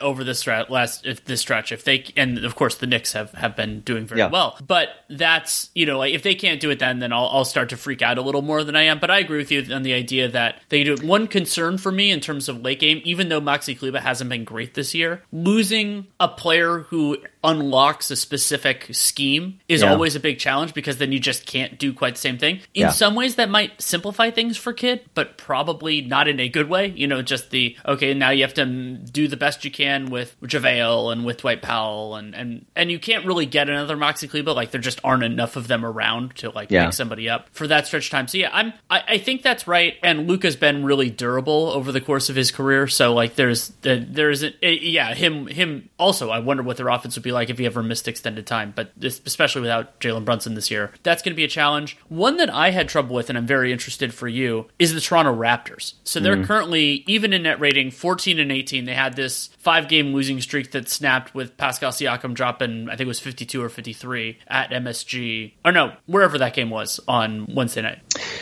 over 0.00 0.24
this 0.24 0.40
stretch, 0.40 0.68
last 0.68 1.06
if 1.06 1.24
this 1.24 1.40
stretch. 1.40 1.70
If 1.70 1.84
they 1.84 2.04
and 2.16 2.44
of 2.44 2.56
course 2.56 2.74
the 2.74 2.88
Knicks 2.88 3.12
have, 3.12 3.30
have 3.32 3.54
been 3.54 3.82
doing 3.82 4.04
very 4.04 4.18
yeah. 4.18 4.28
well, 4.28 4.58
but 4.66 4.88
that's 5.08 5.70
you 5.76 5.87
know 5.87 5.98
like 5.98 6.12
if 6.12 6.24
they 6.24 6.34
can't 6.34 6.61
do 6.61 6.70
it 6.70 6.80
then 6.80 6.98
then 6.98 7.12
I'll, 7.12 7.28
I'll 7.28 7.44
start 7.44 7.68
to 7.68 7.76
freak 7.76 8.02
out 8.02 8.18
a 8.18 8.22
little 8.22 8.42
more 8.42 8.64
than 8.64 8.74
I 8.74 8.82
am. 8.82 8.98
But 8.98 9.12
I 9.12 9.20
agree 9.20 9.38
with 9.38 9.52
you 9.52 9.72
on 9.72 9.84
the 9.84 9.94
idea 9.94 10.28
that 10.28 10.61
they 10.70 10.82
do. 10.82 10.96
One 10.96 11.28
concern 11.28 11.78
for 11.78 11.92
me 11.92 12.11
in 12.11 12.18
terms 12.18 12.48
of 12.48 12.62
late 12.62 12.80
game, 12.80 13.00
even 13.04 13.28
though 13.28 13.40
Maxi 13.40 13.78
Kleber 13.78 14.00
hasn't 14.00 14.28
been 14.28 14.42
great 14.42 14.74
this 14.74 14.92
year, 14.92 15.22
losing 15.30 16.08
a 16.18 16.26
player 16.26 16.80
who 16.80 17.18
unlocks 17.44 18.11
a 18.11 18.16
specific 18.16 18.88
scheme 18.92 19.61
is 19.68 19.83
yeah. 19.83 19.90
always 19.90 20.16
a 20.16 20.20
big 20.20 20.38
challenge 20.38 20.74
because 20.74 20.98
then 20.98 21.12
you 21.12 21.20
just 21.20 21.46
can't 21.46 21.79
do 21.79 21.92
quite 21.92 22.14
the 22.14 22.20
same 22.20 22.38
thing. 22.38 22.57
In 22.74 22.83
yeah. 22.83 22.90
some 22.90 23.14
ways, 23.14 23.37
that 23.37 23.48
might 23.48 23.81
simplify 23.81 24.31
things 24.31 24.57
for 24.57 24.72
Kidd, 24.72 25.03
but 25.14 25.38
probably 25.38 26.01
not 26.01 26.29
in 26.29 26.40
a 26.40 26.48
good 26.48 26.68
way. 26.68 26.88
You 26.88 27.07
know, 27.07 27.22
just 27.22 27.51
the 27.51 27.77
okay, 27.87 28.14
now 28.14 28.31
you 28.31 28.42
have 28.42 28.55
to 28.55 28.66
do 28.66 29.29
the 29.29 29.37
best 29.37 29.64
you 29.64 29.70
can 29.70 30.07
with 30.07 30.37
JaVale 30.42 31.12
and 31.12 31.24
with 31.24 31.38
Dwight 31.38 31.62
Powell, 31.62 32.16
and 32.16 32.35
and 32.35 32.66
and 32.74 32.90
you 32.90 32.98
can't 32.98 33.24
really 33.24 33.46
get 33.46 33.68
another 33.68 33.96
Maxi 33.96 34.29
Kleber. 34.29 34.53
Like 34.53 34.70
there 34.72 34.81
just 34.81 35.01
aren't 35.05 35.22
enough 35.22 35.57
of 35.57 35.68
them 35.68 35.85
around 35.85 36.37
to 36.37 36.51
like 36.51 36.70
yeah. 36.70 36.87
pick 36.87 36.94
somebody 36.94 37.29
up 37.29 37.48
for 37.53 37.66
that 37.66 37.87
stretch 37.87 38.07
of 38.07 38.11
time. 38.11 38.29
So 38.29 38.38
yeah, 38.38 38.51
I'm 38.53 38.72
I, 38.90 39.03
I 39.09 39.18
think 39.18 39.42
that's 39.42 39.66
right. 39.66 39.94
And 40.03 40.29
Luka's 40.29 40.57
been 40.57 40.85
really 40.85 41.11
durable 41.11 41.68
over 41.68 41.92
the 41.92 42.01
course 42.01 42.29
of 42.29 42.37
his 42.37 42.51
career. 42.51 42.88
So 42.88 43.14
like 43.14 43.37
there's 43.37 43.68
there's 43.83 44.42
a, 44.42 44.48
eh, 44.64 44.79
yeah 44.81 45.14
him 45.14 45.46
him 45.46 45.88
also. 45.98 46.31
I 46.31 46.40
wonder 46.40 46.62
what 46.62 46.77
their 46.77 46.88
offense 46.88 47.16
would 47.16 47.22
be 47.22 47.33
like 47.33 47.38
if 47.51 47.59
he 47.59 47.66
ever 47.66 47.83
missed 47.83 48.09
extended 48.09 48.46
time. 48.46 48.72
But 48.74 48.92
this, 48.96 49.20
especially 49.24 49.62
without 49.62 50.01
Jalen 50.01 50.24
Brunson 50.24 50.55
this 50.55 50.70
year, 50.70 50.92
that's 51.03 51.22
going 51.22 51.33
to 51.33 51.37
be 51.37 51.44
a 51.44 51.48
challenge. 51.48 51.96
One 52.09 52.37
that 52.38 52.51
I 52.51 52.70
had 52.70 52.88
trouble 52.88 53.14
with, 53.14 53.29
and 53.29 53.38
I'm 53.38 53.46
very 53.46 53.72
interested 53.72 54.12
for 54.12 54.29
you, 54.29 54.66
is 54.79 54.94
the 54.94 55.01
Toronto 55.01 55.35
Raptors. 55.35 55.94
So 56.05 56.20
they're 56.20 56.37
mm. 56.37 56.44
currently 56.44 57.05
even 57.07 57.33
in 57.33 57.44
net 57.44 57.61
rating 57.61 57.90
14 57.90 58.38
and 58.38 58.53
18. 58.53 58.85
They 58.85 58.94
had 58.94 59.16
this 59.16 59.51
five 59.59 59.88
game 59.88 60.12
losing 60.12 60.40
streak 60.40 60.72
that 60.72 60.88
snapped 60.88 61.35
with 61.35 61.57
Pascal 61.57 61.92
Siakam 61.92 62.35
dropping 62.35 62.88
I 62.88 62.92
think 62.92 63.03
it 63.03 63.07
was 63.07 63.20
52 63.20 63.62
or 63.62 63.68
53 63.68 64.38
at 64.48 64.70
MSG 64.70 65.53
or 65.64 65.72
no 65.72 65.94
wherever 66.07 66.38
that 66.38 66.55
game 66.55 66.70
was 66.70 67.01
on 67.09 67.46
Wednesday 67.55 67.83
night. 67.83 67.98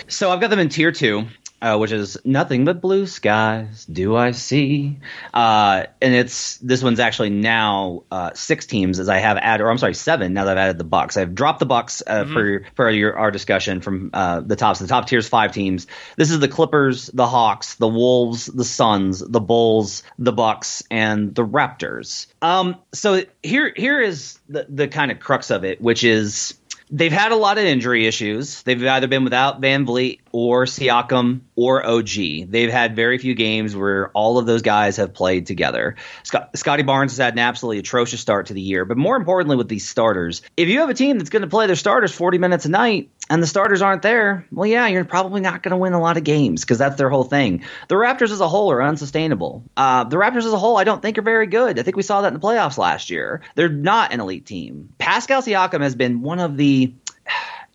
So 0.08 0.30
I've 0.30 0.40
got 0.40 0.50
them 0.50 0.58
in 0.58 0.68
tier 0.68 0.92
two 0.92 1.26
uh, 1.62 1.76
which 1.76 1.92
is 1.92 2.18
nothing 2.24 2.64
but 2.64 2.80
blue 2.80 3.06
skies 3.06 3.84
do 3.86 4.16
I 4.16 4.32
see, 4.32 4.98
uh, 5.32 5.84
and 6.02 6.14
it's 6.14 6.58
this 6.58 6.82
one's 6.82 7.00
actually 7.00 7.30
now 7.30 8.04
uh, 8.10 8.30
six 8.34 8.66
teams 8.66 8.98
as 8.98 9.08
I 9.08 9.18
have 9.18 9.36
added, 9.36 9.64
or 9.64 9.70
I'm 9.70 9.78
sorry, 9.78 9.94
seven 9.94 10.34
now 10.34 10.44
that 10.44 10.58
I've 10.58 10.62
added 10.64 10.78
the 10.78 10.84
Bucks. 10.84 11.16
I've 11.16 11.34
dropped 11.34 11.60
the 11.60 11.66
Bucks 11.66 12.02
uh, 12.06 12.24
mm-hmm. 12.24 12.32
for 12.32 12.66
for 12.74 12.90
your, 12.90 13.16
our 13.18 13.30
discussion 13.30 13.80
from 13.80 14.10
uh, 14.12 14.40
the 14.40 14.56
tops. 14.56 14.78
The 14.78 14.86
top 14.86 15.06
tiers 15.06 15.28
five 15.28 15.52
teams. 15.52 15.86
This 16.16 16.30
is 16.30 16.40
the 16.40 16.48
Clippers, 16.48 17.06
the 17.06 17.26
Hawks, 17.26 17.76
the 17.76 17.88
Wolves, 17.88 18.46
the 18.46 18.64
Suns, 18.64 19.20
the 19.20 19.40
Bulls, 19.40 20.02
the 20.18 20.32
Bucks, 20.32 20.82
and 20.90 21.34
the 21.34 21.44
Raptors. 21.44 22.26
Um, 22.42 22.76
so 22.92 23.22
here 23.42 23.72
here 23.76 24.00
is 24.00 24.38
the 24.48 24.66
the 24.68 24.88
kind 24.88 25.10
of 25.10 25.20
crux 25.20 25.50
of 25.50 25.64
it, 25.64 25.80
which 25.80 26.04
is 26.04 26.54
they've 26.90 27.12
had 27.12 27.32
a 27.32 27.36
lot 27.36 27.58
of 27.58 27.64
injury 27.64 28.06
issues. 28.06 28.62
They've 28.62 28.84
either 28.84 29.08
been 29.08 29.24
without 29.24 29.60
VanVleet 29.60 30.20
or 30.36 30.66
Siakam 30.66 31.40
or 31.54 31.86
OG. 31.86 32.50
They've 32.50 32.70
had 32.70 32.94
very 32.94 33.16
few 33.16 33.34
games 33.34 33.74
where 33.74 34.10
all 34.10 34.36
of 34.36 34.44
those 34.44 34.60
guys 34.60 34.98
have 34.98 35.14
played 35.14 35.46
together. 35.46 35.96
Scott, 36.24 36.50
Scottie 36.58 36.82
Barnes 36.82 37.12
has 37.12 37.16
had 37.16 37.32
an 37.32 37.38
absolutely 37.38 37.78
atrocious 37.78 38.20
start 38.20 38.48
to 38.48 38.52
the 38.52 38.60
year, 38.60 38.84
but 38.84 38.98
more 38.98 39.16
importantly, 39.16 39.56
with 39.56 39.70
these 39.70 39.88
starters, 39.88 40.42
if 40.54 40.68
you 40.68 40.80
have 40.80 40.90
a 40.90 40.94
team 40.94 41.16
that's 41.16 41.30
going 41.30 41.40
to 41.40 41.48
play 41.48 41.66
their 41.66 41.74
starters 41.74 42.12
40 42.12 42.36
minutes 42.36 42.66
a 42.66 42.68
night 42.68 43.08
and 43.30 43.42
the 43.42 43.46
starters 43.46 43.80
aren't 43.80 44.02
there, 44.02 44.46
well, 44.52 44.66
yeah, 44.66 44.86
you're 44.88 45.06
probably 45.06 45.40
not 45.40 45.62
going 45.62 45.70
to 45.70 45.78
win 45.78 45.94
a 45.94 46.00
lot 46.00 46.18
of 46.18 46.24
games 46.24 46.60
because 46.60 46.76
that's 46.76 46.96
their 46.96 47.08
whole 47.08 47.24
thing. 47.24 47.64
The 47.88 47.94
Raptors 47.94 48.30
as 48.30 48.40
a 48.40 48.48
whole 48.48 48.70
are 48.72 48.82
unsustainable. 48.82 49.64
Uh, 49.74 50.04
the 50.04 50.18
Raptors 50.18 50.44
as 50.44 50.52
a 50.52 50.58
whole, 50.58 50.76
I 50.76 50.84
don't 50.84 51.00
think 51.00 51.16
are 51.16 51.22
very 51.22 51.46
good. 51.46 51.78
I 51.78 51.82
think 51.82 51.96
we 51.96 52.02
saw 52.02 52.20
that 52.20 52.28
in 52.28 52.34
the 52.34 52.40
playoffs 52.40 52.76
last 52.76 53.08
year. 53.08 53.40
They're 53.54 53.70
not 53.70 54.12
an 54.12 54.20
elite 54.20 54.44
team. 54.44 54.90
Pascal 54.98 55.40
Siakam 55.40 55.80
has 55.80 55.94
been 55.94 56.20
one 56.20 56.40
of 56.40 56.58
the 56.58 56.92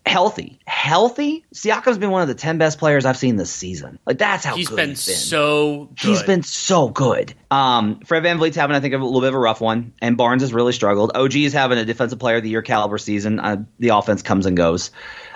healthy, 0.04 0.58
healthy. 0.66 1.44
Siakam's 1.54 1.98
been 1.98 2.10
one 2.10 2.22
of 2.22 2.28
the 2.28 2.34
ten 2.34 2.58
best 2.58 2.78
players 2.78 3.04
I've 3.04 3.16
seen 3.16 3.36
this 3.36 3.50
season. 3.50 3.98
Like 4.06 4.18
that's 4.18 4.44
how 4.44 4.56
he's 4.56 4.70
been, 4.70 4.90
he's 4.90 5.06
been. 5.06 5.14
so. 5.16 5.88
Good. 6.00 6.08
He's 6.08 6.22
been 6.22 6.42
so 6.42 6.88
good. 6.88 7.34
Um, 7.50 8.00
Fred 8.00 8.22
Van 8.22 8.38
VanVleet's 8.38 8.56
having, 8.56 8.76
I 8.76 8.80
think, 8.80 8.94
a 8.94 8.98
little 8.98 9.20
bit 9.20 9.28
of 9.28 9.34
a 9.34 9.38
rough 9.38 9.60
one, 9.60 9.92
and 10.00 10.16
Barnes 10.16 10.42
has 10.42 10.52
really 10.52 10.72
struggled. 10.72 11.12
OG 11.14 11.36
is 11.36 11.52
having 11.52 11.78
a 11.78 11.84
Defensive 11.84 12.18
Player 12.18 12.36
of 12.36 12.42
the 12.42 12.48
Year 12.48 12.62
caliber 12.62 12.98
season. 12.98 13.38
Uh, 13.40 13.64
the 13.78 13.90
offense 13.90 14.22
comes 14.22 14.46
and 14.46 14.56
goes. 14.56 14.90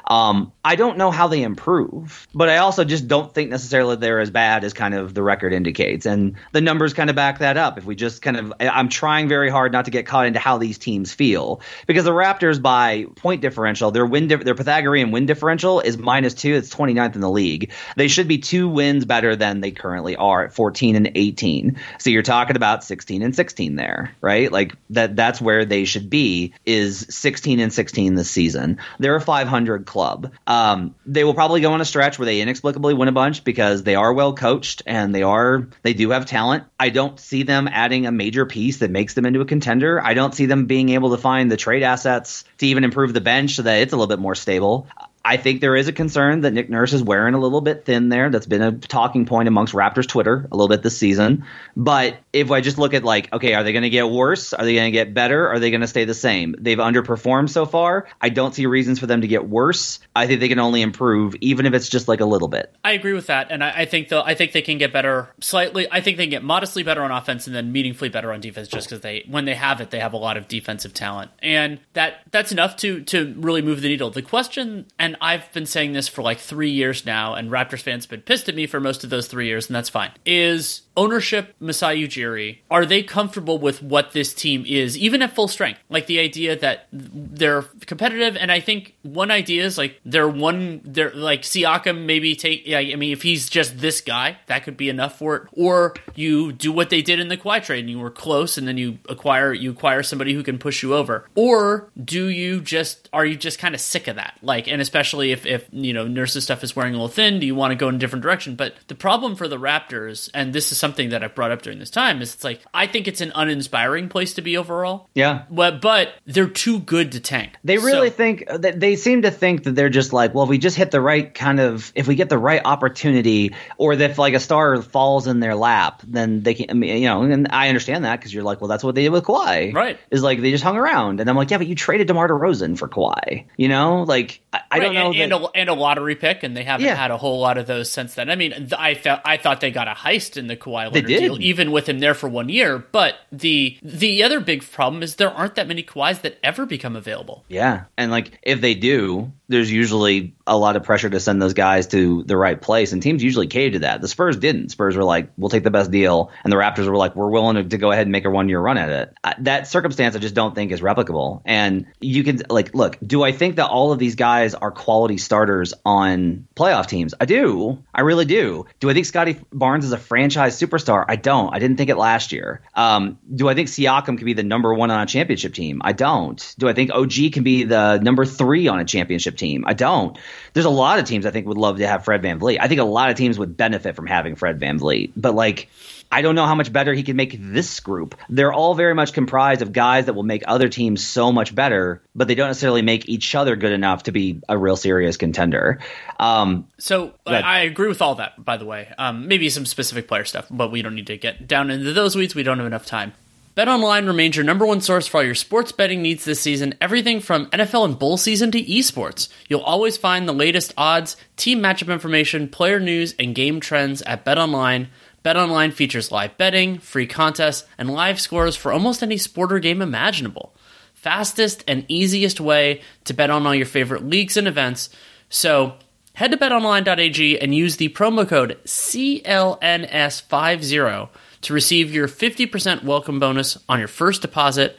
Um, 0.06 0.52
I 0.64 0.76
don't 0.76 0.98
know 0.98 1.10
how 1.10 1.26
they 1.26 1.42
improve, 1.42 2.28
but 2.32 2.48
I 2.48 2.58
also 2.58 2.84
just 2.84 3.08
don't 3.08 3.32
think 3.32 3.50
necessarily 3.50 3.96
they're 3.96 4.20
as 4.20 4.30
bad 4.30 4.62
as 4.62 4.72
kind 4.72 4.94
of 4.94 5.14
the 5.14 5.22
record 5.22 5.52
indicates, 5.52 6.06
and 6.06 6.36
the 6.52 6.60
numbers 6.60 6.94
kind 6.94 7.10
of 7.10 7.16
back 7.16 7.40
that 7.40 7.56
up. 7.56 7.76
If 7.78 7.84
we 7.84 7.96
just 7.96 8.22
kind 8.22 8.36
of, 8.36 8.52
I'm 8.60 8.88
trying 8.88 9.28
very 9.28 9.50
hard 9.50 9.72
not 9.72 9.86
to 9.86 9.90
get 9.90 10.06
caught 10.06 10.26
into 10.26 10.38
how 10.38 10.58
these 10.58 10.78
teams 10.78 11.12
feel 11.12 11.60
because 11.86 12.04
the 12.04 12.12
Raptors 12.12 12.62
by 12.62 13.06
point 13.16 13.42
differential, 13.42 13.90
their 13.90 14.06
win, 14.06 14.28
their 14.28 14.54
Pythagorean 14.54 15.10
win 15.10 15.26
differential 15.26 15.80
is 15.80 15.98
minus 15.98 16.34
two. 16.34 16.54
It's 16.54 16.72
29th 16.72 17.16
in 17.16 17.20
the 17.20 17.30
league. 17.30 17.72
They 17.96 18.08
should 18.08 18.28
be 18.28 18.38
two 18.38 18.68
wins 18.68 19.04
better 19.04 19.34
than 19.34 19.60
they 19.60 19.72
currently 19.72 20.14
are 20.14 20.44
at 20.44 20.54
14 20.54 20.94
and 20.94 21.10
18. 21.14 21.78
So 21.98 22.10
you're 22.10 22.22
talking 22.22 22.56
about 22.56 22.84
16 22.84 23.22
and 23.22 23.34
16 23.34 23.74
there, 23.74 24.14
right? 24.20 24.52
Like 24.52 24.76
that. 24.90 25.16
That's 25.16 25.40
where 25.40 25.64
they 25.64 25.84
should 25.84 26.10
be. 26.10 26.54
Is 26.64 27.06
16 27.10 27.58
and 27.58 27.72
16 27.72 28.14
this 28.14 28.30
season. 28.30 28.78
They're 28.98 29.16
a 29.16 29.20
500 29.20 29.86
club 29.86 29.95
club. 29.96 30.32
Um, 30.46 30.94
they 31.06 31.24
will 31.24 31.32
probably 31.32 31.62
go 31.62 31.72
on 31.72 31.80
a 31.80 31.86
stretch 31.86 32.18
where 32.18 32.26
they 32.26 32.42
inexplicably 32.42 32.92
win 32.92 33.08
a 33.08 33.12
bunch 33.12 33.44
because 33.44 33.82
they 33.82 33.94
are 33.94 34.12
well 34.12 34.34
coached 34.34 34.82
and 34.84 35.14
they 35.14 35.22
are 35.22 35.68
they 35.82 35.94
do 35.94 36.10
have 36.10 36.26
talent. 36.26 36.64
I 36.78 36.90
don't 36.90 37.18
see 37.18 37.44
them 37.44 37.66
adding 37.66 38.04
a 38.04 38.12
major 38.12 38.44
piece 38.44 38.78
that 38.78 38.90
makes 38.90 39.14
them 39.14 39.24
into 39.24 39.40
a 39.40 39.46
contender. 39.46 39.98
I 40.04 40.12
don't 40.12 40.34
see 40.34 40.44
them 40.44 40.66
being 40.66 40.90
able 40.90 41.12
to 41.12 41.16
find 41.16 41.50
the 41.50 41.56
trade 41.56 41.82
assets 41.82 42.44
to 42.58 42.66
even 42.66 42.84
improve 42.84 43.14
the 43.14 43.22
bench 43.22 43.54
so 43.54 43.62
that 43.62 43.80
it's 43.80 43.94
a 43.94 43.96
little 43.96 44.14
bit 44.14 44.20
more 44.20 44.34
stable. 44.34 44.86
I 45.26 45.38
think 45.38 45.60
there 45.60 45.74
is 45.74 45.88
a 45.88 45.92
concern 45.92 46.42
that 46.42 46.52
Nick 46.52 46.70
Nurse 46.70 46.92
is 46.92 47.02
wearing 47.02 47.34
a 47.34 47.38
little 47.40 47.60
bit 47.60 47.84
thin 47.84 48.10
there. 48.10 48.30
That's 48.30 48.46
been 48.46 48.62
a 48.62 48.70
talking 48.70 49.26
point 49.26 49.48
amongst 49.48 49.74
Raptors 49.74 50.06
Twitter 50.06 50.46
a 50.52 50.56
little 50.56 50.68
bit 50.68 50.84
this 50.84 50.96
season. 50.96 51.44
But 51.76 52.18
if 52.32 52.52
I 52.52 52.60
just 52.60 52.78
look 52.78 52.94
at 52.94 53.02
like, 53.02 53.32
okay, 53.32 53.54
are 53.54 53.64
they 53.64 53.72
going 53.72 53.82
to 53.82 53.90
get 53.90 54.08
worse? 54.08 54.52
Are 54.52 54.64
they 54.64 54.74
going 54.74 54.86
to 54.86 54.92
get 54.92 55.14
better? 55.14 55.48
Are 55.48 55.58
they 55.58 55.70
going 55.70 55.80
to 55.80 55.88
stay 55.88 56.04
the 56.04 56.14
same? 56.14 56.54
They've 56.60 56.78
underperformed 56.78 57.50
so 57.50 57.66
far. 57.66 58.06
I 58.20 58.28
don't 58.28 58.54
see 58.54 58.66
reasons 58.66 59.00
for 59.00 59.06
them 59.06 59.22
to 59.22 59.26
get 59.26 59.48
worse. 59.48 59.98
I 60.14 60.28
think 60.28 60.38
they 60.38 60.48
can 60.48 60.60
only 60.60 60.80
improve, 60.80 61.34
even 61.40 61.66
if 61.66 61.74
it's 61.74 61.88
just 61.88 62.06
like 62.06 62.20
a 62.20 62.24
little 62.24 62.46
bit. 62.46 62.72
I 62.84 62.92
agree 62.92 63.12
with 63.12 63.26
that, 63.26 63.50
and 63.50 63.64
I, 63.64 63.80
I 63.80 63.84
think 63.84 64.12
I 64.12 64.34
think 64.34 64.52
they 64.52 64.62
can 64.62 64.78
get 64.78 64.92
better 64.92 65.28
slightly. 65.40 65.88
I 65.90 66.00
think 66.00 66.18
they 66.18 66.24
can 66.24 66.30
get 66.30 66.44
modestly 66.44 66.84
better 66.84 67.02
on 67.02 67.10
offense 67.10 67.48
and 67.48 67.56
then 67.56 67.72
meaningfully 67.72 68.10
better 68.10 68.32
on 68.32 68.40
defense, 68.40 68.68
just 68.68 68.88
because 68.88 69.00
they 69.00 69.24
when 69.28 69.44
they 69.44 69.56
have 69.56 69.80
it, 69.80 69.90
they 69.90 69.98
have 69.98 70.12
a 70.12 70.18
lot 70.18 70.36
of 70.36 70.46
defensive 70.46 70.94
talent, 70.94 71.32
and 71.42 71.80
that 71.94 72.20
that's 72.30 72.52
enough 72.52 72.76
to 72.76 73.02
to 73.02 73.34
really 73.38 73.62
move 73.62 73.82
the 73.82 73.88
needle. 73.88 74.10
The 74.10 74.22
question, 74.22 74.86
and 75.00 75.15
I've 75.20 75.52
been 75.52 75.66
saying 75.66 75.92
this 75.92 76.08
for 76.08 76.22
like 76.22 76.38
three 76.38 76.70
years 76.70 77.06
now, 77.06 77.34
and 77.34 77.50
Raptors 77.50 77.82
fans 77.82 78.04
have 78.04 78.10
been 78.10 78.22
pissed 78.22 78.48
at 78.48 78.54
me 78.54 78.66
for 78.66 78.80
most 78.80 79.04
of 79.04 79.10
those 79.10 79.26
three 79.26 79.46
years, 79.46 79.66
and 79.68 79.76
that's 79.76 79.88
fine. 79.88 80.12
Is 80.24 80.82
ownership 80.96 81.54
Masai 81.60 82.06
Ujiri, 82.06 82.58
are 82.70 82.86
they 82.86 83.02
comfortable 83.02 83.58
with 83.58 83.82
what 83.82 84.12
this 84.12 84.32
team 84.32 84.64
is, 84.66 84.96
even 84.96 85.22
at 85.22 85.34
full 85.34 85.48
strength? 85.48 85.78
Like 85.90 86.06
the 86.06 86.20
idea 86.20 86.56
that 86.58 86.88
they're 86.92 87.62
competitive, 87.86 88.36
and 88.36 88.50
I 88.50 88.60
think 88.60 88.94
one 89.02 89.30
idea 89.30 89.64
is 89.64 89.76
like 89.76 90.00
they're 90.04 90.28
one, 90.28 90.80
they're 90.84 91.12
like 91.12 91.42
Siakam 91.42 92.06
maybe 92.06 92.34
take, 92.34 92.66
yeah, 92.66 92.78
I 92.78 92.96
mean, 92.96 93.12
if 93.12 93.22
he's 93.22 93.48
just 93.48 93.78
this 93.78 94.00
guy, 94.00 94.38
that 94.46 94.64
could 94.64 94.76
be 94.76 94.88
enough 94.88 95.18
for 95.18 95.36
it. 95.36 95.42
Or 95.52 95.94
you 96.14 96.52
do 96.52 96.72
what 96.72 96.90
they 96.90 97.02
did 97.02 97.20
in 97.20 97.28
the 97.28 97.36
Kawhi 97.36 97.62
trade 97.62 97.80
and 97.80 97.90
you 97.90 97.98
were 97.98 98.10
close 98.10 98.56
and 98.56 98.66
then 98.66 98.78
you 98.78 98.98
acquire, 99.08 99.52
you 99.52 99.70
acquire 99.72 100.02
somebody 100.02 100.32
who 100.32 100.42
can 100.42 100.58
push 100.58 100.82
you 100.82 100.94
over. 100.94 101.28
Or 101.34 101.90
do 102.02 102.28
you 102.28 102.60
just, 102.60 103.08
are 103.12 103.26
you 103.26 103.36
just 103.36 103.58
kind 103.58 103.74
of 103.74 103.80
sick 103.80 104.08
of 104.08 104.16
that? 104.16 104.38
Like, 104.42 104.66
and 104.66 104.80
especially 104.80 105.05
if, 105.14 105.46
if, 105.46 105.68
you 105.72 105.92
know, 105.92 106.06
Nurse's 106.06 106.44
stuff 106.44 106.62
is 106.62 106.74
wearing 106.74 106.94
a 106.94 106.96
little 106.96 107.08
thin, 107.08 107.40
do 107.40 107.46
you 107.46 107.54
want 107.54 107.72
to 107.72 107.76
go 107.76 107.88
in 107.88 107.96
a 107.96 107.98
different 107.98 108.22
direction? 108.22 108.56
But 108.56 108.74
the 108.88 108.94
problem 108.94 109.36
for 109.36 109.48
the 109.48 109.58
Raptors, 109.58 110.30
and 110.34 110.52
this 110.52 110.72
is 110.72 110.78
something 110.78 111.10
that 111.10 111.22
I've 111.22 111.34
brought 111.34 111.52
up 111.52 111.62
during 111.62 111.78
this 111.78 111.90
time 111.90 112.22
is 112.22 112.34
it's 112.34 112.44
like 112.44 112.60
I 112.74 112.86
think 112.86 113.08
it's 113.08 113.20
an 113.20 113.32
uninspiring 113.34 114.08
place 114.08 114.34
to 114.34 114.42
be 114.42 114.56
overall. 114.56 115.08
Yeah, 115.14 115.44
but 115.50 115.80
but 115.80 116.14
they're 116.26 116.48
too 116.48 116.80
good 116.80 117.12
to 117.12 117.20
tank. 117.20 117.56
They 117.64 117.78
really 117.78 118.10
so, 118.10 118.16
think 118.16 118.44
that 118.48 118.80
they 118.80 118.96
seem 118.96 119.22
to 119.22 119.30
think 119.30 119.64
that 119.64 119.74
they're 119.74 119.88
just 119.88 120.12
like, 120.12 120.34
well, 120.34 120.44
if 120.44 120.50
we 120.50 120.58
just 120.58 120.76
hit 120.76 120.90
the 120.90 121.00
right 121.00 121.32
kind 121.32 121.60
of, 121.60 121.92
if 121.94 122.08
we 122.08 122.14
get 122.14 122.28
the 122.28 122.38
right 122.38 122.62
opportunity, 122.64 123.54
or 123.78 123.92
if 123.92 124.18
like 124.18 124.34
a 124.34 124.40
star 124.40 124.80
falls 124.82 125.26
in 125.26 125.40
their 125.40 125.54
lap, 125.54 126.02
then 126.06 126.42
they 126.42 126.54
can, 126.54 126.70
I 126.70 126.74
mean, 126.74 127.02
you 127.02 127.08
know. 127.08 127.22
And 127.22 127.48
I 127.50 127.68
understand 127.68 128.04
that 128.04 128.18
because 128.18 128.32
you're 128.32 128.44
like, 128.44 128.60
well, 128.60 128.68
that's 128.68 128.84
what 128.84 128.94
they 128.94 129.02
did 129.02 129.10
with 129.10 129.24
Kawhi, 129.24 129.72
right? 129.72 129.98
Is 130.10 130.22
like 130.22 130.40
they 130.40 130.50
just 130.50 130.64
hung 130.64 130.76
around, 130.76 131.20
and 131.20 131.30
I'm 131.30 131.36
like, 131.36 131.50
yeah, 131.50 131.58
but 131.58 131.66
you 131.66 131.74
traded 131.74 132.06
DeMar 132.08 132.28
DeRozan 132.28 132.78
for 132.78 132.88
Kawhi, 132.88 133.46
you 133.56 133.68
know, 133.68 134.02
like 134.02 134.40
I, 134.52 134.60
I 134.70 134.78
don't 134.78 134.94
know, 134.96 135.12
and, 135.12 135.32
that, 135.32 135.36
and, 135.36 135.44
a, 135.44 135.48
and, 135.54 135.68
a, 135.70 135.74
lottery 135.74 136.14
pick, 136.14 136.42
and 136.42 136.56
they 136.56 136.64
haven't 136.64 136.86
yeah. 136.86 136.94
had 136.94 137.10
a 137.10 137.16
whole 137.16 137.40
lot 137.40 137.58
of 137.58 137.66
those 137.66 137.90
since 137.90 138.14
then. 138.14 138.30
I 138.30 138.36
mean, 138.36 138.68
I 138.76 138.94
felt 138.94 139.20
I 139.24 139.36
thought 139.36 139.60
they 139.60 139.70
got 139.70 139.88
a 139.88 139.92
heist 139.92 140.36
in 140.36 140.46
the 140.46 140.56
Kawhi 140.56 140.92
Leonard 140.92 141.06
deal, 141.06 141.40
even 141.40 141.72
with 141.72 141.88
him 141.88 141.98
there 141.98 142.14
for 142.14 142.28
one 142.28 142.48
year. 142.48 142.78
But 142.78 143.16
the 143.30 143.78
the 143.82 144.22
other 144.22 144.40
big 144.40 144.62
problem 144.70 145.02
is 145.02 145.16
there 145.16 145.30
aren't 145.30 145.54
that 145.56 145.68
many 145.68 145.82
Kawhis 145.82 146.22
that 146.22 146.38
ever 146.42 146.66
become 146.66 146.96
available. 146.96 147.44
Yeah, 147.48 147.84
and 147.96 148.10
like 148.10 148.38
if 148.42 148.60
they 148.60 148.74
do, 148.74 149.32
there's 149.48 149.70
usually 149.70 150.34
a 150.46 150.56
lot 150.56 150.76
of 150.76 150.84
pressure 150.84 151.10
to 151.10 151.20
send 151.20 151.40
those 151.40 151.54
guys 151.54 151.88
to 151.88 152.22
the 152.24 152.36
right 152.36 152.60
place, 152.60 152.92
and 152.92 153.02
teams 153.02 153.22
usually 153.22 153.46
cave 153.46 153.72
to 153.72 153.78
that. 153.80 154.00
The 154.00 154.08
Spurs 154.08 154.36
didn't. 154.36 154.70
Spurs 154.70 154.96
were 154.96 155.04
like, 155.04 155.30
"We'll 155.36 155.50
take 155.50 155.64
the 155.64 155.70
best 155.70 155.90
deal," 155.90 156.30
and 156.44 156.52
the 156.52 156.56
Raptors 156.56 156.88
were 156.88 156.96
like, 156.96 157.16
"We're 157.16 157.30
willing 157.30 157.56
to, 157.56 157.64
to 157.64 157.78
go 157.78 157.90
ahead 157.90 158.02
and 158.02 158.12
make 158.12 158.24
a 158.24 158.30
one 158.30 158.48
year 158.48 158.60
run 158.60 158.78
at 158.78 158.88
it." 158.90 159.14
that 159.38 159.66
circumstance, 159.66 160.16
I 160.16 160.18
just 160.18 160.34
don't 160.34 160.54
think 160.54 160.72
is 160.72 160.80
replicable. 160.80 161.42
And 161.44 161.86
you 162.00 162.24
can 162.24 162.42
like, 162.48 162.74
look, 162.74 162.98
do 163.04 163.22
I 163.22 163.32
think 163.32 163.56
that 163.56 163.68
all 163.68 163.92
of 163.92 163.98
these 163.98 164.14
guys 164.14 164.54
are 164.54 164.70
quality 164.70 165.18
starters 165.18 165.74
on 165.84 166.46
playoff 166.54 166.86
teams? 166.86 167.14
I 167.20 167.24
do. 167.24 167.82
I 167.94 168.02
really 168.02 168.24
do. 168.24 168.66
Do 168.80 168.90
I 168.90 168.94
think 168.94 169.06
Scottie 169.06 169.38
Barnes 169.52 169.84
is 169.84 169.92
a 169.92 169.98
franchise 169.98 170.58
superstar? 170.58 171.04
I 171.08 171.16
don't. 171.16 171.54
I 171.54 171.58
didn't 171.58 171.76
think 171.76 171.90
it 171.90 171.96
last 171.96 172.32
year. 172.32 172.62
Um, 172.74 173.18
do 173.34 173.48
I 173.48 173.54
think 173.54 173.68
Siakam 173.68 174.18
could 174.18 174.24
be 174.24 174.34
the 174.34 174.42
number 174.42 174.72
one 174.74 174.90
on 174.90 175.00
a 175.00 175.06
championship 175.06 175.54
team? 175.54 175.80
I 175.84 175.92
don't. 175.92 176.54
Do 176.58 176.68
I 176.68 176.72
think 176.72 176.90
OG 176.92 177.32
can 177.32 177.42
be 177.42 177.64
the 177.64 177.98
number 177.98 178.24
three 178.24 178.68
on 178.68 178.80
a 178.80 178.84
championship 178.84 179.35
team. 179.36 179.64
I 179.66 179.74
don't. 179.74 180.18
There's 180.52 180.66
a 180.66 180.70
lot 180.70 180.98
of 180.98 181.04
teams 181.04 181.26
I 181.26 181.30
think 181.30 181.46
would 181.46 181.56
love 181.56 181.78
to 181.78 181.86
have 181.86 182.04
Fred 182.04 182.22
VanVleet. 182.22 182.58
I 182.60 182.68
think 182.68 182.80
a 182.80 182.84
lot 182.84 183.10
of 183.10 183.16
teams 183.16 183.38
would 183.38 183.56
benefit 183.56 183.96
from 183.96 184.06
having 184.06 184.34
Fred 184.34 184.60
VanVleet. 184.60 185.12
But 185.16 185.34
like 185.34 185.68
I 186.10 186.22
don't 186.22 186.36
know 186.36 186.46
how 186.46 186.54
much 186.54 186.72
better 186.72 186.94
he 186.94 187.02
can 187.02 187.16
make 187.16 187.36
this 187.38 187.80
group. 187.80 188.14
They're 188.28 188.52
all 188.52 188.74
very 188.74 188.94
much 188.94 189.12
comprised 189.12 189.62
of 189.62 189.72
guys 189.72 190.06
that 190.06 190.14
will 190.14 190.22
make 190.22 190.44
other 190.46 190.68
teams 190.68 191.04
so 191.04 191.32
much 191.32 191.54
better, 191.54 192.00
but 192.14 192.28
they 192.28 192.34
don't 192.34 192.48
necessarily 192.48 192.82
make 192.82 193.08
each 193.08 193.34
other 193.34 193.56
good 193.56 193.72
enough 193.72 194.04
to 194.04 194.12
be 194.12 194.40
a 194.48 194.56
real 194.56 194.76
serious 194.76 195.16
contender. 195.16 195.80
Um, 196.20 196.68
so 196.78 197.14
I 197.26 197.60
agree 197.60 197.88
with 197.88 198.02
all 198.02 198.16
that, 198.16 198.42
by 198.42 198.56
the 198.56 198.64
way. 198.64 198.92
Um, 198.98 199.26
maybe 199.26 199.50
some 199.50 199.66
specific 199.66 200.06
player 200.06 200.24
stuff, 200.24 200.46
but 200.48 200.70
we 200.70 200.82
don't 200.82 200.94
need 200.94 201.08
to 201.08 201.16
get 201.16 201.48
down 201.48 201.70
into 201.70 201.92
those 201.92 202.14
weeds. 202.14 202.34
We 202.34 202.44
don't 202.44 202.58
have 202.58 202.66
enough 202.66 202.86
time. 202.86 203.12
BetOnline 203.56 204.06
remains 204.06 204.36
your 204.36 204.44
number 204.44 204.66
one 204.66 204.82
source 204.82 205.06
for 205.06 205.16
all 205.16 205.24
your 205.24 205.34
sports 205.34 205.72
betting 205.72 206.02
needs 206.02 206.26
this 206.26 206.42
season, 206.42 206.74
everything 206.78 207.20
from 207.20 207.46
NFL 207.46 207.86
and 207.86 207.98
bowl 207.98 208.18
season 208.18 208.50
to 208.50 208.62
esports. 208.62 209.30
You'll 209.48 209.62
always 209.62 209.96
find 209.96 210.28
the 210.28 210.34
latest 210.34 210.74
odds, 210.76 211.16
team 211.36 211.62
matchup 211.62 211.90
information, 211.90 212.48
player 212.48 212.78
news, 212.78 213.14
and 213.18 213.34
game 213.34 213.60
trends 213.60 214.02
at 214.02 214.26
BetOnline. 214.26 214.88
BetOnline 215.24 215.72
features 215.72 216.12
live 216.12 216.36
betting, 216.36 216.80
free 216.80 217.06
contests, 217.06 217.66
and 217.78 217.88
live 217.88 218.20
scores 218.20 218.56
for 218.56 218.74
almost 218.74 219.02
any 219.02 219.16
sport 219.16 219.50
or 219.50 219.58
game 219.58 219.80
imaginable. 219.80 220.54
Fastest 220.92 221.64
and 221.66 221.86
easiest 221.88 222.38
way 222.38 222.82
to 223.04 223.14
bet 223.14 223.30
on 223.30 223.46
all 223.46 223.54
your 223.54 223.64
favorite 223.64 224.04
leagues 224.04 224.36
and 224.36 224.46
events. 224.46 224.90
So, 225.30 225.76
head 226.12 226.30
to 226.30 226.36
betonline.ag 226.36 227.40
and 227.40 227.54
use 227.54 227.78
the 227.78 227.88
promo 227.88 228.28
code 228.28 228.58
CLNS50 228.66 231.08
to 231.46 231.54
receive 231.54 231.94
your 231.94 232.08
50% 232.08 232.82
welcome 232.82 233.20
bonus 233.20 233.56
on 233.68 233.78
your 233.78 233.86
first 233.86 234.20
deposit. 234.20 234.76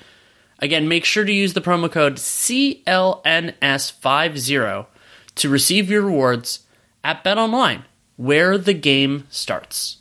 Again, 0.59 0.89
make 0.89 1.05
sure 1.05 1.23
to 1.23 1.31
use 1.31 1.53
the 1.53 1.61
promo 1.61 1.89
code 1.89 2.15
CLNS50 2.15 4.85
to 5.35 5.49
receive 5.49 5.89
your 5.89 6.01
rewards 6.01 6.65
at 7.05 7.23
BetOnline, 7.23 7.83
where 8.17 8.57
the 8.57 8.73
game 8.73 9.27
starts. 9.29 9.99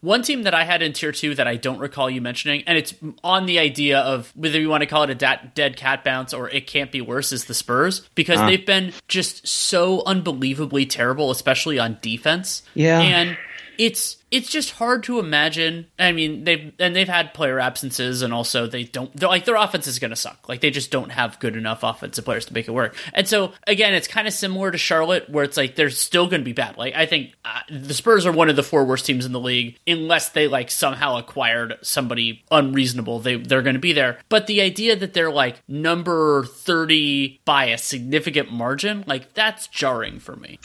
One 0.00 0.22
team 0.22 0.42
that 0.42 0.54
I 0.54 0.64
had 0.64 0.82
in 0.82 0.94
tier 0.94 1.12
two 1.12 1.36
that 1.36 1.46
I 1.46 1.54
don't 1.54 1.78
recall 1.78 2.10
you 2.10 2.20
mentioning, 2.20 2.64
and 2.66 2.76
it's 2.76 2.92
on 3.22 3.46
the 3.46 3.60
idea 3.60 4.00
of 4.00 4.32
whether 4.34 4.60
you 4.60 4.68
want 4.68 4.80
to 4.80 4.88
call 4.88 5.04
it 5.04 5.10
a 5.10 5.14
dead 5.14 5.76
cat 5.76 6.02
bounce 6.02 6.34
or 6.34 6.50
it 6.50 6.66
can't 6.66 6.90
be 6.90 7.00
worse, 7.00 7.30
is 7.30 7.44
the 7.44 7.54
Spurs 7.54 8.00
because 8.16 8.40
uh. 8.40 8.46
they've 8.46 8.66
been 8.66 8.92
just 9.06 9.46
so 9.46 10.02
unbelievably 10.06 10.86
terrible, 10.86 11.30
especially 11.30 11.78
on 11.78 11.98
defense. 12.02 12.64
Yeah. 12.74 13.00
And 13.00 13.38
it's 13.78 14.16
it's 14.30 14.50
just 14.50 14.70
hard 14.72 15.02
to 15.04 15.18
imagine. 15.18 15.86
I 15.98 16.12
mean, 16.12 16.44
they've 16.44 16.72
and 16.78 16.96
they've 16.96 17.08
had 17.08 17.34
player 17.34 17.60
absences, 17.60 18.22
and 18.22 18.32
also 18.32 18.66
they 18.66 18.84
don't 18.84 19.14
they're 19.14 19.28
like 19.28 19.44
their 19.44 19.56
offense 19.56 19.86
is 19.86 19.98
going 19.98 20.10
to 20.10 20.16
suck. 20.16 20.48
Like 20.48 20.60
they 20.60 20.70
just 20.70 20.90
don't 20.90 21.10
have 21.10 21.38
good 21.38 21.54
enough 21.54 21.82
offensive 21.82 22.24
players 22.24 22.46
to 22.46 22.54
make 22.54 22.66
it 22.66 22.72
work. 22.72 22.96
And 23.12 23.28
so 23.28 23.52
again, 23.66 23.94
it's 23.94 24.08
kind 24.08 24.26
of 24.26 24.32
similar 24.32 24.70
to 24.70 24.78
Charlotte, 24.78 25.28
where 25.28 25.44
it's 25.44 25.56
like 25.56 25.76
they're 25.76 25.90
still 25.90 26.28
going 26.28 26.40
to 26.40 26.44
be 26.44 26.54
bad. 26.54 26.76
Like 26.76 26.94
I 26.94 27.06
think 27.06 27.34
uh, 27.44 27.60
the 27.70 27.94
Spurs 27.94 28.24
are 28.24 28.32
one 28.32 28.48
of 28.48 28.56
the 28.56 28.62
four 28.62 28.84
worst 28.84 29.04
teams 29.04 29.26
in 29.26 29.32
the 29.32 29.40
league, 29.40 29.78
unless 29.86 30.30
they 30.30 30.48
like 30.48 30.70
somehow 30.70 31.18
acquired 31.18 31.78
somebody 31.82 32.42
unreasonable. 32.50 33.20
They 33.20 33.36
they're 33.36 33.62
going 33.62 33.74
to 33.74 33.80
be 33.80 33.92
there. 33.92 34.18
But 34.28 34.46
the 34.46 34.62
idea 34.62 34.96
that 34.96 35.12
they're 35.12 35.30
like 35.30 35.60
number 35.68 36.44
thirty 36.44 37.40
by 37.44 37.66
a 37.66 37.78
significant 37.78 38.50
margin, 38.50 39.04
like 39.06 39.34
that's 39.34 39.66
jarring 39.66 40.20
for 40.20 40.36
me. 40.36 40.58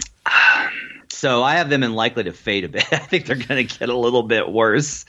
So 1.18 1.42
I 1.42 1.56
have 1.56 1.68
them 1.68 1.82
in 1.82 1.94
likely 1.94 2.26
to 2.26 2.32
fade 2.32 2.64
a 2.64 2.70
bit. 2.70 2.86
I 2.94 2.98
think 2.98 3.26
they're 3.26 3.36
going 3.36 3.68
to 3.68 3.80
get 3.80 3.90
a 3.90 3.98
little 3.98 4.22
bit 4.22 4.48
worse. 4.48 5.04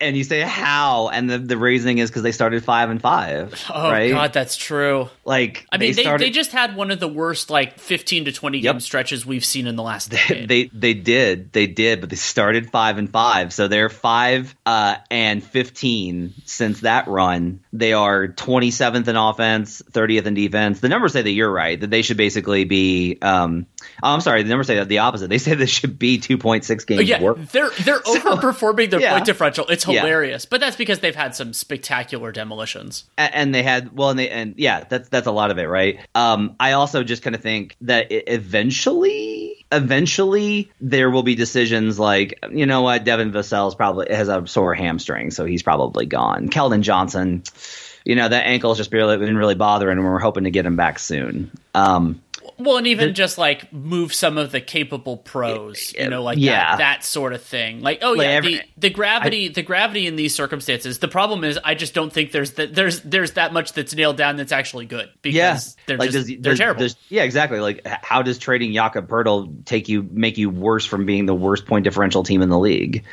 And 0.00 0.16
you 0.16 0.24
say 0.24 0.40
how, 0.40 1.10
and 1.10 1.28
the, 1.28 1.36
the 1.36 1.58
reasoning 1.58 1.98
is 1.98 2.08
because 2.08 2.22
they 2.22 2.32
started 2.32 2.64
five 2.64 2.88
and 2.88 2.98
five. 2.98 3.62
Oh 3.68 3.90
right? 3.90 4.10
God, 4.10 4.32
that's 4.32 4.56
true. 4.56 5.10
Like 5.26 5.66
I 5.70 5.76
mean, 5.76 5.94
they, 5.94 6.02
started, 6.02 6.24
they, 6.24 6.30
just 6.30 6.52
had 6.52 6.76
one 6.76 6.90
of 6.90 6.98
the 6.98 7.08
worst 7.08 7.50
like 7.50 7.78
fifteen 7.78 8.24
to 8.24 8.32
twenty 8.32 8.58
yep. 8.58 8.74
game 8.74 8.80
stretches 8.80 9.26
we've 9.26 9.44
seen 9.44 9.66
in 9.66 9.76
the 9.76 9.82
last 9.82 10.10
decade. 10.10 10.48
They 10.48 10.64
they 10.72 10.94
did 10.94 11.52
they 11.52 11.66
did, 11.66 12.00
but 12.00 12.08
they 12.08 12.16
started 12.16 12.70
five 12.70 12.96
and 12.96 13.10
five, 13.10 13.52
so 13.52 13.68
they're 13.68 13.90
five 13.90 14.54
uh, 14.64 14.96
and 15.10 15.44
fifteen 15.44 16.32
since 16.46 16.80
that 16.80 17.06
run. 17.06 17.60
They 17.72 17.92
are 17.92 18.28
twenty 18.28 18.70
seventh 18.70 19.08
in 19.08 19.16
offense, 19.16 19.82
thirtieth 19.90 20.26
in 20.26 20.34
defense. 20.34 20.80
The 20.80 20.88
numbers 20.88 21.12
say 21.12 21.22
that 21.22 21.30
you're 21.30 21.52
right 21.52 21.78
that 21.78 21.90
they 21.90 22.00
should 22.00 22.16
basically 22.16 22.64
be. 22.64 23.18
Um, 23.20 23.66
oh, 24.02 24.14
I'm 24.14 24.20
sorry, 24.20 24.42
the 24.42 24.48
numbers 24.48 24.68
say 24.68 24.82
the 24.82 24.98
opposite. 24.98 25.33
They 25.34 25.38
say 25.38 25.54
this 25.56 25.70
should 25.70 25.98
be 25.98 26.20
2.6 26.20 26.86
games 26.86 27.08
yeah, 27.08 27.20
work. 27.20 27.38
They're 27.50 27.70
they're 27.70 28.00
so, 28.04 28.20
overperforming 28.20 28.90
their 28.90 29.00
yeah. 29.00 29.14
point 29.14 29.24
differential. 29.24 29.66
It's 29.66 29.82
hilarious, 29.82 30.44
yeah. 30.44 30.48
but 30.48 30.60
that's 30.60 30.76
because 30.76 31.00
they've 31.00 31.12
had 31.12 31.34
some 31.34 31.52
spectacular 31.52 32.30
demolitions. 32.30 33.02
And, 33.18 33.34
and, 33.34 33.54
they 33.56 33.64
had 33.64 33.96
well, 33.96 34.10
and 34.10 34.18
they 34.20 34.30
and 34.30 34.54
yeah, 34.58 34.84
that's 34.84 35.08
that's 35.08 35.26
a 35.26 35.32
lot 35.32 35.50
of 35.50 35.58
it, 35.58 35.64
right? 35.64 35.98
Um, 36.14 36.54
I 36.60 36.74
also 36.74 37.02
just 37.02 37.24
kind 37.24 37.34
of 37.34 37.42
think 37.42 37.74
that 37.80 38.06
eventually, 38.12 39.66
eventually 39.72 40.70
there 40.80 41.10
will 41.10 41.24
be 41.24 41.34
decisions 41.34 41.98
like 41.98 42.38
you 42.52 42.66
know 42.66 42.82
what, 42.82 43.02
Devin 43.02 43.32
Vassell's 43.32 43.74
probably 43.74 44.14
has 44.14 44.28
a 44.28 44.46
sore 44.46 44.74
hamstring, 44.74 45.32
so 45.32 45.44
he's 45.44 45.64
probably 45.64 46.06
gone. 46.06 46.48
Keldon 46.48 46.82
Johnson 46.82 47.42
you 48.04 48.14
know 48.14 48.28
that 48.28 48.46
ankle's 48.46 48.76
just 48.76 48.92
barely 48.92 49.16
been 49.16 49.36
really 49.36 49.56
bothering, 49.56 49.98
and 49.98 50.06
we're 50.06 50.20
hoping 50.20 50.44
to 50.44 50.52
get 50.52 50.64
him 50.64 50.76
back 50.76 51.00
soon. 51.00 51.50
Um, 51.74 52.20
well, 52.58 52.76
and 52.76 52.86
even 52.86 53.08
the, 53.08 53.12
just 53.12 53.38
like 53.38 53.72
move 53.72 54.14
some 54.14 54.38
of 54.38 54.52
the 54.52 54.60
capable 54.60 55.16
pros, 55.16 55.92
you 55.94 56.08
know, 56.08 56.22
like 56.22 56.38
yeah. 56.38 56.76
that, 56.76 56.78
that 56.78 57.04
sort 57.04 57.32
of 57.32 57.42
thing. 57.42 57.80
Like, 57.80 58.00
oh 58.02 58.12
like 58.12 58.26
yeah, 58.26 58.32
every, 58.32 58.54
the, 58.56 58.62
the 58.78 58.90
gravity, 58.90 59.48
I, 59.48 59.52
the 59.52 59.62
gravity 59.62 60.06
in 60.06 60.16
these 60.16 60.34
circumstances. 60.34 60.98
The 60.98 61.08
problem 61.08 61.44
is, 61.44 61.58
I 61.62 61.74
just 61.74 61.94
don't 61.94 62.12
think 62.12 62.32
there's 62.32 62.52
that 62.52 62.74
there's 62.74 63.00
there's 63.00 63.32
that 63.32 63.52
much 63.52 63.72
that's 63.72 63.94
nailed 63.94 64.16
down 64.16 64.36
that's 64.36 64.52
actually 64.52 64.86
good 64.86 65.10
because 65.22 65.36
yeah. 65.36 65.58
they're 65.86 65.98
like 65.98 66.10
just, 66.10 66.28
does, 66.28 66.36
they're 66.40 66.52
does, 66.52 66.58
terrible. 66.58 66.80
Does, 66.80 66.96
yeah, 67.08 67.22
exactly. 67.22 67.60
Like, 67.60 67.86
how 67.86 68.22
does 68.22 68.38
trading 68.38 68.72
Jakob 68.72 69.08
Poeltl 69.08 69.64
take 69.64 69.88
you 69.88 70.02
make 70.10 70.38
you 70.38 70.50
worse 70.50 70.84
from 70.84 71.06
being 71.06 71.26
the 71.26 71.34
worst 71.34 71.66
point 71.66 71.84
differential 71.84 72.22
team 72.22 72.42
in 72.42 72.48
the 72.48 72.58
league? 72.58 73.04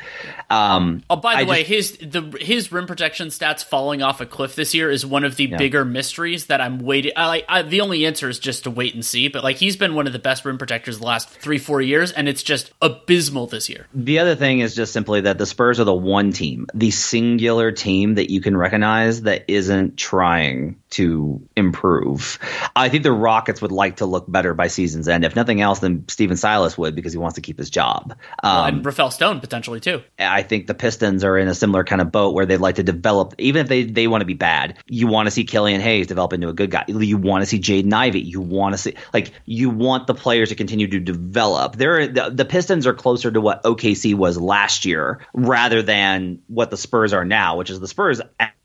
Um, 0.52 1.02
oh, 1.08 1.16
by 1.16 1.34
the 1.34 1.40
I 1.40 1.50
way, 1.50 1.64
just, 1.64 2.00
his 2.00 2.10
the 2.12 2.38
his 2.40 2.72
rim 2.72 2.86
protection 2.86 3.28
stats 3.28 3.64
falling 3.64 4.02
off 4.02 4.20
a 4.20 4.26
cliff 4.26 4.54
this 4.54 4.74
year 4.74 4.90
is 4.90 5.04
one 5.06 5.24
of 5.24 5.36
the 5.36 5.46
yeah. 5.46 5.56
bigger 5.56 5.84
mysteries 5.84 6.46
that 6.46 6.60
I'm 6.60 6.80
waiting. 6.80 7.12
I, 7.16 7.44
I, 7.48 7.62
the 7.62 7.80
only 7.80 8.06
answer 8.06 8.28
is 8.28 8.38
just 8.38 8.64
to 8.64 8.70
wait 8.70 8.94
and 8.94 9.04
see. 9.04 9.28
But 9.28 9.44
like 9.44 9.56
he's 9.56 9.76
been 9.76 9.94
one 9.94 10.06
of 10.06 10.12
the 10.12 10.18
best 10.18 10.44
rim 10.44 10.58
protectors 10.58 10.98
the 10.98 11.06
last 11.06 11.28
three 11.28 11.58
four 11.58 11.80
years, 11.80 12.12
and 12.12 12.28
it's 12.28 12.42
just 12.42 12.72
abysmal 12.80 13.46
this 13.46 13.68
year. 13.68 13.86
The 13.94 14.18
other 14.18 14.34
thing 14.34 14.60
is 14.60 14.74
just 14.74 14.92
simply 14.92 15.22
that 15.22 15.38
the 15.38 15.46
Spurs 15.46 15.80
are 15.80 15.84
the 15.84 15.94
one 15.94 16.32
team, 16.32 16.66
the 16.74 16.90
singular 16.90 17.72
team 17.72 18.14
that 18.14 18.30
you 18.30 18.40
can 18.40 18.56
recognize 18.56 19.22
that 19.22 19.44
isn't 19.48 19.96
trying 19.96 20.80
to 20.90 21.46
improve. 21.56 22.38
I 22.76 22.88
think 22.88 23.02
the 23.02 23.12
Rockets 23.12 23.62
would 23.62 23.72
like 23.72 23.96
to 23.96 24.06
look 24.06 24.30
better 24.30 24.54
by 24.54 24.66
season's 24.66 25.08
end. 25.08 25.24
If 25.24 25.36
nothing 25.36 25.60
else, 25.60 25.80
than 25.82 26.08
Stephen 26.08 26.36
Silas 26.36 26.78
would 26.78 26.94
because 26.94 27.12
he 27.12 27.18
wants 27.18 27.34
to 27.34 27.40
keep 27.40 27.58
his 27.58 27.70
job. 27.70 28.16
Um, 28.42 28.54
well, 28.54 28.64
and 28.64 28.86
Rafael 28.86 29.10
Stone 29.10 29.40
potentially 29.40 29.80
too. 29.80 30.02
I 30.18 30.41
think 30.42 30.66
the 30.66 30.74
Pistons 30.74 31.24
are 31.24 31.38
in 31.38 31.48
a 31.48 31.54
similar 31.54 31.84
kind 31.84 32.00
of 32.00 32.12
boat 32.12 32.34
where 32.34 32.46
they'd 32.46 32.58
like 32.58 32.76
to 32.76 32.82
develop, 32.82 33.34
even 33.38 33.62
if 33.62 33.68
they, 33.68 33.84
they 33.84 34.06
want 34.06 34.20
to 34.20 34.26
be 34.26 34.34
bad. 34.34 34.78
You 34.86 35.06
want 35.06 35.26
to 35.26 35.30
see 35.30 35.44
Killian 35.44 35.80
Hayes 35.80 36.06
develop 36.06 36.32
into 36.32 36.48
a 36.48 36.52
good 36.52 36.70
guy. 36.70 36.84
You 36.88 37.16
want 37.16 37.42
to 37.42 37.46
see 37.46 37.58
Jaden 37.58 37.92
Ivey. 37.92 38.20
You 38.20 38.40
want 38.40 38.74
to 38.74 38.78
see 38.78 38.94
like 39.12 39.32
you 39.46 39.70
want 39.70 40.06
the 40.06 40.14
players 40.14 40.50
to 40.50 40.54
continue 40.54 40.88
to 40.88 41.00
develop. 41.00 41.76
They're 41.76 42.06
the, 42.06 42.30
the 42.30 42.44
Pistons 42.44 42.86
are 42.86 42.94
closer 42.94 43.30
to 43.30 43.40
what 43.40 43.62
OKC 43.64 44.14
was 44.14 44.38
last 44.38 44.84
year 44.84 45.20
rather 45.32 45.82
than 45.82 46.42
what 46.46 46.70
the 46.70 46.76
Spurs 46.76 47.12
are 47.12 47.24
now, 47.24 47.56
which 47.56 47.70
is 47.70 47.80
the 47.80 47.88
Spurs 47.88 48.20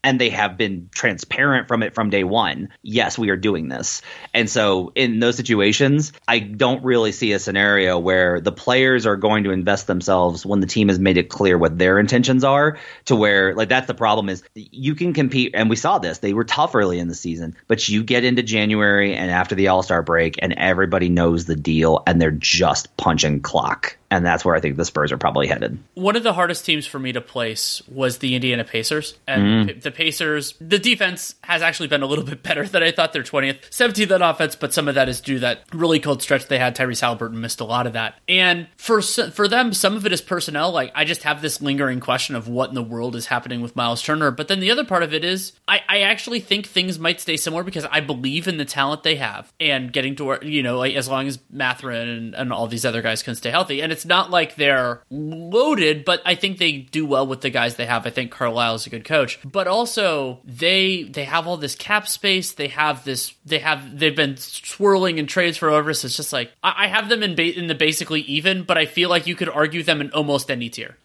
and 0.08 0.22
they 0.22 0.30
have 0.30 0.56
been 0.56 0.88
transparent 0.90 1.68
from 1.68 1.84
it 1.84 1.94
from 1.94 2.10
day 2.10 2.24
one. 2.24 2.70
Yes, 2.82 3.18
we 3.18 3.30
are 3.30 3.36
doing 3.36 3.68
this. 3.68 4.02
And 4.34 4.50
so 4.50 4.94
in 4.96 5.20
those 5.20 5.36
situations, 5.36 6.14
I 6.26 6.40
don't 6.40 6.82
really 6.86 7.12
see 7.12 7.34
a 7.34 7.40
scenario 7.40 8.00
where 8.00 8.40
the 8.40 8.54
players 8.54 9.06
are 9.06 9.18
going 9.18 9.44
to 9.44 9.52
invest 9.52 9.86
themselves 9.86 10.46
when 10.46 10.62
the 10.62 10.66
team 10.66 10.88
has 10.88 10.98
made 10.98 11.18
it 11.18 11.28
clear 11.28 11.58
what 11.58 11.78
their 11.78 12.00
intentions 12.00 12.46
are 12.46 12.78
to 13.04 13.18
where 13.18 13.54
like 13.54 13.68
that's 13.68 13.88
the 13.88 13.94
problem 13.94 14.30
is 14.30 14.44
you 14.56 14.96
can 14.96 15.12
compete 15.12 15.52
and 15.54 15.70
we 15.70 15.76
saw 15.76 16.00
this. 16.00 16.20
They 16.20 16.32
were 16.32 16.46
tough 16.46 16.74
early 16.74 17.00
in 17.00 17.10
the 17.10 17.14
season, 17.14 17.58
but 17.68 17.90
you 17.90 18.02
get 18.02 18.24
into 18.24 18.44
January 18.44 19.14
and 19.14 19.30
after 19.30 19.56
the 19.56 19.68
All-Star 19.68 20.04
break 20.04 20.36
and 20.42 20.54
everybody 20.54 21.10
knows 21.10 21.44
the 21.44 21.58
deal 21.58 22.02
and 22.08 22.22
they're 22.22 22.32
just 22.32 22.96
punching 22.96 23.42
clock 23.42 23.98
and 24.10 24.26
that's 24.26 24.46
where 24.46 24.56
I 24.56 24.60
think 24.60 24.78
the 24.78 24.86
Spurs 24.86 25.12
are 25.12 25.18
probably 25.18 25.48
headed. 25.48 25.78
One 25.94 26.16
of 26.16 26.24
the 26.24 26.34
hardest 26.34 26.66
teams 26.66 26.88
for 26.88 26.98
me 26.98 27.12
to 27.12 27.22
place 27.22 27.82
was 27.90 28.20
the 28.20 28.36
Indiana 28.36 28.64
Pacers, 28.64 29.18
and 29.28 29.70
mm. 29.70 29.82
the 29.82 29.92
Pacers. 29.92 30.54
The 30.62 30.80
defense 30.80 31.36
has 31.44 31.62
actually 31.62 31.88
been 31.88 32.04
a 32.04 32.06
little 32.06 32.24
bit 32.26 32.42
better 32.42 32.66
than 32.66 32.84
I 32.84 32.92
thought. 32.92 33.12
They're 33.12 33.24
twentieth, 33.24 33.68
seventeenth 33.70 34.12
on 34.12 34.22
offense, 34.22 34.56
but 34.56 34.74
some 34.74 34.88
of 34.88 34.96
that 34.96 35.10
is 35.10 35.20
due 35.20 35.40
that 35.40 35.64
really 35.74 36.00
cold 36.00 36.22
stretch 36.22 36.48
they 36.48 36.60
had. 36.60 36.76
Tyrese 36.76 37.02
Haliburton 37.02 37.34
missed 37.34 37.60
a 37.60 37.66
lot 37.66 37.86
of 37.86 37.94
that, 37.94 38.20
and 38.30 38.68
for 38.78 39.02
for 39.02 39.48
them, 39.48 39.74
some 39.74 39.96
of 39.96 40.06
it 40.06 40.14
is 40.14 40.22
personnel. 40.22 40.72
Like 40.72 40.92
I 40.96 41.04
just 41.04 41.24
have 41.24 41.42
this 41.42 41.62
lingering 41.62 42.00
question 42.00 42.36
of 42.36 42.48
what 42.48 42.70
in 42.70 42.76
the 42.76 42.84
world 42.84 43.16
is 43.16 43.26
happening 43.26 43.62
with 43.62 43.76
Miles 43.76 44.02
Turner. 44.02 44.32
But 44.32 44.48
then 44.48 44.62
the 44.62 44.72
other 44.72 44.86
part 44.86 45.04
of 45.04 45.14
it 45.14 45.26
is 45.26 45.54
I, 45.68 45.82
I 45.88 46.00
actually 46.02 46.40
think 46.40 46.66
things 46.66 46.98
might 46.98 47.20
stay 47.20 47.36
similar 47.36 47.64
because 47.64 47.86
I 47.86 48.00
believe 48.00 48.48
in 48.48 48.58
the 48.58 48.66
talent 48.66 49.04
they 49.04 49.16
have 49.18 49.52
and 49.60 49.92
getting 49.92 50.16
to 50.16 50.26
where 50.26 50.44
you 50.44 50.64
know 50.64 50.78
like, 50.78 50.96
as 50.96 51.10
long 51.10 51.28
as 51.28 51.40
Mathurin 51.50 52.08
and, 52.08 52.36
and 52.36 52.54
all 52.54 52.68
these 52.68 52.86
other 52.86 53.02
guys 53.02 53.22
can 53.22 53.36
stay 53.36 53.52
healthy 53.52 53.82
and 53.82 53.97
it's 53.98 54.06
not 54.06 54.30
like 54.30 54.54
they're 54.56 55.02
loaded, 55.10 56.06
but 56.06 56.22
I 56.24 56.36
think 56.36 56.60
they 56.60 56.74
do 56.74 57.04
well 57.04 57.26
with 57.26 57.42
the 57.42 57.50
guys 57.50 57.78
they 57.78 57.88
have. 57.88 58.06
I 58.06 58.12
think 58.12 58.30
Carlisle 58.30 58.76
is 58.76 58.86
a 58.86 58.92
good 58.92 59.06
coach, 59.06 59.40
but 59.44 59.66
also 59.68 60.38
they 60.46 61.02
they 61.02 61.26
have 61.26 61.48
all 61.48 61.58
this 61.58 61.74
cap 61.74 62.08
space. 62.08 62.52
They 62.52 62.68
have 62.68 63.04
this. 63.06 63.34
They 63.44 63.58
have 63.58 63.98
they've 63.98 64.16
been 64.16 64.38
swirling 64.38 65.18
in 65.18 65.26
trades 65.26 65.58
for 65.58 65.72
over. 65.72 65.96
So 65.96 66.06
it's 66.06 66.16
just 66.16 66.32
like 66.32 66.52
I, 66.62 66.86
I 66.86 66.88
have 66.88 67.10
them 67.10 67.24
in 67.24 67.34
ba- 67.34 67.58
in 67.58 67.66
the 67.66 67.74
basically 67.74 68.22
even, 68.22 68.62
but 68.62 68.78
I 68.78 68.86
feel 68.86 69.10
like 69.10 69.26
you 69.26 69.36
could 69.36 69.50
argue 69.50 69.82
them 69.82 70.00
in 70.00 70.12
almost 70.12 70.52
any 70.52 70.70
tier. 70.70 70.96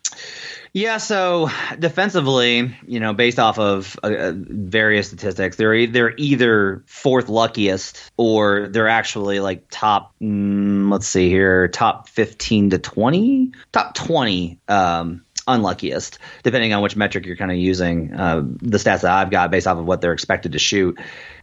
Yeah, 0.74 0.96
so 0.96 1.50
defensively, 1.78 2.74
you 2.86 2.98
know, 3.00 3.12
based 3.12 3.38
off 3.38 3.58
of 3.58 3.98
uh, 4.02 4.06
uh, 4.06 4.32
various 4.34 5.08
statistics, 5.08 5.56
they're 5.56 5.86
they're 5.86 6.14
either 6.16 6.82
fourth 6.86 7.28
luckiest 7.28 8.10
or 8.16 8.68
they're 8.68 8.88
actually 8.88 9.40
like 9.40 9.66
top. 9.70 10.14
Mm, 10.22 10.90
let's 10.90 11.06
see 11.06 11.28
here, 11.28 11.68
top 11.68 12.08
fifteen 12.08 12.70
to 12.70 12.78
twenty, 12.78 13.52
top 13.72 13.94
twenty. 13.94 14.60
Um, 14.66 15.24
unluckiest, 15.46 16.20
depending 16.44 16.72
on 16.72 16.82
which 16.82 16.94
metric 16.94 17.26
you're 17.26 17.36
kind 17.36 17.50
of 17.50 17.56
using. 17.56 18.14
Uh, 18.14 18.42
the 18.60 18.78
stats 18.78 19.00
that 19.00 19.06
I've 19.06 19.30
got 19.30 19.50
based 19.50 19.66
off 19.66 19.76
of 19.76 19.84
what 19.84 20.00
they're 20.00 20.12
expected 20.12 20.52
to 20.52 20.58
shoot. 20.58 20.98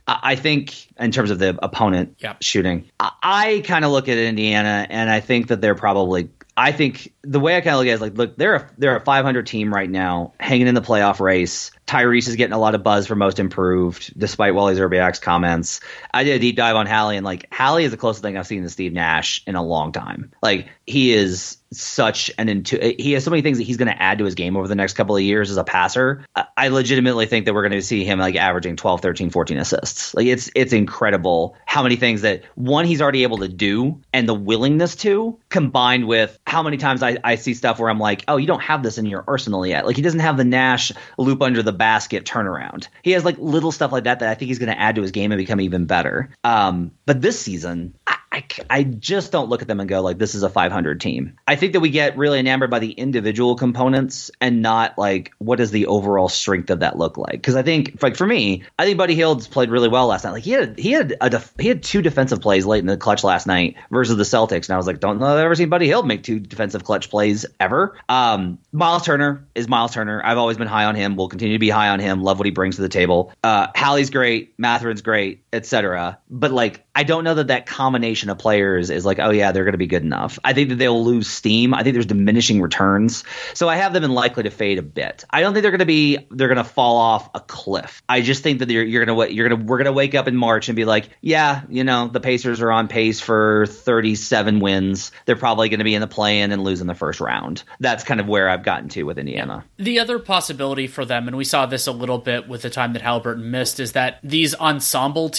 I 0.07 0.35
think 0.37 0.87
in 0.97 1.11
terms 1.11 1.29
of 1.29 1.37
the 1.37 1.59
opponent 1.61 2.15
yep. 2.19 2.41
shooting, 2.41 2.89
I, 2.99 3.11
I 3.21 3.63
kind 3.65 3.85
of 3.85 3.91
look 3.91 4.07
at 4.07 4.17
Indiana 4.17 4.87
and 4.89 5.09
I 5.09 5.19
think 5.19 5.49
that 5.49 5.61
they're 5.61 5.75
probably 5.75 6.29
I 6.59 6.73
think 6.73 7.13
the 7.21 7.39
way 7.39 7.55
I 7.55 7.61
kind 7.61 7.75
of 7.75 7.79
look 7.79 7.87
at 7.87 7.91
it 7.91 7.93
is 7.93 8.01
like, 8.01 8.17
look, 8.17 8.35
they're 8.35 8.55
a, 8.55 8.71
they're 8.77 8.97
a 8.97 9.01
500 9.01 9.47
team 9.47 9.73
right 9.73 9.89
now, 9.89 10.33
hanging 10.41 10.67
in 10.67 10.75
the 10.75 10.81
playoff 10.81 11.21
race. 11.21 11.71
Tyrese 11.89 12.27
is 12.27 12.35
getting 12.35 12.53
a 12.53 12.59
lot 12.59 12.75
of 12.75 12.83
buzz 12.83 13.07
for 13.07 13.15
most 13.15 13.39
improved, 13.39 14.13
despite 14.15 14.53
Wally 14.53 14.75
Szczerbiak's 14.75 15.17
comments. 15.17 15.81
I 16.13 16.23
did 16.23 16.35
a 16.35 16.39
deep 16.39 16.55
dive 16.55 16.75
on 16.75 16.85
Hallie, 16.85 17.17
and 17.17 17.25
like 17.25 17.51
Hallie 17.51 17.83
is 17.83 17.89
the 17.89 17.97
closest 17.97 18.21
thing 18.21 18.37
I've 18.37 18.45
seen 18.45 18.61
to 18.61 18.69
Steve 18.69 18.93
Nash 18.93 19.41
in 19.47 19.55
a 19.55 19.63
long 19.63 19.91
time. 19.91 20.31
Like 20.43 20.67
he 20.85 21.13
is 21.13 21.57
such 21.71 22.31
an 22.37 22.49
into 22.49 22.95
he 22.97 23.11
has 23.11 23.23
so 23.23 23.29
many 23.29 23.41
things 23.41 23.59
that 23.59 23.63
he's 23.63 23.77
going 23.77 23.87
to 23.87 24.01
add 24.01 24.17
to 24.17 24.25
his 24.25 24.35
game 24.35 24.57
over 24.57 24.67
the 24.67 24.75
next 24.75 24.93
couple 24.93 25.15
of 25.15 25.21
years 25.21 25.51
as 25.51 25.57
a 25.57 25.63
passer. 25.63 26.25
I 26.57 26.69
legitimately 26.69 27.27
think 27.27 27.45
that 27.45 27.53
we're 27.53 27.61
going 27.61 27.79
to 27.79 27.81
see 27.81 28.03
him 28.03 28.19
like 28.19 28.35
averaging 28.35 28.75
12, 28.75 29.01
13, 29.01 29.29
14 29.29 29.57
assists. 29.57 30.13
Like 30.13 30.25
it's 30.25 30.49
it's 30.55 30.73
incredible 30.73 31.55
how 31.65 31.83
many 31.83 31.95
things 31.95 32.21
that 32.21 32.43
one 32.55 32.85
he's 32.85 33.01
already 33.01 33.23
able 33.23 33.39
to 33.39 33.47
do 33.47 34.01
and 34.13 34.27
the 34.27 34.33
willingness 34.33 34.95
to 34.97 35.39
combined 35.49 36.07
with 36.07 36.37
how 36.45 36.63
many 36.63 36.77
times 36.77 37.03
I, 37.03 37.17
I 37.23 37.35
see 37.35 37.53
stuff 37.53 37.79
where 37.79 37.89
I'm 37.89 37.99
like, 37.99 38.23
oh, 38.27 38.37
you 38.37 38.47
don't 38.47 38.61
have 38.61 38.81
this 38.81 38.97
in 38.97 39.05
your 39.05 39.23
arsenal 39.27 39.65
yet. 39.65 39.85
Like 39.85 39.95
he 39.95 40.01
doesn't 40.01 40.19
have 40.19 40.37
the 40.37 40.43
Nash 40.43 40.91
loop 41.17 41.41
under 41.41 41.61
the 41.61 41.73
basket 41.79 42.25
turnaround. 42.25 42.87
He 43.01 43.11
has 43.11 43.25
like 43.25 43.37
little 43.39 43.71
stuff 43.71 43.91
like 43.91 44.03
that 44.03 44.19
that 44.19 44.29
I 44.29 44.35
think 44.35 44.49
he's 44.49 44.59
going 44.59 44.71
to 44.71 44.79
add 44.79 44.93
to 44.95 45.01
his 45.01 45.09
game 45.09 45.31
and 45.31 45.39
become 45.39 45.59
even 45.59 45.85
better. 45.85 46.29
Um, 46.43 46.91
but 47.07 47.23
this 47.23 47.39
season, 47.39 47.95
I, 48.05 48.18
I, 48.31 48.43
I 48.69 48.83
just 48.83 49.31
don't 49.31 49.49
look 49.49 49.61
at 49.61 49.67
them 49.67 49.79
and 49.79 49.89
go 49.89 50.01
like 50.01 50.17
this 50.17 50.35
is 50.35 50.43
a 50.43 50.49
500 50.49 51.01
team. 51.01 51.39
I 51.47 51.55
think 51.55 51.73
that 51.73 51.79
we 51.79 51.89
get 51.89 52.17
really 52.17 52.39
enamored 52.39 52.69
by 52.69 52.79
the 52.79 52.91
individual 52.91 53.55
components 53.55 54.29
and 54.39 54.61
not 54.61 54.97
like 54.97 55.31
what 55.39 55.57
does 55.57 55.71
the 55.71 55.87
overall 55.87 56.29
strength 56.29 56.69
of 56.69 56.81
that 56.81 56.97
look 56.97 57.17
like? 57.17 57.33
Because 57.33 57.55
I 57.55 57.63
think 57.63 58.01
like 58.03 58.15
for 58.15 58.27
me, 58.27 58.63
I 58.77 58.85
think 58.85 58.97
Buddy 58.97 59.15
Hield's 59.15 59.47
played 59.47 59.71
really 59.71 59.87
well 59.89 60.07
last 60.07 60.25
night. 60.25 60.31
Like 60.31 60.43
he 60.43 60.51
had 60.51 60.77
he 60.77 60.91
had 60.91 61.15
a 61.19 61.29
def- 61.29 61.53
he 61.59 61.67
had 61.67 61.81
two 61.81 62.01
defensive 62.01 62.41
plays 62.41 62.65
late 62.65 62.79
in 62.79 62.85
the 62.85 62.97
clutch 62.97 63.23
last 63.23 63.47
night 63.47 63.75
versus 63.89 64.15
the 64.15 64.23
Celtics, 64.23 64.67
and 64.67 64.71
I 64.71 64.77
was 64.77 64.85
like, 64.85 64.99
don't 64.99 65.19
know 65.19 65.25
I've 65.25 65.39
ever 65.39 65.55
seen 65.55 65.69
Buddy 65.69 65.87
Hield 65.87 66.05
make 66.05 66.23
two 66.23 66.39
defensive 66.39 66.83
clutch 66.83 67.09
plays 67.09 67.45
ever. 67.59 67.97
Um, 68.07 68.59
Miles 68.71 69.05
Turner 69.05 69.47
is 69.55 69.67
Miles 69.67 69.93
Turner. 69.93 70.21
I've 70.23 70.37
always 70.37 70.57
been 70.57 70.67
high 70.67 70.85
on 70.85 70.95
him. 70.95 71.15
We'll 71.15 71.29
continue 71.29 71.55
to 71.55 71.59
be 71.59 71.69
high 71.69 71.89
on 71.89 71.99
him. 71.99 72.21
Love 72.21 72.37
what 72.37 72.45
he 72.45 72.51
brings 72.51 72.75
to 72.75 72.83
the 72.83 72.89
table. 72.89 73.33
Uh, 73.43 73.67
Hallie's 73.73 74.11
great. 74.11 74.53
Mathurin's 74.59 75.01
great, 75.01 75.41
etc. 75.53 76.19
But 76.29 76.51
like 76.51 76.85
I 76.95 77.03
don't 77.03 77.23
know 77.23 77.35
that 77.35 77.47
that 77.47 77.65
combination 77.65 78.29
of 78.29 78.37
players 78.37 78.89
is 78.89 79.05
like, 79.05 79.19
oh 79.19 79.29
yeah, 79.29 79.51
they're 79.51 79.63
going 79.63 79.73
to 79.73 79.77
be 79.77 79.87
good 79.87 80.03
enough. 80.03 80.39
I 80.43 80.53
think 80.53 80.69
that 80.69 80.75
they'll 80.75 81.03
lose 81.03 81.27
steam. 81.27 81.73
I 81.73 81.83
think 81.83 81.93
there's 81.93 82.05
diminishing 82.05 82.61
returns, 82.61 83.23
so 83.53 83.69
I 83.69 83.77
have 83.77 83.93
them 83.93 84.03
in 84.03 84.11
likely 84.11 84.43
to 84.43 84.51
fade 84.51 84.79
a 84.79 84.83
bit. 84.83 85.25
I 85.29 85.41
don't 85.41 85.53
think 85.53 85.63
they're 85.63 85.71
going 85.71 85.79
to 85.79 85.85
be 85.85 86.27
they're 86.31 86.47
going 86.47 86.57
to 86.57 86.63
fall 86.63 86.97
off 86.97 87.29
a 87.33 87.39
cliff. 87.39 88.01
I 88.09 88.21
just 88.21 88.43
think 88.43 88.59
that 88.59 88.69
you're, 88.69 88.83
you're 88.83 89.05
going 89.05 89.17
to 89.17 89.33
you're 89.33 89.47
going 89.47 89.59
to 89.59 89.65
we're 89.65 89.77
going 89.77 89.85
to 89.85 89.93
wake 89.93 90.15
up 90.15 90.27
in 90.27 90.35
March 90.35 90.69
and 90.69 90.75
be 90.75 90.85
like, 90.85 91.09
yeah, 91.21 91.61
you 91.69 91.83
know, 91.83 92.07
the 92.07 92.19
Pacers 92.19 92.61
are 92.61 92.71
on 92.71 92.87
pace 92.87 93.19
for 93.19 93.65
37 93.67 94.59
wins. 94.59 95.11
They're 95.25 95.35
probably 95.35 95.69
going 95.69 95.79
to 95.79 95.83
be 95.83 95.95
in 95.95 96.01
the 96.01 96.07
play-in 96.07 96.51
and 96.51 96.63
lose 96.63 96.81
in 96.81 96.87
the 96.87 96.95
first 96.95 97.19
round. 97.19 97.63
That's 97.79 98.03
kind 98.03 98.19
of 98.19 98.27
where 98.27 98.49
I've 98.49 98.63
gotten 98.63 98.89
to 98.89 99.03
with 99.03 99.17
Indiana. 99.17 99.63
The 99.77 99.99
other 99.99 100.19
possibility 100.19 100.87
for 100.87 101.05
them, 101.05 101.27
and 101.27 101.37
we 101.37 101.43
saw 101.43 101.65
this 101.65 101.87
a 101.87 101.91
little 101.91 102.17
bit 102.17 102.47
with 102.47 102.61
the 102.61 102.69
time 102.69 102.93
that 102.93 103.01
Haliburton 103.01 103.43
missed, 103.43 103.79
is 103.79 103.93
that 103.93 104.19
these 104.23 104.55
ensemble 104.55 105.29
teams, 105.29 105.38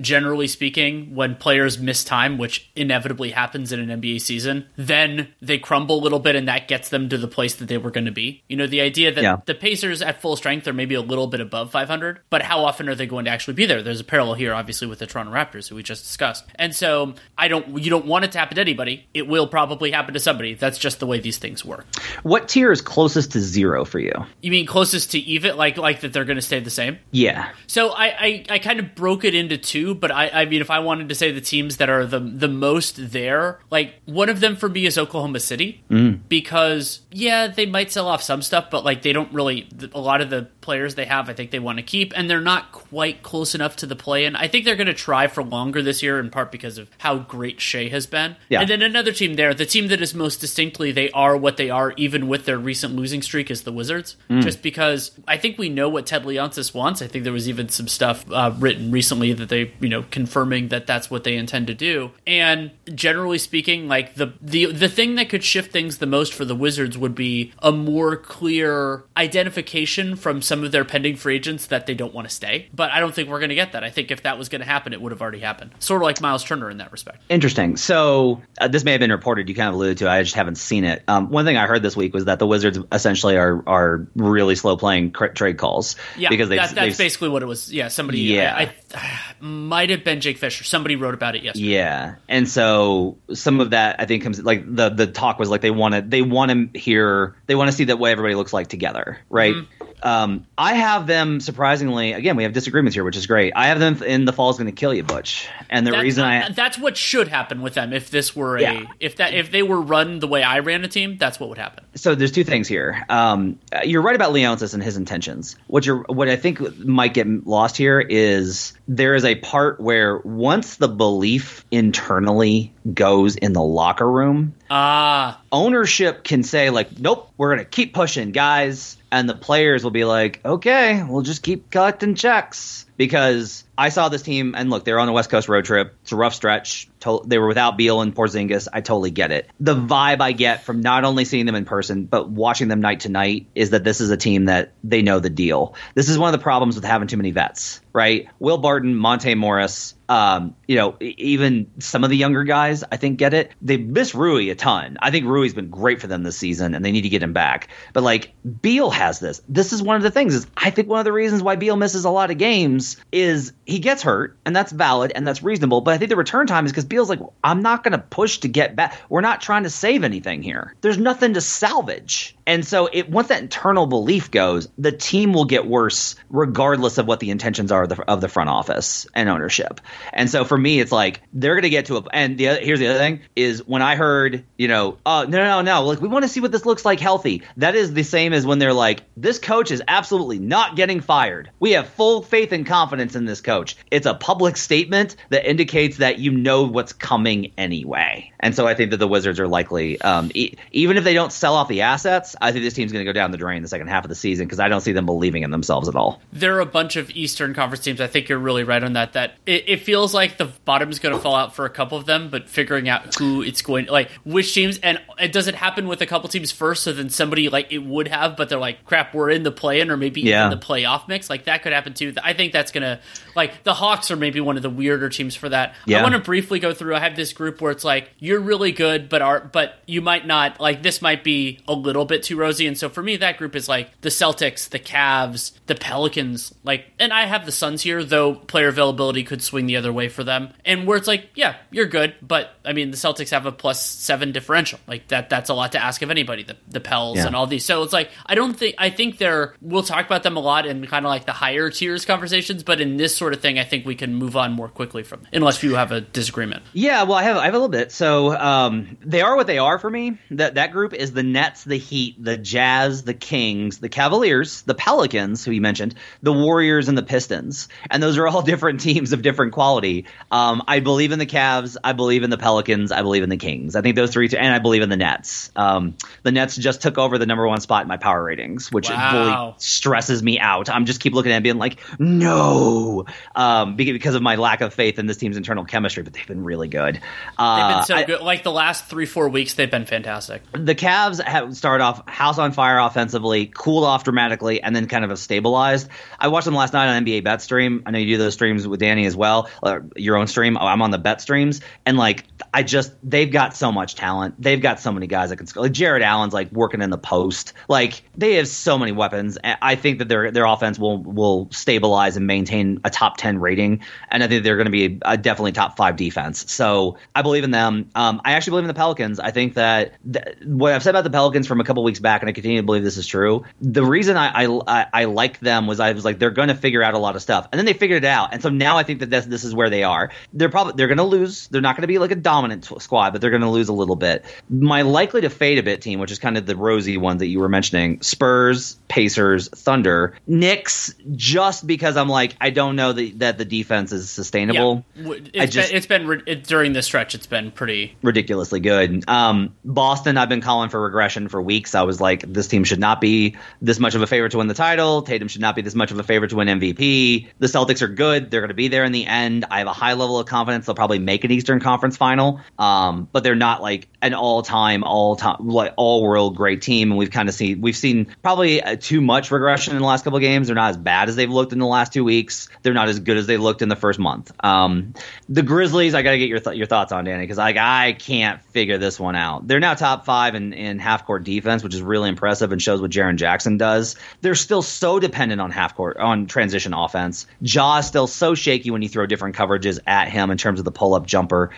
generally 0.00 0.48
speaking 0.48 1.14
when 1.14 1.34
players 1.36 1.78
miss 1.78 2.04
time, 2.04 2.38
which 2.38 2.70
inevitably 2.76 3.30
happens 3.30 3.72
in 3.72 3.80
an 3.80 4.00
NBA 4.00 4.20
season, 4.20 4.66
then 4.76 5.28
they 5.40 5.58
crumble 5.58 5.98
a 5.98 6.02
little 6.02 6.18
bit 6.18 6.36
and 6.36 6.48
that 6.48 6.68
gets 6.68 6.88
them 6.88 7.08
to 7.08 7.18
the 7.18 7.28
place 7.28 7.54
that 7.56 7.68
they 7.68 7.78
were 7.78 7.90
going 7.90 8.06
to 8.06 8.12
be. 8.12 8.42
You 8.48 8.56
know, 8.56 8.66
the 8.66 8.80
idea 8.80 9.12
that 9.12 9.22
yeah. 9.22 9.36
the 9.46 9.54
Pacers 9.54 10.02
at 10.02 10.20
full 10.20 10.36
strength 10.36 10.66
are 10.68 10.72
maybe 10.72 10.94
a 10.94 11.00
little 11.00 11.26
bit 11.26 11.40
above 11.40 11.70
500, 11.70 12.20
but 12.30 12.42
how 12.42 12.64
often 12.64 12.88
are 12.88 12.94
they 12.94 13.06
going 13.06 13.24
to 13.24 13.30
actually 13.30 13.54
be 13.54 13.66
there? 13.66 13.82
There's 13.82 14.00
a 14.00 14.04
parallel 14.04 14.34
here, 14.34 14.54
obviously, 14.54 14.86
with 14.86 14.98
the 14.98 15.06
Toronto 15.06 15.32
Raptors, 15.32 15.68
who 15.68 15.76
we 15.76 15.82
just 15.82 16.04
discussed. 16.04 16.44
And 16.56 16.74
so 16.74 17.14
I 17.36 17.48
don't, 17.48 17.82
you 17.82 17.90
don't 17.90 18.06
want 18.06 18.24
it 18.24 18.32
to 18.32 18.38
happen 18.38 18.56
to 18.56 18.60
anybody. 18.60 19.06
It 19.14 19.26
will 19.26 19.46
probably 19.46 19.90
happen 19.90 20.14
to 20.14 20.20
somebody. 20.20 20.54
That's 20.54 20.78
just 20.78 21.00
the 21.00 21.06
way 21.06 21.20
these 21.20 21.38
things 21.38 21.64
work. 21.64 21.86
What 22.22 22.48
tier 22.48 22.72
is 22.72 22.80
closest 22.80 23.32
to 23.32 23.40
zero 23.40 23.84
for 23.84 23.98
you? 23.98 24.12
You 24.42 24.50
mean 24.50 24.66
closest 24.66 25.12
to 25.12 25.18
even, 25.18 25.56
like 25.56 25.76
like 25.76 26.00
that 26.00 26.12
they're 26.12 26.24
going 26.24 26.36
to 26.36 26.42
stay 26.42 26.60
the 26.60 26.70
same? 26.70 26.98
Yeah. 27.10 27.50
So 27.66 27.90
I, 27.90 28.06
I, 28.06 28.44
I 28.50 28.58
kind 28.58 28.80
of 28.80 28.94
broke 28.94 29.24
it 29.24 29.27
into 29.34 29.58
two, 29.58 29.94
but 29.94 30.10
I, 30.10 30.28
I 30.28 30.44
mean, 30.44 30.60
if 30.60 30.70
I 30.70 30.78
wanted 30.78 31.08
to 31.08 31.14
say 31.14 31.32
the 31.32 31.40
teams 31.40 31.78
that 31.78 31.88
are 31.88 32.06
the 32.06 32.20
the 32.20 32.48
most 32.48 33.12
there, 33.12 33.60
like 33.70 33.94
one 34.04 34.28
of 34.28 34.40
them 34.40 34.56
for 34.56 34.68
me 34.68 34.86
is 34.86 34.98
Oklahoma 34.98 35.40
City 35.40 35.82
mm. 35.90 36.20
because 36.28 37.00
yeah, 37.10 37.46
they 37.48 37.66
might 37.66 37.90
sell 37.90 38.08
off 38.08 38.22
some 38.22 38.42
stuff, 38.42 38.70
but 38.70 38.84
like 38.84 39.02
they 39.02 39.12
don't 39.12 39.32
really 39.32 39.68
a 39.92 40.00
lot 40.00 40.20
of 40.20 40.30
the 40.30 40.48
players 40.68 40.96
they 40.96 41.06
have, 41.06 41.30
I 41.30 41.32
think 41.32 41.50
they 41.50 41.58
want 41.58 41.78
to 41.78 41.82
keep, 41.82 42.12
and 42.14 42.28
they're 42.28 42.42
not 42.42 42.72
quite 42.72 43.22
close 43.22 43.54
enough 43.54 43.76
to 43.76 43.86
the 43.86 43.96
play. 43.96 44.26
And 44.26 44.36
I 44.36 44.48
think 44.48 44.66
they're 44.66 44.76
going 44.76 44.86
to 44.86 44.92
try 44.92 45.26
for 45.26 45.42
longer 45.42 45.80
this 45.80 46.02
year, 46.02 46.20
in 46.20 46.28
part 46.28 46.52
because 46.52 46.76
of 46.76 46.90
how 46.98 47.16
great 47.20 47.58
Shai 47.58 47.88
has 47.88 48.06
been. 48.06 48.36
Yeah. 48.50 48.60
And 48.60 48.68
then 48.68 48.82
another 48.82 49.12
team 49.12 49.34
there, 49.34 49.54
the 49.54 49.64
team 49.64 49.88
that 49.88 50.02
is 50.02 50.14
most 50.14 50.42
distinctly 50.42 50.92
they 50.92 51.10
are 51.12 51.36
what 51.36 51.56
they 51.56 51.70
are, 51.70 51.92
even 51.96 52.28
with 52.28 52.44
their 52.44 52.58
recent 52.58 52.94
losing 52.94 53.22
streak, 53.22 53.50
is 53.50 53.62
the 53.62 53.72
Wizards. 53.72 54.16
Mm. 54.28 54.42
Just 54.42 54.62
because 54.62 55.12
I 55.26 55.38
think 55.38 55.56
we 55.56 55.68
know 55.68 55.88
what 55.88 56.04
Ted 56.06 56.24
Leonsis 56.24 56.74
wants. 56.74 57.00
I 57.00 57.06
think 57.06 57.24
there 57.24 57.32
was 57.32 57.48
even 57.48 57.70
some 57.70 57.88
stuff 57.88 58.30
uh, 58.30 58.52
written 58.58 58.90
recently 58.90 59.17
that 59.18 59.48
they, 59.48 59.72
you 59.80 59.88
know, 59.88 60.04
confirming 60.10 60.68
that 60.68 60.86
that's 60.86 61.10
what 61.10 61.24
they 61.24 61.36
intend 61.36 61.66
to 61.66 61.74
do. 61.74 62.10
And 62.26 62.70
generally 62.94 63.38
speaking, 63.38 63.88
like 63.88 64.14
the 64.14 64.32
the 64.40 64.66
the 64.66 64.88
thing 64.88 65.16
that 65.16 65.28
could 65.28 65.44
shift 65.44 65.72
things 65.72 65.98
the 65.98 66.06
most 66.06 66.32
for 66.32 66.44
the 66.44 66.54
Wizards 66.54 66.96
would 66.96 67.14
be 67.14 67.52
a 67.58 67.72
more 67.72 68.16
clear 68.16 69.04
identification 69.16 70.16
from 70.16 70.40
some 70.40 70.64
of 70.64 70.72
their 70.72 70.84
pending 70.84 71.16
free 71.16 71.36
agents 71.36 71.66
that 71.66 71.86
they 71.86 71.94
don't 71.94 72.14
want 72.14 72.28
to 72.28 72.34
stay. 72.34 72.68
But 72.72 72.90
I 72.90 73.00
don't 73.00 73.14
think 73.14 73.28
we're 73.28 73.40
going 73.40 73.50
to 73.50 73.54
get 73.54 73.72
that. 73.72 73.84
I 73.84 73.90
think 73.90 74.10
if 74.10 74.22
that 74.22 74.38
was 74.38 74.48
going 74.48 74.60
to 74.60 74.66
happen, 74.66 74.92
it 74.92 75.00
would 75.00 75.12
have 75.12 75.20
already 75.20 75.40
happened. 75.40 75.72
Sort 75.78 76.00
of 76.00 76.04
like 76.04 76.20
Miles 76.20 76.44
Turner 76.44 76.70
in 76.70 76.78
that 76.78 76.92
respect. 76.92 77.22
Interesting. 77.28 77.76
So 77.76 78.40
uh, 78.60 78.68
this 78.68 78.84
may 78.84 78.92
have 78.92 79.00
been 79.00 79.10
reported. 79.10 79.48
You 79.48 79.54
kind 79.54 79.68
of 79.68 79.74
alluded 79.74 79.98
to. 79.98 80.10
I 80.10 80.22
just 80.22 80.34
haven't 80.34 80.56
seen 80.56 80.84
it. 80.84 81.02
Um, 81.08 81.30
one 81.30 81.44
thing 81.44 81.56
I 81.56 81.66
heard 81.66 81.82
this 81.82 81.96
week 81.96 82.14
was 82.14 82.26
that 82.26 82.38
the 82.38 82.46
Wizards 82.46 82.78
essentially 82.92 83.36
are 83.36 83.62
are 83.66 84.06
really 84.14 84.54
slow 84.54 84.76
playing 84.76 85.12
cr- 85.12 85.26
trade 85.26 85.58
calls. 85.58 85.96
Yeah, 86.16 86.28
because 86.28 86.48
that, 86.50 86.74
that's 86.74 86.96
basically 86.96 87.28
what 87.28 87.42
it 87.42 87.46
was. 87.46 87.72
Yeah, 87.72 87.88
somebody. 87.88 88.20
Yeah, 88.20 88.54
I, 88.56 88.74
I, 88.94 89.07
might 89.40 89.90
have 89.90 90.04
been 90.04 90.20
Jake 90.20 90.38
Fisher. 90.38 90.64
Somebody 90.64 90.96
wrote 90.96 91.14
about 91.14 91.36
it 91.36 91.42
yesterday. 91.42 91.66
Yeah, 91.66 92.14
and 92.28 92.48
so 92.48 93.18
some 93.32 93.60
of 93.60 93.70
that 93.70 93.96
I 94.00 94.06
think 94.06 94.22
comes 94.22 94.42
like 94.42 94.64
the 94.64 94.88
the 94.90 95.06
talk 95.06 95.38
was 95.38 95.50
like 95.50 95.60
they 95.60 95.70
want 95.70 95.94
to 95.94 96.02
they 96.02 96.22
want 96.22 96.72
to 96.72 96.78
hear 96.78 97.36
they 97.46 97.54
want 97.54 97.70
to 97.70 97.76
see 97.76 97.84
that 97.84 97.98
what 97.98 98.10
everybody 98.10 98.34
looks 98.34 98.52
like 98.52 98.68
together, 98.68 99.18
right? 99.30 99.54
Mm-hmm. 99.54 99.84
Um, 100.02 100.46
I 100.56 100.74
have 100.74 101.06
them 101.06 101.40
surprisingly. 101.40 102.12
Again, 102.12 102.36
we 102.36 102.42
have 102.44 102.52
disagreements 102.52 102.94
here, 102.94 103.04
which 103.04 103.16
is 103.16 103.26
great. 103.26 103.52
I 103.56 103.66
have 103.66 103.80
them 103.80 104.02
in 104.02 104.24
the 104.24 104.32
fall 104.32 104.50
is 104.50 104.56
going 104.56 104.66
to 104.66 104.72
kill 104.72 104.94
you, 104.94 105.02
Butch. 105.02 105.48
And 105.70 105.86
the 105.86 105.92
reason 105.92 106.24
I 106.24 106.50
that's 106.50 106.78
what 106.78 106.96
should 106.96 107.28
happen 107.28 107.62
with 107.62 107.74
them 107.74 107.92
if 107.92 108.10
this 108.10 108.34
were 108.34 108.56
a 108.56 108.62
yeah. 108.62 108.82
if 109.00 109.16
that 109.16 109.34
if 109.34 109.50
they 109.50 109.62
were 109.62 109.80
run 109.80 110.18
the 110.18 110.28
way 110.28 110.42
I 110.42 110.60
ran 110.60 110.84
a 110.84 110.88
team, 110.88 111.16
that's 111.18 111.40
what 111.40 111.48
would 111.48 111.58
happen. 111.58 111.84
So 111.94 112.14
there's 112.14 112.32
two 112.32 112.44
things 112.44 112.68
here. 112.68 113.04
Um, 113.08 113.58
you're 113.84 114.02
right 114.02 114.14
about 114.14 114.32
Leonsis 114.32 114.74
and 114.74 114.82
his 114.82 114.96
intentions. 114.96 115.56
What 115.66 115.86
you're 115.86 116.04
what 116.04 116.28
I 116.28 116.36
think 116.36 116.78
might 116.78 117.14
get 117.14 117.46
lost 117.46 117.76
here 117.76 118.00
is 118.00 118.74
there 118.86 119.14
is 119.14 119.24
a 119.24 119.34
part 119.36 119.80
where 119.80 120.18
once 120.18 120.76
the 120.76 120.88
belief 120.88 121.64
internally 121.70 122.72
goes 122.94 123.36
in 123.36 123.52
the 123.52 123.62
locker 123.62 124.10
room, 124.10 124.54
ah, 124.70 125.40
ownership 125.50 126.24
can 126.24 126.42
say 126.42 126.70
like, 126.70 126.98
nope, 126.98 127.30
we're 127.36 127.54
going 127.54 127.64
to 127.64 127.70
keep 127.70 127.94
pushing, 127.94 128.32
guys 128.32 128.98
and 129.10 129.28
the 129.28 129.34
players 129.34 129.84
will 129.84 129.90
be 129.90 130.04
like, 130.04 130.40
okay, 130.44 131.02
we'll 131.02 131.22
just 131.22 131.42
keep 131.42 131.70
collecting 131.70 132.14
checks 132.14 132.86
because 132.96 133.64
I 133.76 133.88
saw 133.88 134.08
this 134.08 134.22
team 134.22 134.54
and 134.56 134.70
look, 134.70 134.84
they're 134.84 134.98
on 134.98 135.08
a 135.08 135.12
West 135.12 135.30
Coast 135.30 135.48
road 135.48 135.64
trip. 135.64 135.94
It's 136.02 136.12
a 136.12 136.16
rough 136.16 136.34
stretch. 136.34 136.88
They 137.24 137.38
were 137.38 137.46
without 137.46 137.78
Beal 137.78 138.00
and 138.00 138.14
Porzingis. 138.14 138.68
I 138.72 138.80
totally 138.80 139.10
get 139.10 139.30
it. 139.30 139.48
The 139.60 139.74
vibe 139.74 140.20
I 140.20 140.32
get 140.32 140.64
from 140.64 140.80
not 140.80 141.04
only 141.04 141.24
seeing 141.24 141.46
them 141.46 141.54
in 141.54 141.64
person 141.64 142.04
but 142.04 142.28
watching 142.28 142.68
them 142.68 142.80
night 142.80 143.00
to 143.00 143.08
night 143.08 143.46
is 143.54 143.70
that 143.70 143.84
this 143.84 144.00
is 144.00 144.10
a 144.10 144.16
team 144.16 144.46
that 144.46 144.72
they 144.84 145.02
know 145.02 145.20
the 145.20 145.30
deal. 145.30 145.74
This 145.94 146.08
is 146.08 146.18
one 146.18 146.32
of 146.32 146.38
the 146.38 146.42
problems 146.42 146.74
with 146.74 146.84
having 146.84 147.08
too 147.08 147.16
many 147.16 147.30
vets, 147.30 147.80
right? 147.92 148.28
Will 148.38 148.58
Barton, 148.58 148.94
Monte 148.94 149.34
Morris, 149.34 149.94
um, 150.08 150.56
you 150.66 150.76
know, 150.76 150.96
even 151.00 151.70
some 151.78 152.04
of 152.04 152.10
the 152.10 152.16
younger 152.16 152.44
guys, 152.44 152.82
I 152.90 152.96
think 152.96 153.18
get 153.18 153.34
it. 153.34 153.52
They 153.60 153.76
miss 153.76 154.14
Rui 154.14 154.48
a 154.50 154.54
ton. 154.54 154.96
I 155.02 155.10
think 155.10 155.26
Rui's 155.26 155.54
been 155.54 155.70
great 155.70 156.00
for 156.00 156.06
them 156.06 156.22
this 156.22 156.36
season, 156.36 156.74
and 156.74 156.84
they 156.84 156.92
need 156.92 157.02
to 157.02 157.08
get 157.08 157.22
him 157.22 157.32
back. 157.32 157.68
But 157.92 158.02
like 158.02 158.32
Beal 158.62 158.90
has 158.90 159.20
this. 159.20 159.42
This 159.48 159.72
is 159.72 159.82
one 159.82 159.96
of 159.96 160.02
the 160.02 160.10
things. 160.10 160.34
Is 160.34 160.46
I 160.56 160.70
think 160.70 160.88
one 160.88 160.98
of 160.98 161.04
the 161.04 161.12
reasons 161.12 161.42
why 161.42 161.56
Beal 161.56 161.76
misses 161.76 162.04
a 162.04 162.10
lot 162.10 162.30
of 162.30 162.38
games 162.38 162.96
is 163.12 163.52
he 163.66 163.78
gets 163.78 164.02
hurt, 164.02 164.36
and 164.46 164.56
that's 164.56 164.72
valid 164.72 165.12
and 165.14 165.26
that's 165.26 165.42
reasonable. 165.42 165.82
But 165.82 165.94
I 165.94 165.98
think 165.98 166.08
the 166.08 166.16
return 166.16 166.46
time 166.46 166.64
is 166.64 166.72
because 166.72 166.86
Beal's 166.86 167.10
like, 167.10 167.20
I'm 167.44 167.62
not 167.62 167.84
going 167.84 167.92
to 167.92 167.98
push 167.98 168.38
to 168.38 168.48
get 168.48 168.76
back. 168.76 168.98
We're 169.08 169.20
not 169.20 169.42
trying 169.42 169.64
to 169.64 169.70
save 169.70 170.04
anything 170.04 170.42
here. 170.42 170.74
There's 170.80 170.98
nothing 170.98 171.34
to 171.34 171.40
salvage. 171.40 172.36
And 172.48 172.66
so 172.66 172.88
it 172.90 173.10
once 173.10 173.28
that 173.28 173.42
internal 173.42 173.86
belief 173.86 174.30
goes, 174.30 174.70
the 174.78 174.90
team 174.90 175.34
will 175.34 175.44
get 175.44 175.66
worse 175.66 176.16
regardless 176.30 176.96
of 176.96 177.06
what 177.06 177.20
the 177.20 177.28
intentions 177.28 177.70
are 177.70 177.82
of 177.82 177.90
the, 177.90 178.10
of 178.10 178.22
the 178.22 178.28
front 178.28 178.48
office 178.48 179.06
and 179.14 179.28
ownership. 179.28 179.82
And 180.14 180.30
so 180.30 180.46
for 180.46 180.56
me, 180.56 180.80
it's 180.80 180.90
like 180.90 181.20
they're 181.34 181.54
going 181.54 181.64
to 181.64 181.68
get 181.68 181.86
to 181.86 181.98
a. 181.98 182.04
And 182.10 182.38
the 182.38 182.48
other, 182.48 182.60
here's 182.60 182.78
the 182.78 182.88
other 182.88 182.98
thing 182.98 183.20
is 183.36 183.66
when 183.66 183.82
I 183.82 183.96
heard, 183.96 184.46
you 184.56 184.66
know, 184.66 184.96
oh 185.04 185.24
no 185.24 185.44
no 185.44 185.60
no, 185.60 185.84
like 185.84 186.00
we 186.00 186.08
want 186.08 186.22
to 186.22 186.28
see 186.28 186.40
what 186.40 186.50
this 186.50 186.64
looks 186.64 186.86
like 186.86 187.00
healthy. 187.00 187.42
That 187.58 187.74
is 187.74 187.92
the 187.92 188.02
same 188.02 188.32
as 188.32 188.46
when 188.46 188.58
they're 188.58 188.72
like, 188.72 189.02
this 189.14 189.38
coach 189.38 189.70
is 189.70 189.82
absolutely 189.86 190.38
not 190.38 190.74
getting 190.74 191.02
fired. 191.02 191.50
We 191.60 191.72
have 191.72 191.86
full 191.90 192.22
faith 192.22 192.52
and 192.52 192.64
confidence 192.66 193.14
in 193.14 193.26
this 193.26 193.42
coach. 193.42 193.76
It's 193.90 194.06
a 194.06 194.14
public 194.14 194.56
statement 194.56 195.16
that 195.28 195.46
indicates 195.46 195.98
that 195.98 196.18
you 196.18 196.30
know 196.30 196.62
what's 196.62 196.94
coming 196.94 197.52
anyway. 197.58 198.32
And 198.40 198.54
so 198.54 198.66
I 198.66 198.74
think 198.74 198.92
that 198.92 198.96
the 198.96 199.08
Wizards 199.08 199.38
are 199.38 199.48
likely, 199.48 200.00
um, 200.00 200.30
e- 200.32 200.54
even 200.72 200.96
if 200.96 201.04
they 201.04 201.14
don't 201.14 201.32
sell 201.32 201.54
off 201.54 201.68
the 201.68 201.82
assets, 201.82 202.36
I 202.40 202.52
think 202.52 202.64
this 202.64 202.74
team's 202.74 202.92
going 202.92 203.04
to 203.04 203.08
go 203.08 203.12
down 203.12 203.30
the 203.30 203.38
drain 203.38 203.62
the 203.62 203.68
second 203.68 203.88
half 203.88 204.04
of 204.04 204.08
the 204.08 204.14
season 204.14 204.46
because 204.46 204.60
I 204.60 204.68
don't 204.68 204.80
see 204.80 204.92
them 204.92 205.06
believing 205.06 205.42
in 205.42 205.50
themselves 205.50 205.88
at 205.88 205.94
all. 205.94 206.20
There 206.32 206.56
are 206.56 206.60
a 206.60 206.66
bunch 206.66 206.96
of 206.96 207.10
Eastern 207.10 207.54
Conference 207.54 207.84
teams. 207.84 208.00
I 208.00 208.06
think 208.06 208.28
you're 208.28 208.38
really 208.38 208.64
right 208.64 208.82
on 208.82 208.94
that. 208.94 209.14
That 209.14 209.34
it, 209.46 209.64
it 209.66 209.76
feels 209.82 210.14
like 210.14 210.38
the 210.38 210.46
bottom 210.64 210.90
is 210.90 210.98
going 210.98 211.14
to 211.14 211.20
fall 211.20 211.34
out 211.34 211.54
for 211.54 211.64
a 211.64 211.70
couple 211.70 211.98
of 211.98 212.06
them, 212.06 212.28
but 212.30 212.48
figuring 212.48 212.88
out 212.88 213.14
who 213.16 213.42
it's 213.42 213.62
going, 213.62 213.86
like 213.86 214.10
which 214.24 214.54
teams, 214.54 214.78
and 214.78 215.00
it 215.18 215.32
doesn't 215.32 215.54
happen 215.54 215.88
with 215.88 216.00
a 216.00 216.06
couple 216.06 216.28
teams 216.28 216.52
first, 216.52 216.82
so 216.82 216.92
then 216.92 217.10
somebody 217.10 217.48
like 217.48 217.72
it 217.72 217.78
would 217.78 218.08
have, 218.08 218.36
but 218.36 218.48
they're 218.48 218.58
like, 218.58 218.84
crap, 218.84 219.14
we're 219.14 219.30
in 219.30 219.42
the 219.42 219.52
play-in 219.52 219.90
or 219.90 219.96
maybe 219.96 220.20
yeah. 220.20 220.44
in 220.44 220.50
the 220.50 220.64
playoff 220.64 221.08
mix. 221.08 221.28
Like 221.28 221.44
that 221.44 221.62
could 221.62 221.72
happen 221.72 221.94
too. 221.94 222.14
I 222.22 222.34
think 222.34 222.52
that's 222.52 222.72
going 222.72 222.82
to 222.82 223.00
like 223.34 223.62
the 223.64 223.74
Hawks 223.74 224.10
are 224.10 224.16
maybe 224.16 224.40
one 224.40 224.56
of 224.56 224.62
the 224.62 224.70
weirder 224.70 225.08
teams 225.08 225.34
for 225.34 225.48
that. 225.48 225.74
Yeah. 225.86 226.00
I 226.00 226.02
want 226.02 226.14
to 226.14 226.20
briefly 226.20 226.58
go 226.58 226.74
through. 226.74 226.94
I 226.94 227.00
have 227.00 227.16
this 227.16 227.32
group 227.32 227.60
where 227.60 227.72
it's 227.72 227.84
like 227.84 228.10
you're 228.18 228.40
really 228.40 228.72
good, 228.72 229.08
but 229.08 229.22
are 229.22 229.40
but 229.40 229.78
you 229.86 230.00
might 230.02 230.26
not 230.26 230.60
like 230.60 230.82
this 230.82 231.00
might 231.02 231.24
be 231.24 231.60
a 231.66 231.72
little 231.72 232.04
bit 232.04 232.22
too 232.28 232.36
rosy. 232.36 232.66
And 232.66 232.78
so 232.78 232.88
for 232.88 233.02
me, 233.02 233.16
that 233.16 233.38
group 233.38 233.56
is 233.56 233.68
like 233.68 234.00
the 234.00 234.08
Celtics, 234.08 234.68
the 234.68 234.78
Cavs, 234.78 235.52
the 235.66 235.74
Pelicans, 235.74 236.54
like, 236.62 236.86
and 236.98 237.12
I 237.12 237.26
have 237.26 237.46
the 237.46 237.52
Suns 237.52 237.82
here, 237.82 238.04
though 238.04 238.34
player 238.34 238.68
availability 238.68 239.24
could 239.24 239.42
swing 239.42 239.66
the 239.66 239.76
other 239.76 239.92
way 239.92 240.08
for 240.08 240.24
them. 240.24 240.52
And 240.64 240.86
where 240.86 240.96
it's 240.96 241.08
like, 241.08 241.30
yeah, 241.34 241.56
you're 241.70 241.86
good, 241.86 242.14
but 242.22 242.50
I 242.64 242.72
mean, 242.72 242.90
the 242.90 242.96
Celtics 242.96 243.30
have 243.30 243.46
a 243.46 243.52
plus 243.52 243.84
seven 243.84 244.32
differential. 244.32 244.78
Like 244.86 245.08
that, 245.08 245.28
that's 245.28 245.50
a 245.50 245.54
lot 245.54 245.72
to 245.72 245.82
ask 245.82 246.02
of 246.02 246.10
anybody. 246.10 246.44
The 246.44 246.56
the 246.68 246.80
Pels 246.80 247.16
yeah. 247.16 247.26
and 247.26 247.34
all 247.34 247.46
these. 247.46 247.64
So 247.64 247.82
it's 247.82 247.92
like 247.92 248.10
I 248.26 248.34
don't 248.34 248.54
think 248.54 248.74
I 248.78 248.90
think 248.90 249.18
they're. 249.18 249.54
We'll 249.60 249.82
talk 249.82 250.06
about 250.06 250.22
them 250.22 250.36
a 250.36 250.40
lot 250.40 250.66
in 250.66 250.86
kind 250.86 251.04
of 251.04 251.10
like 251.10 251.26
the 251.26 251.32
higher 251.32 251.70
tiers 251.70 252.04
conversations, 252.04 252.62
but 252.62 252.80
in 252.80 252.96
this 252.96 253.16
sort 253.16 253.32
of 253.32 253.40
thing, 253.40 253.58
I 253.58 253.64
think 253.64 253.86
we 253.86 253.94
can 253.94 254.14
move 254.14 254.36
on 254.36 254.52
more 254.52 254.68
quickly 254.68 255.02
from. 255.02 255.22
Unless 255.32 255.62
you 255.62 255.74
have 255.74 255.92
a 255.92 256.00
disagreement. 256.00 256.62
Yeah, 256.72 257.04
well, 257.04 257.14
I 257.14 257.22
have 257.24 257.36
I 257.36 257.46
have 257.46 257.54
a 257.54 257.56
little 257.56 257.68
bit. 257.68 257.92
So 257.92 258.36
um, 258.36 258.98
they 259.00 259.22
are 259.22 259.36
what 259.36 259.46
they 259.46 259.58
are 259.58 259.78
for 259.78 259.90
me. 259.90 260.18
That 260.30 260.54
that 260.54 260.72
group 260.72 260.94
is 260.94 261.12
the 261.12 261.22
Nets, 261.22 261.64
the 261.64 261.78
Heat, 261.78 262.17
the 262.18 262.36
Jazz, 262.36 263.04
the 263.04 263.14
Kings, 263.14 263.78
the 263.78 263.88
Cavaliers, 263.88 264.62
the 264.62 264.74
Pelicans, 264.74 265.44
who 265.44 265.52
you 265.52 265.60
mentioned, 265.60 265.94
the 266.22 266.32
Warriors, 266.32 266.88
and 266.88 266.98
the 266.98 267.02
Pistons. 267.02 267.68
And 267.90 268.02
those 268.02 268.18
are 268.18 268.26
all 268.26 268.42
different 268.48 268.80
teams 268.80 269.12
of 269.12 269.22
different 269.22 269.52
quality. 269.52 270.06
Um, 270.30 270.62
I 270.66 270.80
believe 270.80 271.12
in 271.12 271.18
the 271.18 271.26
Cavs. 271.26 271.76
I 271.82 271.92
believe 271.92 272.22
in 272.22 272.30
the 272.30 272.38
Pelicans. 272.38 272.92
I 272.92 273.02
believe 273.02 273.22
in 273.22 273.28
the 273.28 273.36
Kings. 273.36 273.76
I 273.76 273.82
think 273.82 273.96
those 273.96 274.12
three, 274.12 274.28
and 274.28 274.52
I 274.54 274.58
believe 274.58 274.82
in 274.82 274.88
the 274.88 274.96
Nets. 274.96 275.50
Um, 275.54 275.96
the 276.22 276.32
Nets 276.32 276.56
just 276.56 276.82
took 276.82 276.98
over 276.98 277.18
the 277.18 277.26
number 277.26 277.46
one 277.46 277.60
spot 277.60 277.82
in 277.82 277.88
my 277.88 277.96
power 277.96 278.22
ratings, 278.22 278.72
which 278.72 278.90
wow. 278.90 279.12
really 279.12 279.54
stresses 279.58 280.22
me 280.22 280.38
out. 280.40 280.68
I'm 280.68 280.86
just 280.86 281.00
keep 281.00 281.12
looking 281.12 281.32
at 281.32 281.38
it 281.38 281.42
being 281.42 281.58
like, 281.58 281.78
no, 281.98 283.06
um, 283.34 283.76
because 283.76 284.14
of 284.14 284.22
my 284.22 284.36
lack 284.36 284.60
of 284.60 284.74
faith 284.74 284.98
in 284.98 285.06
this 285.06 285.16
team's 285.16 285.36
internal 285.36 285.64
chemistry. 285.64 286.02
But 286.02 286.14
they've 286.14 286.26
been 286.26 286.44
really 286.44 286.68
good. 286.68 287.00
Uh, 287.36 287.56
they've 287.56 287.76
been 287.76 287.84
so 287.84 287.94
I, 287.94 288.04
good. 288.04 288.20
Like 288.20 288.42
the 288.42 288.52
last 288.52 288.86
three, 288.86 289.06
four 289.06 289.28
weeks, 289.28 289.54
they've 289.54 289.70
been 289.70 289.86
fantastic. 289.86 290.42
The 290.52 290.74
Cavs 290.74 291.22
have 291.22 291.56
started 291.56 291.84
off 291.84 291.97
house 292.06 292.38
on 292.38 292.52
fire 292.52 292.78
offensively, 292.78 293.46
cooled 293.46 293.84
off 293.84 294.04
dramatically, 294.04 294.62
and 294.62 294.74
then 294.74 294.86
kind 294.86 295.04
of 295.04 295.18
stabilized. 295.18 295.88
I 296.18 296.28
watched 296.28 296.44
them 296.44 296.54
last 296.54 296.72
night 296.72 296.88
on 296.88 297.04
NBA 297.04 297.24
Bet 297.24 297.42
Stream. 297.42 297.82
I 297.86 297.90
know 297.90 297.98
you 297.98 298.16
do 298.16 298.18
those 298.18 298.34
streams 298.34 298.66
with 298.66 298.80
Danny 298.80 299.06
as 299.06 299.16
well, 299.16 299.48
your 299.96 300.16
own 300.16 300.26
stream. 300.26 300.56
Oh, 300.56 300.66
I'm 300.66 300.82
on 300.82 300.90
the 300.90 300.98
Bet 300.98 301.20
streams, 301.20 301.60
and 301.86 301.96
like 301.96 302.24
I 302.52 302.62
just 302.62 302.92
they've 303.02 303.30
got 303.30 303.56
so 303.56 303.72
much 303.72 303.94
talent. 303.94 304.34
They've 304.38 304.60
got 304.60 304.80
so 304.80 304.92
many 304.92 305.06
guys 305.06 305.30
that 305.30 305.36
can 305.36 305.46
score. 305.46 305.64
Like 305.64 305.72
Jarrett 305.72 306.02
Allen's 306.02 306.34
like 306.34 306.50
working 306.52 306.82
in 306.82 306.90
the 306.90 306.98
post. 306.98 307.52
Like 307.68 308.02
they 308.16 308.34
have 308.34 308.48
so 308.48 308.78
many 308.78 308.92
weapons. 308.92 309.38
I 309.44 309.74
think 309.74 309.98
that 309.98 310.08
their 310.08 310.30
their 310.30 310.44
offense 310.44 310.78
will 310.78 311.02
will 311.02 311.48
stabilize 311.50 312.16
and 312.16 312.26
maintain 312.26 312.80
a 312.84 312.90
top 312.90 313.16
ten 313.16 313.38
rating, 313.38 313.80
and 314.10 314.22
I 314.22 314.28
think 314.28 314.44
they're 314.44 314.56
going 314.56 314.66
to 314.66 314.70
be 314.70 314.98
a, 315.02 315.16
definitely 315.16 315.52
top 315.52 315.76
five 315.76 315.96
defense. 315.96 316.50
So 316.50 316.98
I 317.14 317.22
believe 317.22 317.44
in 317.44 317.50
them. 317.50 317.90
Um, 317.94 318.20
I 318.24 318.32
actually 318.32 318.52
believe 318.52 318.64
in 318.64 318.68
the 318.68 318.74
Pelicans. 318.74 319.20
I 319.20 319.30
think 319.30 319.54
that 319.54 319.94
th- 320.10 320.36
what 320.44 320.72
I've 320.72 320.82
said 320.82 320.90
about 320.90 321.04
the 321.04 321.10
Pelicans 321.10 321.46
from 321.46 321.60
a 321.60 321.64
couple 321.64 321.84
weeks 321.88 322.00
back, 322.00 322.22
and 322.22 322.28
I 322.28 322.32
continue 322.32 322.58
to 322.58 322.62
believe 322.62 322.84
this 322.84 322.96
is 322.96 323.06
true. 323.06 323.44
The 323.60 323.84
reason 323.84 324.16
I 324.16 324.44
I, 324.44 324.86
I 324.92 325.04
like 325.04 325.40
them 325.40 325.66
was 325.66 325.80
I 325.80 325.92
was 325.92 326.04
like 326.04 326.18
they're 326.18 326.30
going 326.30 326.48
to 326.48 326.54
figure 326.54 326.82
out 326.82 326.94
a 326.94 326.98
lot 326.98 327.16
of 327.16 327.22
stuff, 327.22 327.48
and 327.50 327.58
then 327.58 327.66
they 327.66 327.72
figured 327.72 328.04
it 328.04 328.08
out, 328.08 328.32
and 328.32 328.42
so 328.42 328.48
now 328.48 328.76
I 328.76 328.82
think 328.82 329.00
that 329.00 329.10
this 329.10 329.26
this 329.26 329.44
is 329.44 329.54
where 329.54 329.70
they 329.70 329.82
are. 329.82 330.10
They're 330.32 330.48
probably 330.48 330.74
they're 330.76 330.86
going 330.86 330.98
to 330.98 331.04
lose. 331.04 331.48
They're 331.48 331.60
not 331.60 331.76
going 331.76 331.82
to 331.82 331.88
be 331.88 331.98
like 331.98 332.10
a 332.10 332.16
dominant 332.16 332.64
squad, 332.64 333.10
but 333.10 333.20
they're 333.20 333.30
going 333.30 333.42
to 333.42 333.50
lose 333.50 333.68
a 333.68 333.72
little 333.72 333.96
bit. 333.96 334.24
My 334.50 334.82
likely 334.82 335.22
to 335.22 335.30
fade 335.30 335.58
a 335.58 335.62
bit 335.62 335.82
team, 335.82 335.98
which 336.00 336.12
is 336.12 336.18
kind 336.18 336.36
of 336.36 336.46
the 336.46 336.56
rosy 336.56 336.96
one 336.96 337.18
that 337.18 337.26
you 337.26 337.40
were 337.40 337.48
mentioning, 337.48 338.00
Spurs, 338.02 338.78
Pacers, 338.88 339.48
Thunder, 339.48 340.14
Knicks, 340.26 340.94
just 341.16 341.66
because 341.66 341.96
I'm 341.96 342.08
like 342.08 342.36
I 342.40 342.50
don't 342.50 342.76
know 342.76 342.92
that 342.92 343.18
that 343.18 343.38
the 343.38 343.44
defense 343.44 343.92
is 343.92 344.10
sustainable. 344.10 344.84
Yeah. 344.94 345.14
It's, 345.34 345.54
just, 345.54 345.68
been, 345.68 345.76
it's 345.76 345.86
been 345.86 346.22
it, 346.26 346.44
during 346.44 346.72
this 346.72 346.86
stretch. 346.86 347.14
It's 347.14 347.26
been 347.26 347.50
pretty 347.50 347.96
ridiculously 348.02 348.60
good. 348.60 349.08
Um, 349.08 349.54
Boston, 349.64 350.16
I've 350.16 350.28
been 350.28 350.40
calling 350.40 350.70
for 350.70 350.80
regression 350.80 351.28
for 351.28 351.40
weeks. 351.40 351.74
I 351.78 351.82
was 351.82 352.00
like, 352.00 352.22
this 352.22 352.48
team 352.48 352.64
should 352.64 352.80
not 352.80 353.00
be 353.00 353.36
this 353.62 353.78
much 353.78 353.94
of 353.94 354.02
a 354.02 354.06
favorite 354.06 354.30
to 354.32 354.38
win 354.38 354.48
the 354.48 354.54
title. 354.54 355.02
Tatum 355.02 355.28
should 355.28 355.40
not 355.40 355.56
be 355.56 355.62
this 355.62 355.74
much 355.74 355.90
of 355.90 355.98
a 355.98 356.02
favorite 356.02 356.28
to 356.30 356.36
win 356.36 356.48
MVP. 356.48 357.28
The 357.38 357.46
Celtics 357.46 357.82
are 357.82 357.88
good. 357.88 358.30
They're 358.30 358.40
going 358.40 358.48
to 358.48 358.54
be 358.54 358.68
there 358.68 358.84
in 358.84 358.92
the 358.92 359.06
end. 359.06 359.44
I 359.50 359.58
have 359.58 359.66
a 359.66 359.72
high 359.72 359.94
level 359.94 360.18
of 360.18 360.26
confidence 360.26 360.66
they'll 360.66 360.74
probably 360.74 360.98
make 360.98 361.24
an 361.24 361.30
Eastern 361.30 361.60
Conference 361.60 361.96
final. 361.96 362.40
Um, 362.58 363.08
but 363.12 363.24
they're 363.24 363.34
not 363.34 363.62
like 363.62 363.88
an 364.02 364.14
all 364.14 364.42
time, 364.42 364.84
all 364.84 365.16
time, 365.16 365.48
like 365.48 365.74
all 365.76 366.02
world 366.02 366.36
great 366.36 366.62
team. 366.62 366.90
And 366.90 366.98
we've 366.98 367.10
kind 367.10 367.28
of 367.28 367.34
seen 367.34 367.60
we've 367.60 367.76
seen 367.76 368.14
probably 368.22 368.62
uh, 368.62 368.76
too 368.76 369.00
much 369.00 369.30
regression 369.30 369.74
in 369.74 369.80
the 369.80 369.86
last 369.86 370.04
couple 370.04 370.16
of 370.16 370.22
games. 370.22 370.48
They're 370.48 370.56
not 370.56 370.70
as 370.70 370.76
bad 370.76 371.08
as 371.08 371.16
they've 371.16 371.30
looked 371.30 371.52
in 371.52 371.58
the 371.58 371.66
last 371.66 371.92
two 371.92 372.04
weeks. 372.04 372.48
They're 372.62 372.74
not 372.74 372.88
as 372.88 372.98
good 373.00 373.16
as 373.16 373.26
they 373.26 373.36
looked 373.36 373.62
in 373.62 373.68
the 373.68 373.76
first 373.76 373.98
month. 373.98 374.32
Um, 374.40 374.94
the 375.28 375.42
Grizzlies, 375.42 375.94
I 375.94 376.02
got 376.02 376.12
to 376.12 376.18
get 376.18 376.28
your 376.28 376.40
th- 376.40 376.56
your 376.56 376.66
thoughts 376.66 376.92
on 376.92 377.04
Danny 377.04 377.22
because 377.22 377.38
like 377.38 377.56
I 377.56 377.92
can't 377.92 378.42
figure 378.46 378.78
this 378.78 378.98
one 378.98 379.16
out. 379.16 379.46
They're 379.46 379.60
now 379.60 379.74
top 379.74 380.04
five 380.04 380.34
in, 380.34 380.52
in 380.52 380.78
half 380.78 381.06
court 381.06 381.24
defense, 381.24 381.62
which 381.68 381.74
is 381.74 381.82
really 381.82 382.08
impressive 382.08 382.50
and 382.50 382.62
shows 382.62 382.80
what 382.80 382.90
Jaren 382.90 383.16
Jackson 383.16 383.58
does. 383.58 383.94
They're 384.22 384.34
still 384.34 384.62
so 384.62 384.98
dependent 384.98 385.42
on 385.42 385.50
half 385.50 385.76
court 385.76 385.98
on 385.98 386.24
transition 386.24 386.72
offense. 386.72 387.26
Ja 387.42 387.76
is 387.76 387.86
still 387.86 388.06
so 388.06 388.34
shaky 388.34 388.70
when 388.70 388.80
you 388.80 388.88
throw 388.88 389.04
different 389.04 389.36
coverages 389.36 389.78
at 389.86 390.08
him 390.08 390.30
in 390.30 390.38
terms 390.38 390.58
of 390.60 390.64
the 390.64 390.72
pull 390.72 390.94
up 390.94 391.06
jumper 391.06 391.50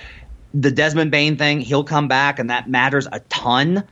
the 0.52 0.72
Desmond 0.72 1.12
Bane 1.12 1.36
thing, 1.36 1.61
he'll 1.61 1.84
come 1.84 2.08
back, 2.08 2.40
and 2.40 2.50
that 2.50 2.68
matters 2.68 3.06
a 3.12 3.20
ton. 3.28 3.84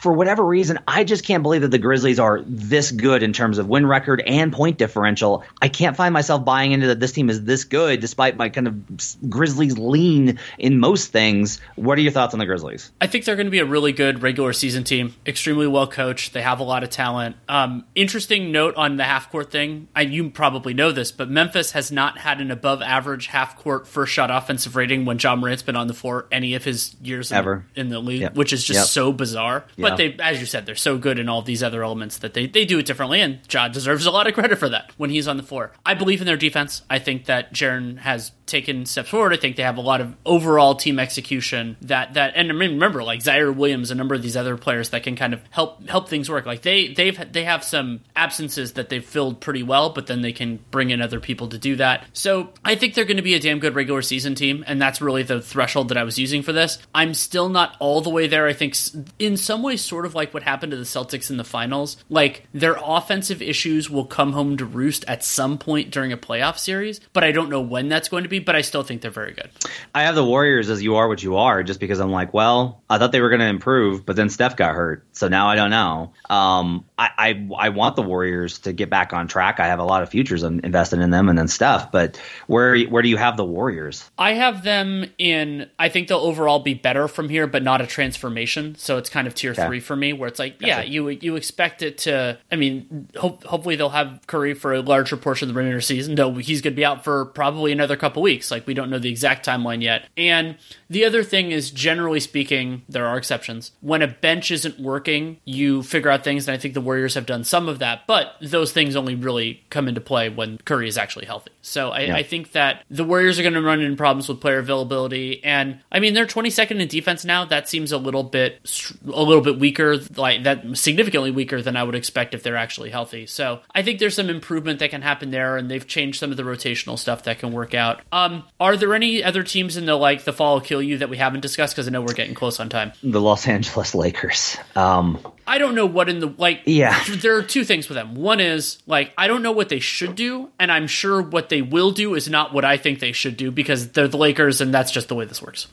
For 0.00 0.12
whatever 0.12 0.44
reason, 0.44 0.78
I 0.86 1.04
just 1.04 1.24
can't 1.24 1.42
believe 1.42 1.62
that 1.62 1.70
the 1.70 1.78
Grizzlies 1.78 2.20
are 2.20 2.42
this 2.46 2.90
good 2.90 3.22
in 3.22 3.32
terms 3.32 3.58
of 3.58 3.68
win 3.68 3.86
record 3.86 4.22
and 4.26 4.52
point 4.52 4.78
differential. 4.78 5.44
I 5.60 5.68
can't 5.68 5.96
find 5.96 6.12
myself 6.12 6.44
buying 6.44 6.72
into 6.72 6.86
that 6.88 7.00
this 7.00 7.12
team 7.12 7.28
is 7.30 7.44
this 7.44 7.64
good, 7.64 8.00
despite 8.00 8.36
my 8.36 8.48
kind 8.48 8.68
of 8.68 9.28
Grizzlies 9.28 9.76
lean 9.76 10.38
in 10.56 10.78
most 10.78 11.10
things. 11.10 11.60
What 11.74 11.98
are 11.98 12.00
your 12.00 12.12
thoughts 12.12 12.32
on 12.32 12.38
the 12.38 12.46
Grizzlies? 12.46 12.92
I 13.00 13.08
think 13.08 13.24
they're 13.24 13.36
going 13.36 13.46
to 13.46 13.50
be 13.50 13.58
a 13.58 13.64
really 13.64 13.92
good 13.92 14.22
regular 14.22 14.52
season 14.52 14.84
team, 14.84 15.14
extremely 15.26 15.66
well 15.66 15.88
coached. 15.88 16.32
They 16.32 16.42
have 16.42 16.60
a 16.60 16.64
lot 16.64 16.84
of 16.84 16.90
talent. 16.90 17.36
Um, 17.48 17.84
interesting 17.94 18.52
note 18.52 18.76
on 18.76 18.96
the 18.96 19.04
half 19.04 19.30
court 19.30 19.50
thing. 19.50 19.88
I, 19.96 20.02
you 20.02 20.30
probably 20.30 20.74
know 20.74 20.92
this, 20.92 21.10
but 21.10 21.28
Memphis 21.28 21.72
has 21.72 21.90
not 21.90 22.18
had 22.18 22.40
an 22.40 22.50
above 22.50 22.82
average 22.82 23.26
half 23.26 23.56
court 23.56 23.88
first 23.88 24.12
shot 24.12 24.30
offensive 24.30 24.76
rating 24.76 25.04
when 25.04 25.18
Ja 25.18 25.34
Morant's 25.34 25.62
been 25.62 25.76
on 25.76 25.88
the 25.88 25.94
floor 25.94 26.26
any 26.30 26.54
of 26.54 26.64
his 26.64 26.94
years 27.02 27.32
ever 27.32 27.66
in, 27.74 27.86
in 27.86 27.88
the 27.88 27.98
league, 27.98 28.20
yep. 28.20 28.34
which 28.34 28.52
is 28.52 28.62
just 28.62 28.80
yep. 28.80 28.86
so 28.86 29.12
bizarre. 29.12 29.64
But 29.90 29.96
they, 29.96 30.16
as 30.20 30.40
you 30.40 30.46
said, 30.46 30.66
they're 30.66 30.74
so 30.74 30.98
good 30.98 31.18
in 31.18 31.28
all 31.28 31.42
these 31.42 31.62
other 31.62 31.82
elements 31.82 32.18
that 32.18 32.34
they, 32.34 32.46
they 32.46 32.64
do 32.64 32.78
it 32.78 32.86
differently, 32.86 33.20
and 33.20 33.40
Ja 33.50 33.68
deserves 33.68 34.06
a 34.06 34.10
lot 34.10 34.26
of 34.26 34.34
credit 34.34 34.58
for 34.58 34.68
that 34.68 34.92
when 34.96 35.10
he's 35.10 35.28
on 35.28 35.36
the 35.36 35.42
floor. 35.42 35.72
I 35.84 35.94
believe 35.94 36.20
in 36.20 36.26
their 36.26 36.36
defense. 36.36 36.82
I 36.88 36.98
think 36.98 37.26
that 37.26 37.52
Jaren 37.52 37.98
has 37.98 38.32
taken 38.48 38.86
steps 38.86 39.10
forward. 39.10 39.32
I 39.32 39.36
think 39.36 39.56
they 39.56 39.62
have 39.62 39.76
a 39.76 39.82
lot 39.82 40.00
of 40.00 40.16
overall 40.26 40.74
team 40.74 40.98
execution 40.98 41.76
that 41.82 42.14
that 42.14 42.32
and 42.34 42.50
I 42.50 42.54
mean, 42.54 42.72
remember 42.72 43.04
like 43.04 43.20
Ziaire 43.20 43.54
Williams, 43.54 43.90
a 43.90 43.94
number 43.94 44.14
of 44.14 44.22
these 44.22 44.36
other 44.36 44.56
players 44.56 44.90
that 44.90 45.04
can 45.04 45.14
kind 45.14 45.34
of 45.34 45.40
help 45.50 45.86
help 45.88 46.08
things 46.08 46.28
work. 46.28 46.46
Like 46.46 46.62
they 46.62 46.88
they've 46.88 47.32
they 47.32 47.44
have 47.44 47.62
some 47.62 48.00
absences 48.16 48.72
that 48.72 48.88
they've 48.88 49.04
filled 49.04 49.40
pretty 49.40 49.62
well, 49.62 49.90
but 49.90 50.06
then 50.06 50.22
they 50.22 50.32
can 50.32 50.58
bring 50.70 50.90
in 50.90 51.00
other 51.00 51.20
people 51.20 51.48
to 51.48 51.58
do 51.58 51.76
that. 51.76 52.04
So 52.12 52.50
I 52.64 52.74
think 52.74 52.94
they're 52.94 53.04
going 53.04 53.18
to 53.18 53.22
be 53.22 53.34
a 53.34 53.40
damn 53.40 53.60
good 53.60 53.74
regular 53.74 54.02
season 54.02 54.34
team, 54.34 54.64
and 54.66 54.80
that's 54.80 55.00
really 55.00 55.22
the 55.22 55.40
threshold 55.40 55.90
that 55.90 55.98
I 55.98 56.02
was 56.02 56.18
using 56.18 56.42
for 56.42 56.52
this. 56.52 56.78
I'm 56.94 57.14
still 57.14 57.48
not 57.48 57.76
all 57.78 58.00
the 58.00 58.10
way 58.10 58.26
there. 58.26 58.46
I 58.46 58.54
think 58.54 58.74
in 59.18 59.36
some 59.36 59.62
ways, 59.62 59.77
sort 59.84 60.06
of 60.06 60.14
like 60.14 60.34
what 60.34 60.42
happened 60.42 60.72
to 60.72 60.76
the 60.76 60.84
Celtics 60.84 61.30
in 61.30 61.36
the 61.36 61.44
finals. 61.44 61.96
Like 62.08 62.46
their 62.52 62.76
offensive 62.82 63.42
issues 63.42 63.88
will 63.90 64.06
come 64.06 64.32
home 64.32 64.56
to 64.58 64.64
roost 64.64 65.04
at 65.08 65.24
some 65.24 65.58
point 65.58 65.90
during 65.90 66.12
a 66.12 66.16
playoff 66.16 66.58
series, 66.58 67.00
but 67.12 67.24
I 67.24 67.32
don't 67.32 67.50
know 67.50 67.60
when 67.60 67.88
that's 67.88 68.08
going 68.08 68.22
to 68.24 68.28
be. 68.28 68.38
But 68.38 68.56
I 68.56 68.60
still 68.60 68.82
think 68.82 69.02
they're 69.02 69.10
very 69.10 69.32
good. 69.32 69.50
I 69.94 70.02
have 70.02 70.14
the 70.14 70.24
Warriors 70.24 70.70
as 70.70 70.82
you 70.82 70.96
are 70.96 71.08
what 71.08 71.22
you 71.22 71.36
are, 71.36 71.62
just 71.62 71.80
because 71.80 72.00
I'm 72.00 72.10
like, 72.10 72.32
well, 72.34 72.82
I 72.88 72.98
thought 72.98 73.12
they 73.12 73.20
were 73.20 73.30
going 73.30 73.40
to 73.40 73.46
improve, 73.46 74.04
but 74.06 74.16
then 74.16 74.28
Steph 74.28 74.56
got 74.56 74.74
hurt, 74.74 75.06
so 75.12 75.28
now 75.28 75.48
I 75.48 75.56
don't 75.56 75.70
know. 75.70 76.12
Um, 76.28 76.84
I, 76.98 77.10
I, 77.18 77.48
I 77.56 77.68
want 77.70 77.96
the 77.96 78.02
Warriors 78.02 78.60
to 78.60 78.72
get 78.72 78.90
back 78.90 79.12
on 79.12 79.28
track. 79.28 79.60
I 79.60 79.66
have 79.66 79.78
a 79.78 79.84
lot 79.84 80.02
of 80.02 80.10
futures 80.10 80.42
invested 80.42 81.00
in 81.00 81.10
them, 81.10 81.28
and 81.28 81.38
then 81.38 81.48
Steph. 81.48 81.92
But 81.92 82.20
where 82.46 82.78
where 82.86 83.02
do 83.02 83.08
you 83.08 83.16
have 83.16 83.36
the 83.36 83.44
Warriors? 83.44 84.10
I 84.18 84.32
have 84.32 84.62
them 84.62 85.06
in. 85.18 85.68
I 85.78 85.88
think 85.88 86.08
they'll 86.08 86.18
overall 86.18 86.60
be 86.60 86.74
better 86.74 87.08
from 87.08 87.28
here, 87.28 87.46
but 87.46 87.62
not 87.62 87.80
a 87.80 87.86
transformation. 87.86 88.74
So 88.76 88.96
it's 88.96 89.10
kind 89.10 89.26
of 89.26 89.34
tier 89.34 89.52
okay. 89.52 89.62
Three 89.68 89.80
for 89.80 89.96
me, 89.96 90.12
where 90.12 90.28
it's 90.28 90.38
like, 90.38 90.58
gotcha. 90.58 90.68
yeah, 90.68 90.82
you 90.82 91.08
you 91.08 91.36
expect 91.36 91.82
it 91.82 91.98
to. 91.98 92.38
I 92.50 92.56
mean, 92.56 93.08
hope, 93.16 93.44
hopefully 93.44 93.76
they'll 93.76 93.88
have 93.90 94.20
Curry 94.26 94.54
for 94.54 94.74
a 94.74 94.80
larger 94.80 95.16
portion 95.16 95.48
of 95.48 95.54
the 95.54 95.58
regular 95.58 95.80
season. 95.80 96.14
Though 96.14 96.34
he's 96.34 96.60
going 96.60 96.74
to 96.74 96.76
be 96.76 96.84
out 96.84 97.04
for 97.04 97.26
probably 97.26 97.72
another 97.72 97.96
couple 97.96 98.22
weeks. 98.22 98.50
Like 98.50 98.66
we 98.66 98.74
don't 98.74 98.90
know 98.90 98.98
the 98.98 99.10
exact 99.10 99.46
timeline 99.46 99.82
yet. 99.82 100.06
And 100.16 100.56
the 100.90 101.04
other 101.04 101.22
thing 101.22 101.50
is, 101.50 101.70
generally 101.70 102.20
speaking, 102.20 102.82
there 102.88 103.06
are 103.06 103.16
exceptions. 103.18 103.72
When 103.80 104.02
a 104.02 104.08
bench 104.08 104.50
isn't 104.50 104.80
working, 104.80 105.38
you 105.44 105.82
figure 105.82 106.10
out 106.10 106.24
things, 106.24 106.48
and 106.48 106.54
I 106.54 106.58
think 106.58 106.74
the 106.74 106.80
Warriors 106.80 107.14
have 107.14 107.26
done 107.26 107.44
some 107.44 107.68
of 107.68 107.78
that. 107.80 108.06
But 108.06 108.34
those 108.40 108.72
things 108.72 108.96
only 108.96 109.14
really 109.14 109.62
come 109.70 109.88
into 109.88 110.00
play 110.00 110.28
when 110.28 110.58
Curry 110.58 110.88
is 110.88 110.98
actually 110.98 111.26
healthy. 111.26 111.52
So 111.62 111.90
I, 111.90 112.00
yeah. 112.00 112.16
I 112.16 112.22
think 112.22 112.52
that 112.52 112.84
the 112.90 113.04
Warriors 113.04 113.38
are 113.38 113.42
going 113.42 113.54
to 113.54 113.62
run 113.62 113.80
into 113.80 113.96
problems 113.96 114.28
with 114.28 114.40
player 114.40 114.58
availability, 114.58 115.44
and 115.44 115.80
I 115.92 116.00
mean 116.00 116.14
they're 116.14 116.26
22nd 116.26 116.80
in 116.80 116.88
defense 116.88 117.24
now. 117.24 117.44
That 117.44 117.68
seems 117.68 117.92
a 117.92 117.98
little 117.98 118.22
bit 118.22 118.60
a 119.06 119.22
little 119.22 119.42
bit 119.42 119.57
weaker, 119.58 119.96
like 120.16 120.44
that 120.44 120.76
significantly 120.76 121.30
weaker 121.30 121.62
than 121.62 121.76
I 121.76 121.82
would 121.82 121.94
expect 121.94 122.34
if 122.34 122.42
they're 122.42 122.56
actually 122.56 122.90
healthy. 122.90 123.26
So 123.26 123.60
I 123.74 123.82
think 123.82 123.98
there's 123.98 124.14
some 124.14 124.30
improvement 124.30 124.78
that 124.78 124.90
can 124.90 125.02
happen 125.02 125.30
there, 125.30 125.56
and 125.56 125.70
they've 125.70 125.86
changed 125.86 126.18
some 126.18 126.30
of 126.30 126.36
the 126.36 126.42
rotational 126.42 126.98
stuff 126.98 127.24
that 127.24 127.38
can 127.38 127.52
work 127.52 127.74
out. 127.74 128.00
Um, 128.12 128.44
are 128.60 128.76
there 128.76 128.94
any 128.94 129.22
other 129.22 129.42
teams 129.42 129.76
in 129.76 129.86
the 129.86 129.94
like 129.94 130.24
the 130.24 130.32
fall 130.32 130.60
kill 130.60 130.82
you 130.82 130.98
that 130.98 131.08
we 131.08 131.16
haven't 131.16 131.40
discussed? 131.40 131.74
Because 131.74 131.88
I 131.88 131.90
know 131.90 132.00
we're 132.00 132.14
getting 132.14 132.34
close 132.34 132.60
on 132.60 132.68
time. 132.68 132.92
The 133.02 133.20
Los 133.20 133.46
Angeles 133.46 133.94
Lakers. 133.94 134.56
Um, 134.76 135.18
I 135.46 135.58
don't 135.58 135.74
know 135.74 135.86
what 135.86 136.08
in 136.08 136.20
the 136.20 136.32
like. 136.36 136.62
Yeah. 136.66 136.98
There 137.18 137.36
are 137.36 137.42
two 137.42 137.64
things 137.64 137.88
with 137.88 137.96
them. 137.96 138.14
One 138.14 138.38
is 138.38 138.78
like 138.86 139.12
I 139.16 139.26
don't 139.26 139.42
know 139.42 139.52
what 139.52 139.68
they 139.68 139.80
should 139.80 140.14
do, 140.14 140.50
and 140.58 140.70
I'm 140.70 140.86
sure 140.86 141.20
what 141.22 141.48
they 141.48 141.62
will 141.62 141.90
do 141.90 142.14
is 142.14 142.28
not 142.28 142.52
what 142.52 142.64
I 142.64 142.76
think 142.76 143.00
they 143.00 143.12
should 143.12 143.36
do 143.36 143.50
because 143.50 143.90
they're 143.90 144.08
the 144.08 144.16
Lakers, 144.16 144.60
and 144.60 144.72
that's 144.72 144.92
just 144.92 145.08
the 145.08 145.14
way 145.14 145.24
this 145.24 145.42
works. 145.42 145.66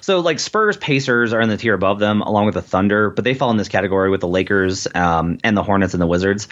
So 0.00 0.20
like 0.20 0.38
Spurs, 0.38 0.76
Pacers 0.76 1.32
are 1.32 1.40
in 1.40 1.48
the 1.48 1.56
tier 1.56 1.74
above 1.74 1.98
them, 1.98 2.22
along 2.22 2.46
with 2.46 2.54
the 2.54 2.62
Thunder, 2.62 3.10
but 3.20 3.24
they 3.24 3.34
fall 3.34 3.50
in 3.50 3.58
this 3.58 3.68
category 3.68 4.08
with 4.08 4.22
the 4.22 4.28
Lakers 4.28 4.88
um, 4.94 5.36
and 5.44 5.54
the 5.54 5.62
Hornets 5.62 5.92
and 5.92 6.00
the 6.00 6.06
Wizards. 6.06 6.48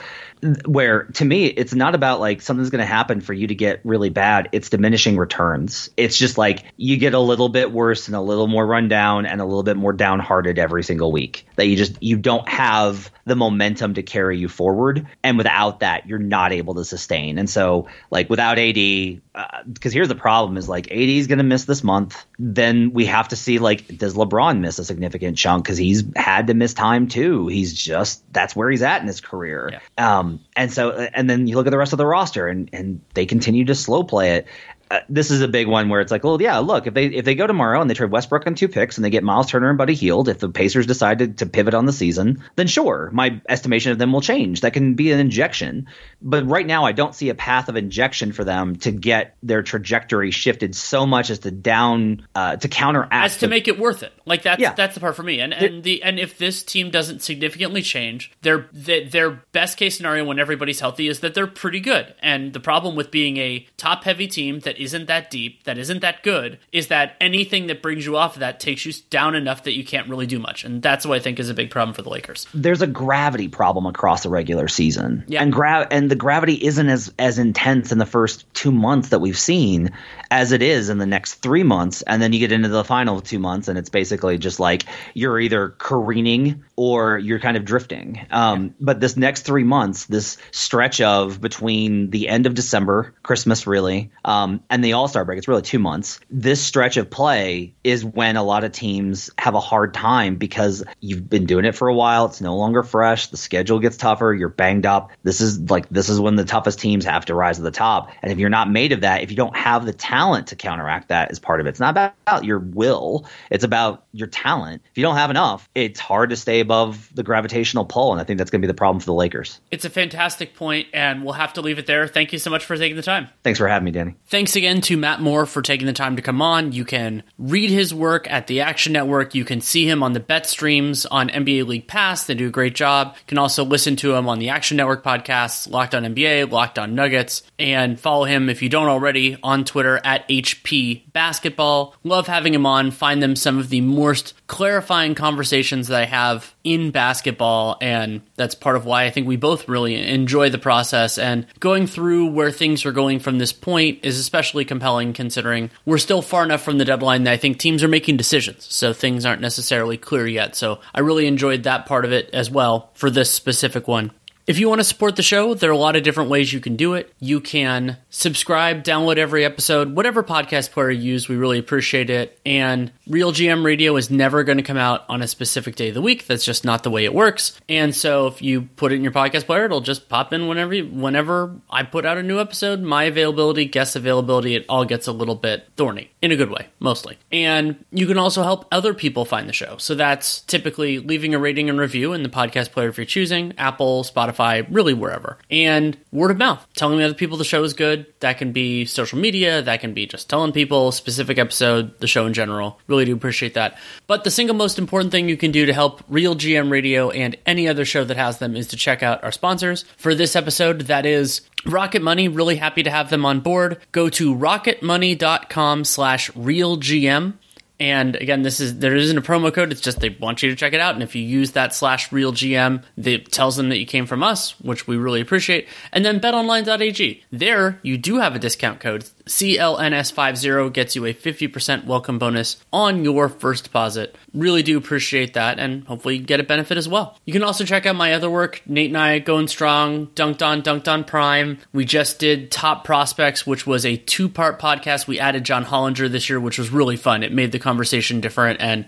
Where 0.67 1.05
to 1.15 1.25
me, 1.25 1.47
it's 1.47 1.75
not 1.75 1.95
about 1.95 2.21
like 2.21 2.43
something's 2.43 2.69
going 2.69 2.83
to 2.83 2.87
happen 2.87 3.23
for 3.23 3.33
you 3.33 3.47
to 3.47 3.55
get 3.55 3.81
really 3.85 4.11
bad. 4.11 4.51
It's 4.53 4.69
diminishing 4.69 5.17
returns. 5.17 5.89
It's 5.97 6.19
just 6.19 6.37
like 6.37 6.65
you 6.77 6.99
get 6.99 7.15
a 7.15 7.19
little 7.19 7.49
bit 7.49 7.73
worse 7.73 8.07
and 8.07 8.15
a 8.15 8.21
little 8.21 8.49
more 8.49 8.67
rundown 8.67 9.25
and 9.25 9.41
a 9.41 9.47
little 9.47 9.63
bit 9.63 9.79
more 9.79 9.95
downhearted 9.95 10.59
every 10.59 10.85
single 10.85 11.11
week. 11.11 11.47
That 11.57 11.69
you 11.69 11.75
just 11.75 12.03
you 12.03 12.19
don't 12.19 12.47
have 12.47 13.11
the 13.25 13.35
momentum 13.35 13.95
to 13.95 14.03
carry 14.03 14.39
you 14.39 14.49
forward, 14.49 15.07
and 15.23 15.39
without 15.39 15.81
that, 15.81 16.07
you're 16.07 16.19
not 16.19 16.53
able 16.53 16.75
to 16.75 16.85
sustain. 16.85 17.39
And 17.39 17.49
so, 17.49 17.89
like 18.11 18.29
without 18.29 18.59
AD, 18.59 18.75
because 18.75 19.23
uh, 19.35 19.91
here's 19.91 20.09
the 20.09 20.15
problem: 20.15 20.59
is 20.59 20.69
like 20.69 20.91
AD 20.91 20.99
is 20.99 21.29
going 21.29 21.39
to 21.39 21.45
miss 21.45 21.65
this 21.65 21.83
month. 21.83 22.27
Then 22.39 22.93
we 22.93 23.07
have 23.07 23.29
to 23.29 23.37
see 23.37 23.59
like 23.59 23.99
does 23.99 24.15
LeBron 24.15 24.61
miss 24.61 24.79
a 24.79 24.85
significant 24.85 25.39
chunk 25.39 25.65
because 25.65 25.79
he's 25.79 26.05
had 26.17 26.49
to 26.49 26.55
miss 26.59 26.75
time 26.75 27.09
too. 27.09 27.47
He's 27.49 27.75
just 27.75 28.23
that's 28.33 28.55
where 28.55 28.71
he's 28.71 28.83
at 28.83 29.01
in 29.01 29.07
his 29.07 29.21
career. 29.21 29.71
Yeah. 29.73 30.19
Um, 30.19 30.41
and 30.57 30.73
so, 30.73 30.91
and 30.91 31.29
then 31.29 31.47
you 31.47 31.57
look 31.57 31.67
at 31.67 31.71
the 31.71 31.79
rest 31.79 31.93
of 31.93 31.99
the 31.99 32.07
roster, 32.07 32.47
and 32.49 32.69
and 32.73 33.01
they 33.15 33.27
continue 33.27 33.65
to 33.67 33.75
slow 33.75 34.05
play 34.05 34.37
it. 34.37 34.47
Uh, 34.91 35.01
this 35.09 35.31
is 35.31 35.43
a 35.43 35.49
big 35.49 35.67
one 35.67 35.89
where 35.89 36.01
it's 36.01 36.11
like, 36.11 36.25
well, 36.25 36.41
yeah, 36.41 36.59
look, 36.59 36.87
if 36.87 36.95
they 36.95 37.07
if 37.07 37.25
they 37.25 37.35
go 37.35 37.47
tomorrow 37.47 37.81
and 37.81 37.91
they 37.91 37.95
trade 37.95 38.11
Westbrook 38.11 38.47
and 38.47 38.57
two 38.57 38.69
picks 38.69 38.97
and 38.97 39.05
they 39.05 39.11
get 39.11 39.23
Miles 39.23 39.49
Turner 39.49 39.69
and 39.69 39.77
Buddy 39.77 39.95
Hield, 39.95 40.29
if 40.29 40.39
the 40.39 40.49
Pacers 40.49 40.87
decided 40.87 41.39
to 41.39 41.47
pivot 41.47 41.75
on 41.75 41.87
the 41.87 41.93
season, 41.93 42.43
then 42.57 42.67
sure, 42.67 43.11
my 43.13 43.41
estimation 43.49 43.93
of 43.93 43.99
them 43.99 44.13
will 44.13 44.21
change. 44.21 44.63
That 44.63 44.73
can 44.73 44.95
be 44.95 45.13
an 45.13 45.21
injection, 45.21 45.89
but 46.23 46.47
right 46.47 46.67
now 46.67 46.85
I 46.85 46.93
don't 46.93 47.15
see 47.15 47.29
a 47.29 47.35
path 47.35 47.69
of 47.69 47.77
injection 47.77 48.33
for 48.33 48.45
them 48.45 48.77
to 48.77 48.91
get 48.91 49.37
their 49.43 49.63
trajectory 49.63 50.31
shifted 50.31 50.75
so 50.75 51.07
much 51.07 51.31
as 51.31 51.41
to 51.41 51.51
down 51.51 52.27
uh, 52.35 52.57
to 52.57 52.69
counteract 52.69 53.13
as 53.13 53.35
to 53.35 53.41
the, 53.41 53.49
make 53.49 53.69
it 53.69 53.79
worth 53.79 54.03
it. 54.03 54.13
Like 54.25 54.43
that's 54.43 54.61
yeah. 54.61 54.73
that's 54.73 54.95
the 54.95 55.01
part 55.01 55.17
for 55.17 55.23
me. 55.23 55.41
And 55.41 55.53
and 55.53 55.83
the 55.83 56.03
and 56.03 56.19
if 56.19 56.39
this 56.39 56.63
team 56.63 56.91
doesn't 56.91 57.23
significantly 57.23 57.83
change, 57.83 58.33
their 58.43 58.69
their 58.73 59.43
best 59.53 59.77
case 59.77 59.97
scenario 59.97 60.25
when 60.25 60.39
everybody's 60.39 60.81
healthy 60.81 61.09
is 61.09 61.21
that 61.21 61.35
they're 61.35 61.47
pretty 61.47 61.81
good. 61.81 62.15
And 62.23 62.53
the 62.53 62.61
problem 62.61 62.97
with 62.97 63.11
being 63.11 63.37
a 63.37 63.67
top 63.77 64.05
heavy 64.05 64.27
team 64.27 64.61
that 64.61 64.78
isn't 64.79 65.07
that 65.07 65.31
deep, 65.31 65.65
that 65.65 65.79
isn't 65.79 66.01
that 66.01 66.23
good, 66.23 66.59
is 66.73 66.89
that 66.89 67.17
anything 67.21 67.67
that 67.67 67.83
brings 67.83 68.07
you 68.07 68.17
off 68.17 68.35
of 68.35 68.41
that 68.41 68.61
takes 68.61 68.85
you 68.87 68.93
down 69.11 69.35
enough 69.35 69.65
that 69.65 69.77
you 69.77 69.85
can't 69.85 70.09
really 70.09 70.27
do 70.27 70.39
much. 70.39 70.65
And 70.65 70.83
that's 70.83 71.05
what 71.07 71.17
I 71.17 71.21
think 71.21 71.39
is 71.39 71.49
a 71.49 71.55
big 71.55 71.71
problem 71.71 71.95
for 71.95 72.03
the 72.03 72.11
Lakers. 72.11 72.47
There's 72.55 72.83
a 72.83 72.87
gravity 72.87 73.49
problem 73.49 73.87
across 73.87 74.23
the 74.23 74.29
regular 74.29 74.69
season. 74.69 75.25
Yeah. 75.27 75.43
And 75.43 75.53
gra- 75.53 75.87
and 75.91 76.11
the 76.11 76.17
gravity 76.17 76.55
isn't 76.55 76.89
as 76.89 77.13
as 77.19 77.39
intense 77.39 77.93
in 77.93 77.99
the 77.99 78.07
first 78.07 78.53
2 78.55 78.73
months 78.73 79.09
that 79.09 79.21
we've 79.21 79.39
seen 79.39 79.91
as 80.31 80.53
it 80.53 80.63
is 80.63 80.89
in 80.89 80.99
the 80.99 81.07
next 81.07 81.35
3 81.35 81.63
months 81.63 82.03
and 82.03 82.21
then 82.23 82.33
you 82.33 82.39
get 82.39 82.53
into 82.53 82.69
the 82.69 82.85
final 82.85 83.21
2 83.21 83.39
months 83.39 83.69
and 83.69 83.79
it's 83.79 83.91
basically 83.91 84.39
just 84.39 84.61
like 84.61 84.85
you're 85.15 85.41
either 85.41 85.71
careening 85.79 86.65
or 86.79 87.19
you're 87.19 87.41
kind 87.41 87.57
of 87.57 87.65
drifting. 87.65 88.25
Um, 88.31 88.73
but 88.79 89.01
this 89.01 89.17
next 89.17 89.43
3 89.43 89.65
months, 89.65 90.07
this 90.07 90.39
stretch 90.53 91.01
of 91.01 91.41
between 91.41 92.11
the 92.11 92.29
end 92.29 92.47
of 92.47 92.55
December, 92.55 93.15
Christmas 93.25 93.67
really, 93.67 94.13
um, 94.25 94.63
and 94.71 94.85
the 94.85 94.93
All 94.93 95.09
Star 95.09 95.25
break, 95.25 95.39
it's 95.39 95.49
really 95.49 95.63
two 95.63 95.81
months. 95.81 96.21
This 96.31 96.63
stretch 96.63 96.97
of 96.97 97.11
play 97.11 97.75
is 97.83 98.05
when 98.05 98.37
a 98.37 98.45
lot 98.45 98.63
of 98.63 98.71
teams 98.71 99.29
have 99.39 99.55
a 99.55 99.61
hard 99.61 99.93
time 99.93 100.37
because 100.37 100.85
you've 101.01 101.29
been 101.29 101.47
doing 101.47 101.65
it 101.65 101.75
for 101.75 101.89
a 101.89 101.95
while. 101.95 102.27
It's 102.27 102.41
no 102.41 102.57
longer 102.57 102.85
fresh. 102.85 103.27
The 103.27 103.37
schedule 103.37 103.81
gets 103.81 103.97
tougher. 103.97 104.33
You're 104.33 104.49
banged 104.49 104.87
up. 104.87 105.11
This 105.25 105.41
is 105.41 105.59
like 105.69 105.89
this 105.89 106.09
is 106.09 106.21
when 106.21 106.37
the 106.37 106.45
toughest 106.45 106.79
teams 106.79 107.05
have 107.07 107.25
to 107.25 107.35
rise 107.35 107.57
to 107.57 107.63
the 107.63 107.73
top. 107.73 108.13
And 108.23 108.31
if 108.31 108.39
you're 108.39 108.51
not 108.51 108.71
made 108.71 108.93
of 108.93 109.01
that, 109.01 109.23
if 109.23 109.31
you 109.33 109.37
don't 109.37 109.57
have 109.57 109.85
the 109.85 109.93
talent 109.93 110.49
to 110.49 110.57
counteract 110.57 111.09
that, 111.09 111.33
is 111.33 111.41
part 111.41 111.61
of 111.61 111.67
it. 111.67 111.71
It's 111.71 111.81
not 111.81 111.91
about 111.91 112.45
your 112.45 112.61
will. 112.61 113.27
It's 113.51 113.65
about 113.65 114.05
your 114.13 114.29
talent. 114.29 114.83
If 114.93 114.97
you 114.97 115.03
don't 115.03 115.17
have 115.17 115.31
enough, 115.31 115.69
it's 115.75 115.99
hard 115.99 116.31
to 116.31 116.37
stay 116.37 116.61
above 116.69 117.09
the 117.15 117.23
gravitational 117.23 117.87
pull. 117.87 118.13
And 118.13 118.21
I 118.21 118.25
think 118.25 118.37
that's 118.37 118.51
going 118.51 118.61
to 118.61 118.67
be 118.67 118.71
the 118.71 118.77
problem 118.77 119.01
for 119.01 119.07
the 119.07 119.15
Lakers. 119.15 119.59
It's 119.71 119.87
a 119.87 119.91
fantastic 119.91 120.55
point, 120.55 120.89
and 120.93 121.25
we'll 121.25 121.33
have 121.33 121.55
to 121.55 121.63
leave 121.63 121.79
it 121.79 121.87
there. 121.87 122.07
Thank 122.07 122.35
you 122.35 122.39
so 122.39 122.51
much 122.51 122.67
for 122.67 122.77
taking 122.77 122.97
the 122.97 123.03
time. 123.03 123.29
Thanks 123.43 123.59
for 123.59 123.67
having 123.67 123.87
me, 123.87 123.91
Danny. 123.91 124.17
Thanks 124.27 124.55
again 124.55 124.83
to 124.83 124.99
Matt 124.99 125.23
Moore 125.23 125.47
for 125.47 125.63
taking 125.63 125.87
the 125.87 125.95
time 125.95 126.17
to 126.17 126.23
come 126.23 126.43
on. 126.43 126.73
You 126.73 126.85
can 126.85 127.23
read 127.39 127.71
his 127.71 127.95
work 127.95 128.31
at 128.31 128.49
the 128.49 128.61
Action 128.61 128.93
Network. 128.93 129.35
You 129.35 129.47
can 129.47 129.63
see 129.63 129.89
him 129.89 130.03
on 130.03 130.13
the 130.13 130.21
bet 130.21 130.47
streams 130.47 131.07
on 131.07 131.31
NBA 131.31 131.67
League 131.67 131.89
Pass. 131.89 132.27
They 132.27 132.35
do 132.35 132.49
a 132.49 132.51
great 132.51 132.75
job. 132.75 133.15
You 133.17 133.27
can 133.29 133.39
also 133.39 133.65
listen 133.65 133.97
to 133.97 134.15
him 134.15 134.29
on 134.29 134.39
the 134.39 134.51
Action 134.51 134.77
Network 134.77 135.03
podcasts, 135.03 135.71
Locked 135.71 135.95
on 135.95 136.03
NBA, 136.03 136.51
Locked 136.51 136.79
on 136.79 136.95
Nuggets, 136.95 137.43
and 137.59 137.99
follow 137.99 138.25
him 138.25 138.51
if 138.51 138.61
you 138.61 138.69
don't 138.69 138.89
already 138.89 139.39
on 139.43 139.65
Twitter 139.65 139.99
at 140.05 140.29
HP 140.29 141.11
Basketball. 141.13 141.95
Love 142.05 142.27
having 142.27 142.53
him 142.53 142.67
on. 142.67 142.91
Find 142.91 143.23
them 143.23 143.37
some 143.37 143.59
of 143.59 143.71
the 143.71 143.81
most 143.81 144.35
clarifying 144.49 145.15
conversations 145.15 145.89
that 145.89 146.03
I 146.03 146.05
have 146.05 146.55
in 146.69 146.91
basketball, 146.91 147.79
and 147.81 148.21
that's 148.37 148.55
part 148.55 148.77
of 148.77 148.85
why 148.85 149.05
I 149.05 149.11
think 149.11 149.27
we 149.27 149.37
both 149.37 149.69
really 149.69 149.95
enjoy 149.95 150.51
the 150.51 150.59
process. 150.59 151.17
And 151.17 151.47
going 151.61 151.87
through 151.87 152.27
where 152.27 152.51
things 152.51 152.85
are 152.85 152.93
going 152.93 153.21
from 153.21 153.39
this 153.39 153.53
point 153.53 154.01
is 154.03 154.19
especially 154.19 154.65
compelling 154.65 155.15
considering 155.15 155.71
we're 155.87 155.99
still 155.99 156.21
far 156.21 156.45
enough 156.45 156.63
from 156.63 156.77
the 156.77 156.85
deadline 156.85 157.25
that 157.25 157.33
I 157.33 157.39
think 157.39 157.59
teams 157.59 157.83
are 157.83 157.89
making 157.89 158.19
decisions, 158.19 158.65
so 158.73 158.93
things 158.93 159.25
aren't 159.25 159.41
necessarily 159.41 159.97
clear 159.97 160.27
yet. 160.27 160.55
So 160.57 160.81
I 160.95 161.01
really 161.01 161.27
enjoyed 161.27 161.63
that 161.63 161.87
part 161.87 162.05
of 162.05 162.13
it 162.13 162.29
as 162.35 162.51
well 162.51 162.91
for 162.95 163.09
this 163.09 163.31
specific 163.31 163.89
one. 163.89 164.11
If 164.49 164.59
you 164.59 164.67
want 164.71 164.81
to 164.81 164.85
support 164.85 165.17
the 165.17 165.23
show, 165.23 165.53
there 165.53 165.69
are 165.69 165.75
a 165.75 165.77
lot 165.77 165.95
of 165.95 166.03
different 166.03 166.31
ways 166.31 166.51
you 166.55 166.59
can 166.59 166.75
do 166.75 166.95
it. 166.95 167.13
You 167.21 167.39
can 167.39 167.99
subscribe, 168.09 168.83
download 168.83 169.19
every 169.19 169.45
episode, 169.45 169.95
whatever 169.95 170.23
podcast 170.23 170.71
player 170.71 170.91
you 170.91 171.13
use, 171.13 171.29
we 171.29 171.37
really 171.37 171.59
appreciate 171.59 172.09
it. 172.09 172.41
And 172.47 172.91
Real 173.07 173.31
GM 173.31 173.63
Radio 173.63 173.95
is 173.97 174.11
never 174.11 174.45
going 174.45 174.57
to 174.57 174.65
come 174.65 174.79
out 174.79 175.05
on 175.11 175.21
a 175.21 175.29
specific 175.29 175.77
day 175.77 175.89
of 175.89 175.95
the 175.95 176.01
week. 176.01 176.27
That's 176.27 176.47
just 176.47 176.65
not 176.65 176.83
the 176.83 176.89
way 176.89 177.05
it 177.05 177.13
works. 177.13 177.61
And 177.69 177.95
so 177.95 178.27
if 178.27 178.41
you 178.41 178.63
put 178.63 178.91
it 178.91 178.95
in 178.95 179.03
your 179.03 179.13
podcast 179.13 179.45
player, 179.45 179.67
it'll 179.67 179.83
just 179.83 180.09
pop 180.09 180.33
in 180.33 180.49
whenever 180.49 180.79
whenever 180.79 181.55
I 181.69 181.83
put 181.83 182.07
out 182.07 182.17
a 182.17 182.23
new 182.23 182.41
episode. 182.41 182.81
My 182.81 183.05
availability, 183.05 183.67
guest 183.67 183.97
availability, 183.97 184.55
it 184.55 184.65
all 184.67 184.87
gets 184.87 185.07
a 185.07 185.13
little 185.13 185.35
bit 185.35 185.69
thorny 185.77 186.11
in 186.23 186.33
a 186.33 186.37
good 186.37 186.51
way, 186.51 186.69
mostly. 186.81 187.19
And 187.31 187.85
you 187.91 188.07
can 188.07 188.17
also 188.17 188.43
help 188.43 188.65
other 188.73 188.95
people 188.95 189.27
find 189.27 189.47
the 189.47 189.53
show. 189.53 189.77
So 189.77 189.95
that's 189.95 190.41
typically 190.41 191.01
leaving 191.01 191.35
a 191.35 191.39
rating 191.39 191.69
and 191.69 191.79
review 191.79 192.15
in 192.15 192.23
the 192.23 192.31
podcast 192.31 192.73
player 192.73 192.89
if 192.89 192.97
you're 192.97 193.05
choosing, 193.05 193.53
Apple, 193.59 194.05
Spotify, 194.05 194.38
Spotify, 194.39 194.67
really 194.71 194.95
wherever. 194.95 195.39
And 195.51 195.97
word 196.13 196.31
of 196.31 196.39
mouth, 196.39 196.67
telling 196.75 197.03
other 197.03 197.15
people 197.15 197.37
the 197.37 197.45
show 197.45 197.63
is 197.65 197.73
good. 197.73 198.07
That 198.21 198.39
can 198.39 198.53
be 198.53 198.85
social 198.85 199.19
media, 199.19 199.63
that 199.63 199.81
can 199.81 199.95
be 199.95 200.07
just 200.07 200.29
telling 200.29 200.53
people 200.53 200.93
specific 200.93 201.39
episode, 201.39 201.99
the 202.01 202.07
show 202.07 202.27
in 202.27 202.35
general. 202.35 202.81
Really 202.87 203.05
do 203.05 203.15
appreciate 203.15 203.55
that. 203.55 203.79
But 204.07 204.25
the 204.25 204.31
single 204.31 204.57
most 204.57 204.79
important 204.79 205.13
thing 205.13 205.29
you 205.29 205.37
can 205.37 205.51
do 205.51 205.67
to 205.67 205.73
help 205.73 206.03
Real 206.09 206.35
GM 206.35 206.71
Radio 206.71 207.11
and 207.11 207.37
any 207.47 207.69
other 207.69 207.85
show 207.85 208.05
that 208.05 208.17
has 208.17 208.39
them 208.39 208.57
is 208.57 208.69
to 208.69 208.77
check 208.77 209.03
out 209.03 209.25
our 209.25 209.33
sponsors. 209.33 209.85
For 209.97 210.15
this 210.15 210.37
episode, 210.37 210.83
that 210.83 211.07
is 211.07 211.43
Rocket 211.67 212.03
Money, 212.03 212.29
really 212.29 212.57
happy 212.57 212.83
to 212.83 212.91
have 212.91 213.11
them 213.11 213.25
on 213.25 213.41
board. 213.41 213.81
Go 213.93 214.09
to 214.11 214.35
rocketmoney.com 214.35 215.85
slash 215.85 216.31
realgm 216.33 217.35
and 217.81 218.17
again, 218.17 218.43
this 218.43 218.59
is 218.59 218.79
there 218.79 218.97
isn't 218.97 219.17
a 219.17 219.23
promo 219.23 219.55
code. 219.55 219.71
It's 219.71 219.81
just 219.81 220.01
they 220.01 220.09
want 220.09 220.43
you 220.43 220.51
to 220.51 220.57
check 220.57 220.73
it 220.73 220.81
out. 220.81 220.95
And 220.95 221.03
if 221.03 221.15
you 221.15 221.23
use 221.23 221.53
that 221.53 221.73
slash 221.73 222.11
real 222.11 222.33
GM, 222.33 222.83
it 222.97 223.31
tells 223.31 223.57
them 223.57 223.69
that 223.69 223.79
you 223.79 223.87
came 223.87 224.07
from 224.07 224.23
us, 224.23 224.59
which 224.61 224.89
we 224.89 224.97
really 224.97 225.21
appreciate. 225.21 225.69
And 225.93 226.05
then 226.05 226.19
betonline.ag. 226.19 227.23
There 227.31 227.79
you 227.83 227.97
do 227.97 228.19
have 228.19 228.35
a 228.35 228.41
discount 228.41 228.81
code. 228.81 229.05
CLNS50 229.29 230.73
gets 230.73 230.97
you 230.97 231.05
a 231.05 231.15
50% 231.15 231.85
welcome 231.85 232.19
bonus 232.19 232.57
on 232.73 233.05
your 233.05 233.29
first 233.29 233.65
deposit. 233.65 234.17
Really 234.35 234.63
do 234.63 234.77
appreciate 234.79 235.35
that, 235.35 235.59
and 235.59 235.85
hopefully 235.85 236.17
you 236.17 236.23
get 236.25 236.41
a 236.41 236.45
benefit 236.45 236.79
as 236.79 236.89
well. 236.89 237.17
You 237.25 237.33
can 237.33 237.43
also 237.43 237.65
check 237.65 237.87
out 237.87 237.95
my 237.95 238.15
other 238.15 238.31
work, 238.31 238.63
Nate 238.67 238.89
and 238.91 238.99
I 238.99 239.19
going 239.19 239.49
strong, 239.49 240.07
Dunc'd 240.15 240.43
On, 240.43 240.63
Dunc'd 240.63 240.89
On 240.89 241.05
Prime. 241.05 241.59
We 241.73 241.85
just 241.85 242.19
did 242.19 242.51
Top 242.51 242.85
Prospects, 242.85 243.47
which 243.47 243.67
was 243.67 243.85
a 243.85 243.97
two 243.97 244.29
part 244.29 244.59
podcast. 244.59 245.07
We 245.07 245.21
added 245.21 245.45
John 245.45 245.65
Hollinger 245.65 246.11
this 246.11 246.29
year, 246.29 246.41
which 246.41 246.59
was 246.59 246.71
really 246.71 246.97
fun. 246.97 247.23
It 247.23 247.33
made 247.33 247.53
the 247.53 247.59
conversation 247.59 248.21
different, 248.21 248.61
and 248.61 248.87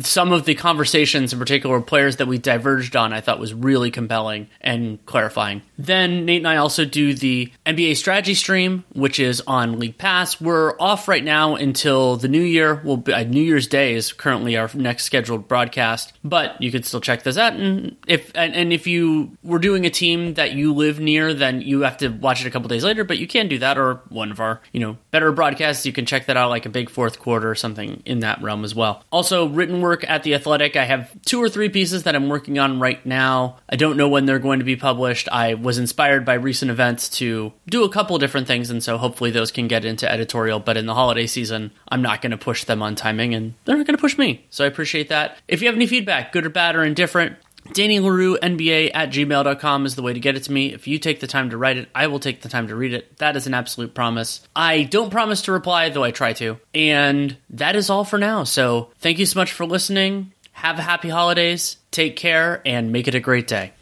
some 0.00 0.32
of 0.32 0.46
the 0.46 0.54
conversations, 0.54 1.32
in 1.32 1.38
particular, 1.38 1.80
players 1.80 2.16
that 2.16 2.26
we 2.26 2.38
diverged 2.38 2.96
on, 2.96 3.12
I 3.12 3.20
thought 3.20 3.38
was 3.38 3.52
really 3.54 3.90
compelling 3.90 4.48
and 4.60 5.04
clarifying. 5.06 5.62
Then 5.78 6.24
Nate 6.24 6.38
and 6.38 6.48
I 6.48 6.56
also 6.56 6.84
do 6.84 7.14
the 7.14 7.52
NBA 7.66 7.96
strategy 7.96 8.34
stream, 8.34 8.84
which 8.92 9.20
is 9.20 9.42
on 9.46 9.65
on 9.66 9.78
League 9.78 9.98
Pass. 9.98 10.40
We're 10.40 10.78
off 10.78 11.08
right 11.08 11.22
now 11.24 11.56
until 11.56 12.16
the 12.16 12.28
new 12.28 12.42
year. 12.42 12.80
Will 12.84 12.96
be 12.96 13.12
uh, 13.12 13.24
New 13.24 13.42
Year's 13.42 13.66
Day 13.66 13.94
is 13.94 14.12
currently 14.12 14.56
our 14.56 14.70
next 14.74 15.04
scheduled 15.04 15.48
broadcast, 15.48 16.12
but 16.22 16.60
you 16.62 16.70
can 16.70 16.82
still 16.82 17.00
check 17.00 17.22
this 17.22 17.36
out. 17.36 17.54
And 17.54 17.96
if 18.06 18.30
and, 18.34 18.54
and 18.54 18.72
if 18.72 18.86
you 18.86 19.36
were 19.42 19.58
doing 19.58 19.84
a 19.86 19.90
team 19.90 20.34
that 20.34 20.52
you 20.52 20.72
live 20.72 21.00
near, 21.00 21.34
then 21.34 21.60
you 21.60 21.80
have 21.80 21.98
to 21.98 22.08
watch 22.08 22.40
it 22.40 22.46
a 22.46 22.50
couple 22.50 22.68
days 22.68 22.84
later. 22.84 23.04
But 23.04 23.18
you 23.18 23.26
can 23.26 23.48
do 23.48 23.58
that, 23.58 23.78
or 23.78 24.00
one 24.08 24.30
of 24.30 24.40
our 24.40 24.60
you 24.72 24.80
know 24.80 24.96
better 25.10 25.32
broadcasts. 25.32 25.84
You 25.84 25.92
can 25.92 26.06
check 26.06 26.26
that 26.26 26.36
out, 26.36 26.50
like 26.50 26.66
a 26.66 26.70
big 26.70 26.88
fourth 26.88 27.18
quarter 27.18 27.50
or 27.50 27.54
something 27.54 28.02
in 28.04 28.20
that 28.20 28.40
realm 28.42 28.64
as 28.64 28.74
well. 28.74 29.02
Also, 29.10 29.48
written 29.48 29.80
work 29.80 30.08
at 30.08 30.22
the 30.22 30.34
Athletic. 30.34 30.76
I 30.76 30.84
have 30.84 31.10
two 31.22 31.42
or 31.42 31.48
three 31.48 31.68
pieces 31.68 32.04
that 32.04 32.14
I'm 32.14 32.28
working 32.28 32.58
on 32.58 32.80
right 32.80 33.04
now. 33.04 33.58
I 33.68 33.76
don't 33.76 33.96
know 33.96 34.08
when 34.08 34.26
they're 34.26 34.38
going 34.38 34.60
to 34.60 34.64
be 34.64 34.76
published. 34.76 35.28
I 35.30 35.54
was 35.54 35.78
inspired 35.78 36.24
by 36.24 36.34
recent 36.34 36.70
events 36.70 37.08
to 37.18 37.52
do 37.68 37.84
a 37.84 37.88
couple 37.88 38.16
different 38.18 38.46
things, 38.46 38.70
and 38.70 38.82
so 38.82 38.98
hopefully 38.98 39.30
those 39.30 39.50
can 39.56 39.66
get 39.66 39.84
into 39.84 40.10
editorial. 40.10 40.60
But 40.60 40.76
in 40.76 40.86
the 40.86 40.94
holiday 40.94 41.26
season, 41.26 41.72
I'm 41.88 42.02
not 42.02 42.22
going 42.22 42.30
to 42.30 42.38
push 42.38 42.62
them 42.62 42.82
on 42.82 42.94
timing, 42.94 43.34
and 43.34 43.54
they're 43.64 43.76
not 43.76 43.86
going 43.86 43.96
to 43.96 44.00
push 44.00 44.16
me. 44.16 44.46
So 44.50 44.64
I 44.64 44.68
appreciate 44.68 45.08
that. 45.08 45.38
If 45.48 45.60
you 45.60 45.66
have 45.66 45.74
any 45.74 45.88
feedback, 45.88 46.30
good 46.30 46.46
or 46.46 46.50
bad 46.50 46.76
or 46.76 46.84
indifferent, 46.84 47.36
Danny 47.72 47.98
Leroux, 47.98 48.38
NBA 48.40 48.92
at 48.94 49.10
gmail.com 49.10 49.86
is 49.86 49.96
the 49.96 50.02
way 50.02 50.12
to 50.12 50.20
get 50.20 50.36
it 50.36 50.44
to 50.44 50.52
me. 50.52 50.72
If 50.72 50.86
you 50.86 51.00
take 51.00 51.18
the 51.18 51.26
time 51.26 51.50
to 51.50 51.56
write 51.56 51.78
it, 51.78 51.88
I 51.94 52.06
will 52.06 52.20
take 52.20 52.42
the 52.42 52.48
time 52.48 52.68
to 52.68 52.76
read 52.76 52.92
it. 52.92 53.18
That 53.18 53.34
is 53.34 53.48
an 53.48 53.54
absolute 53.54 53.92
promise. 53.92 54.46
I 54.54 54.84
don't 54.84 55.10
promise 55.10 55.42
to 55.42 55.52
reply, 55.52 55.88
though 55.88 56.04
I 56.04 56.12
try 56.12 56.32
to. 56.34 56.60
And 56.74 57.36
that 57.50 57.74
is 57.74 57.90
all 57.90 58.04
for 58.04 58.18
now. 58.18 58.44
So 58.44 58.90
thank 58.98 59.18
you 59.18 59.26
so 59.26 59.40
much 59.40 59.52
for 59.52 59.66
listening. 59.66 60.32
Have 60.52 60.78
a 60.78 60.82
happy 60.82 61.08
holidays, 61.08 61.78
take 61.90 62.16
care, 62.16 62.62
and 62.64 62.92
make 62.92 63.08
it 63.08 63.14
a 63.14 63.20
great 63.20 63.48
day. 63.48 63.72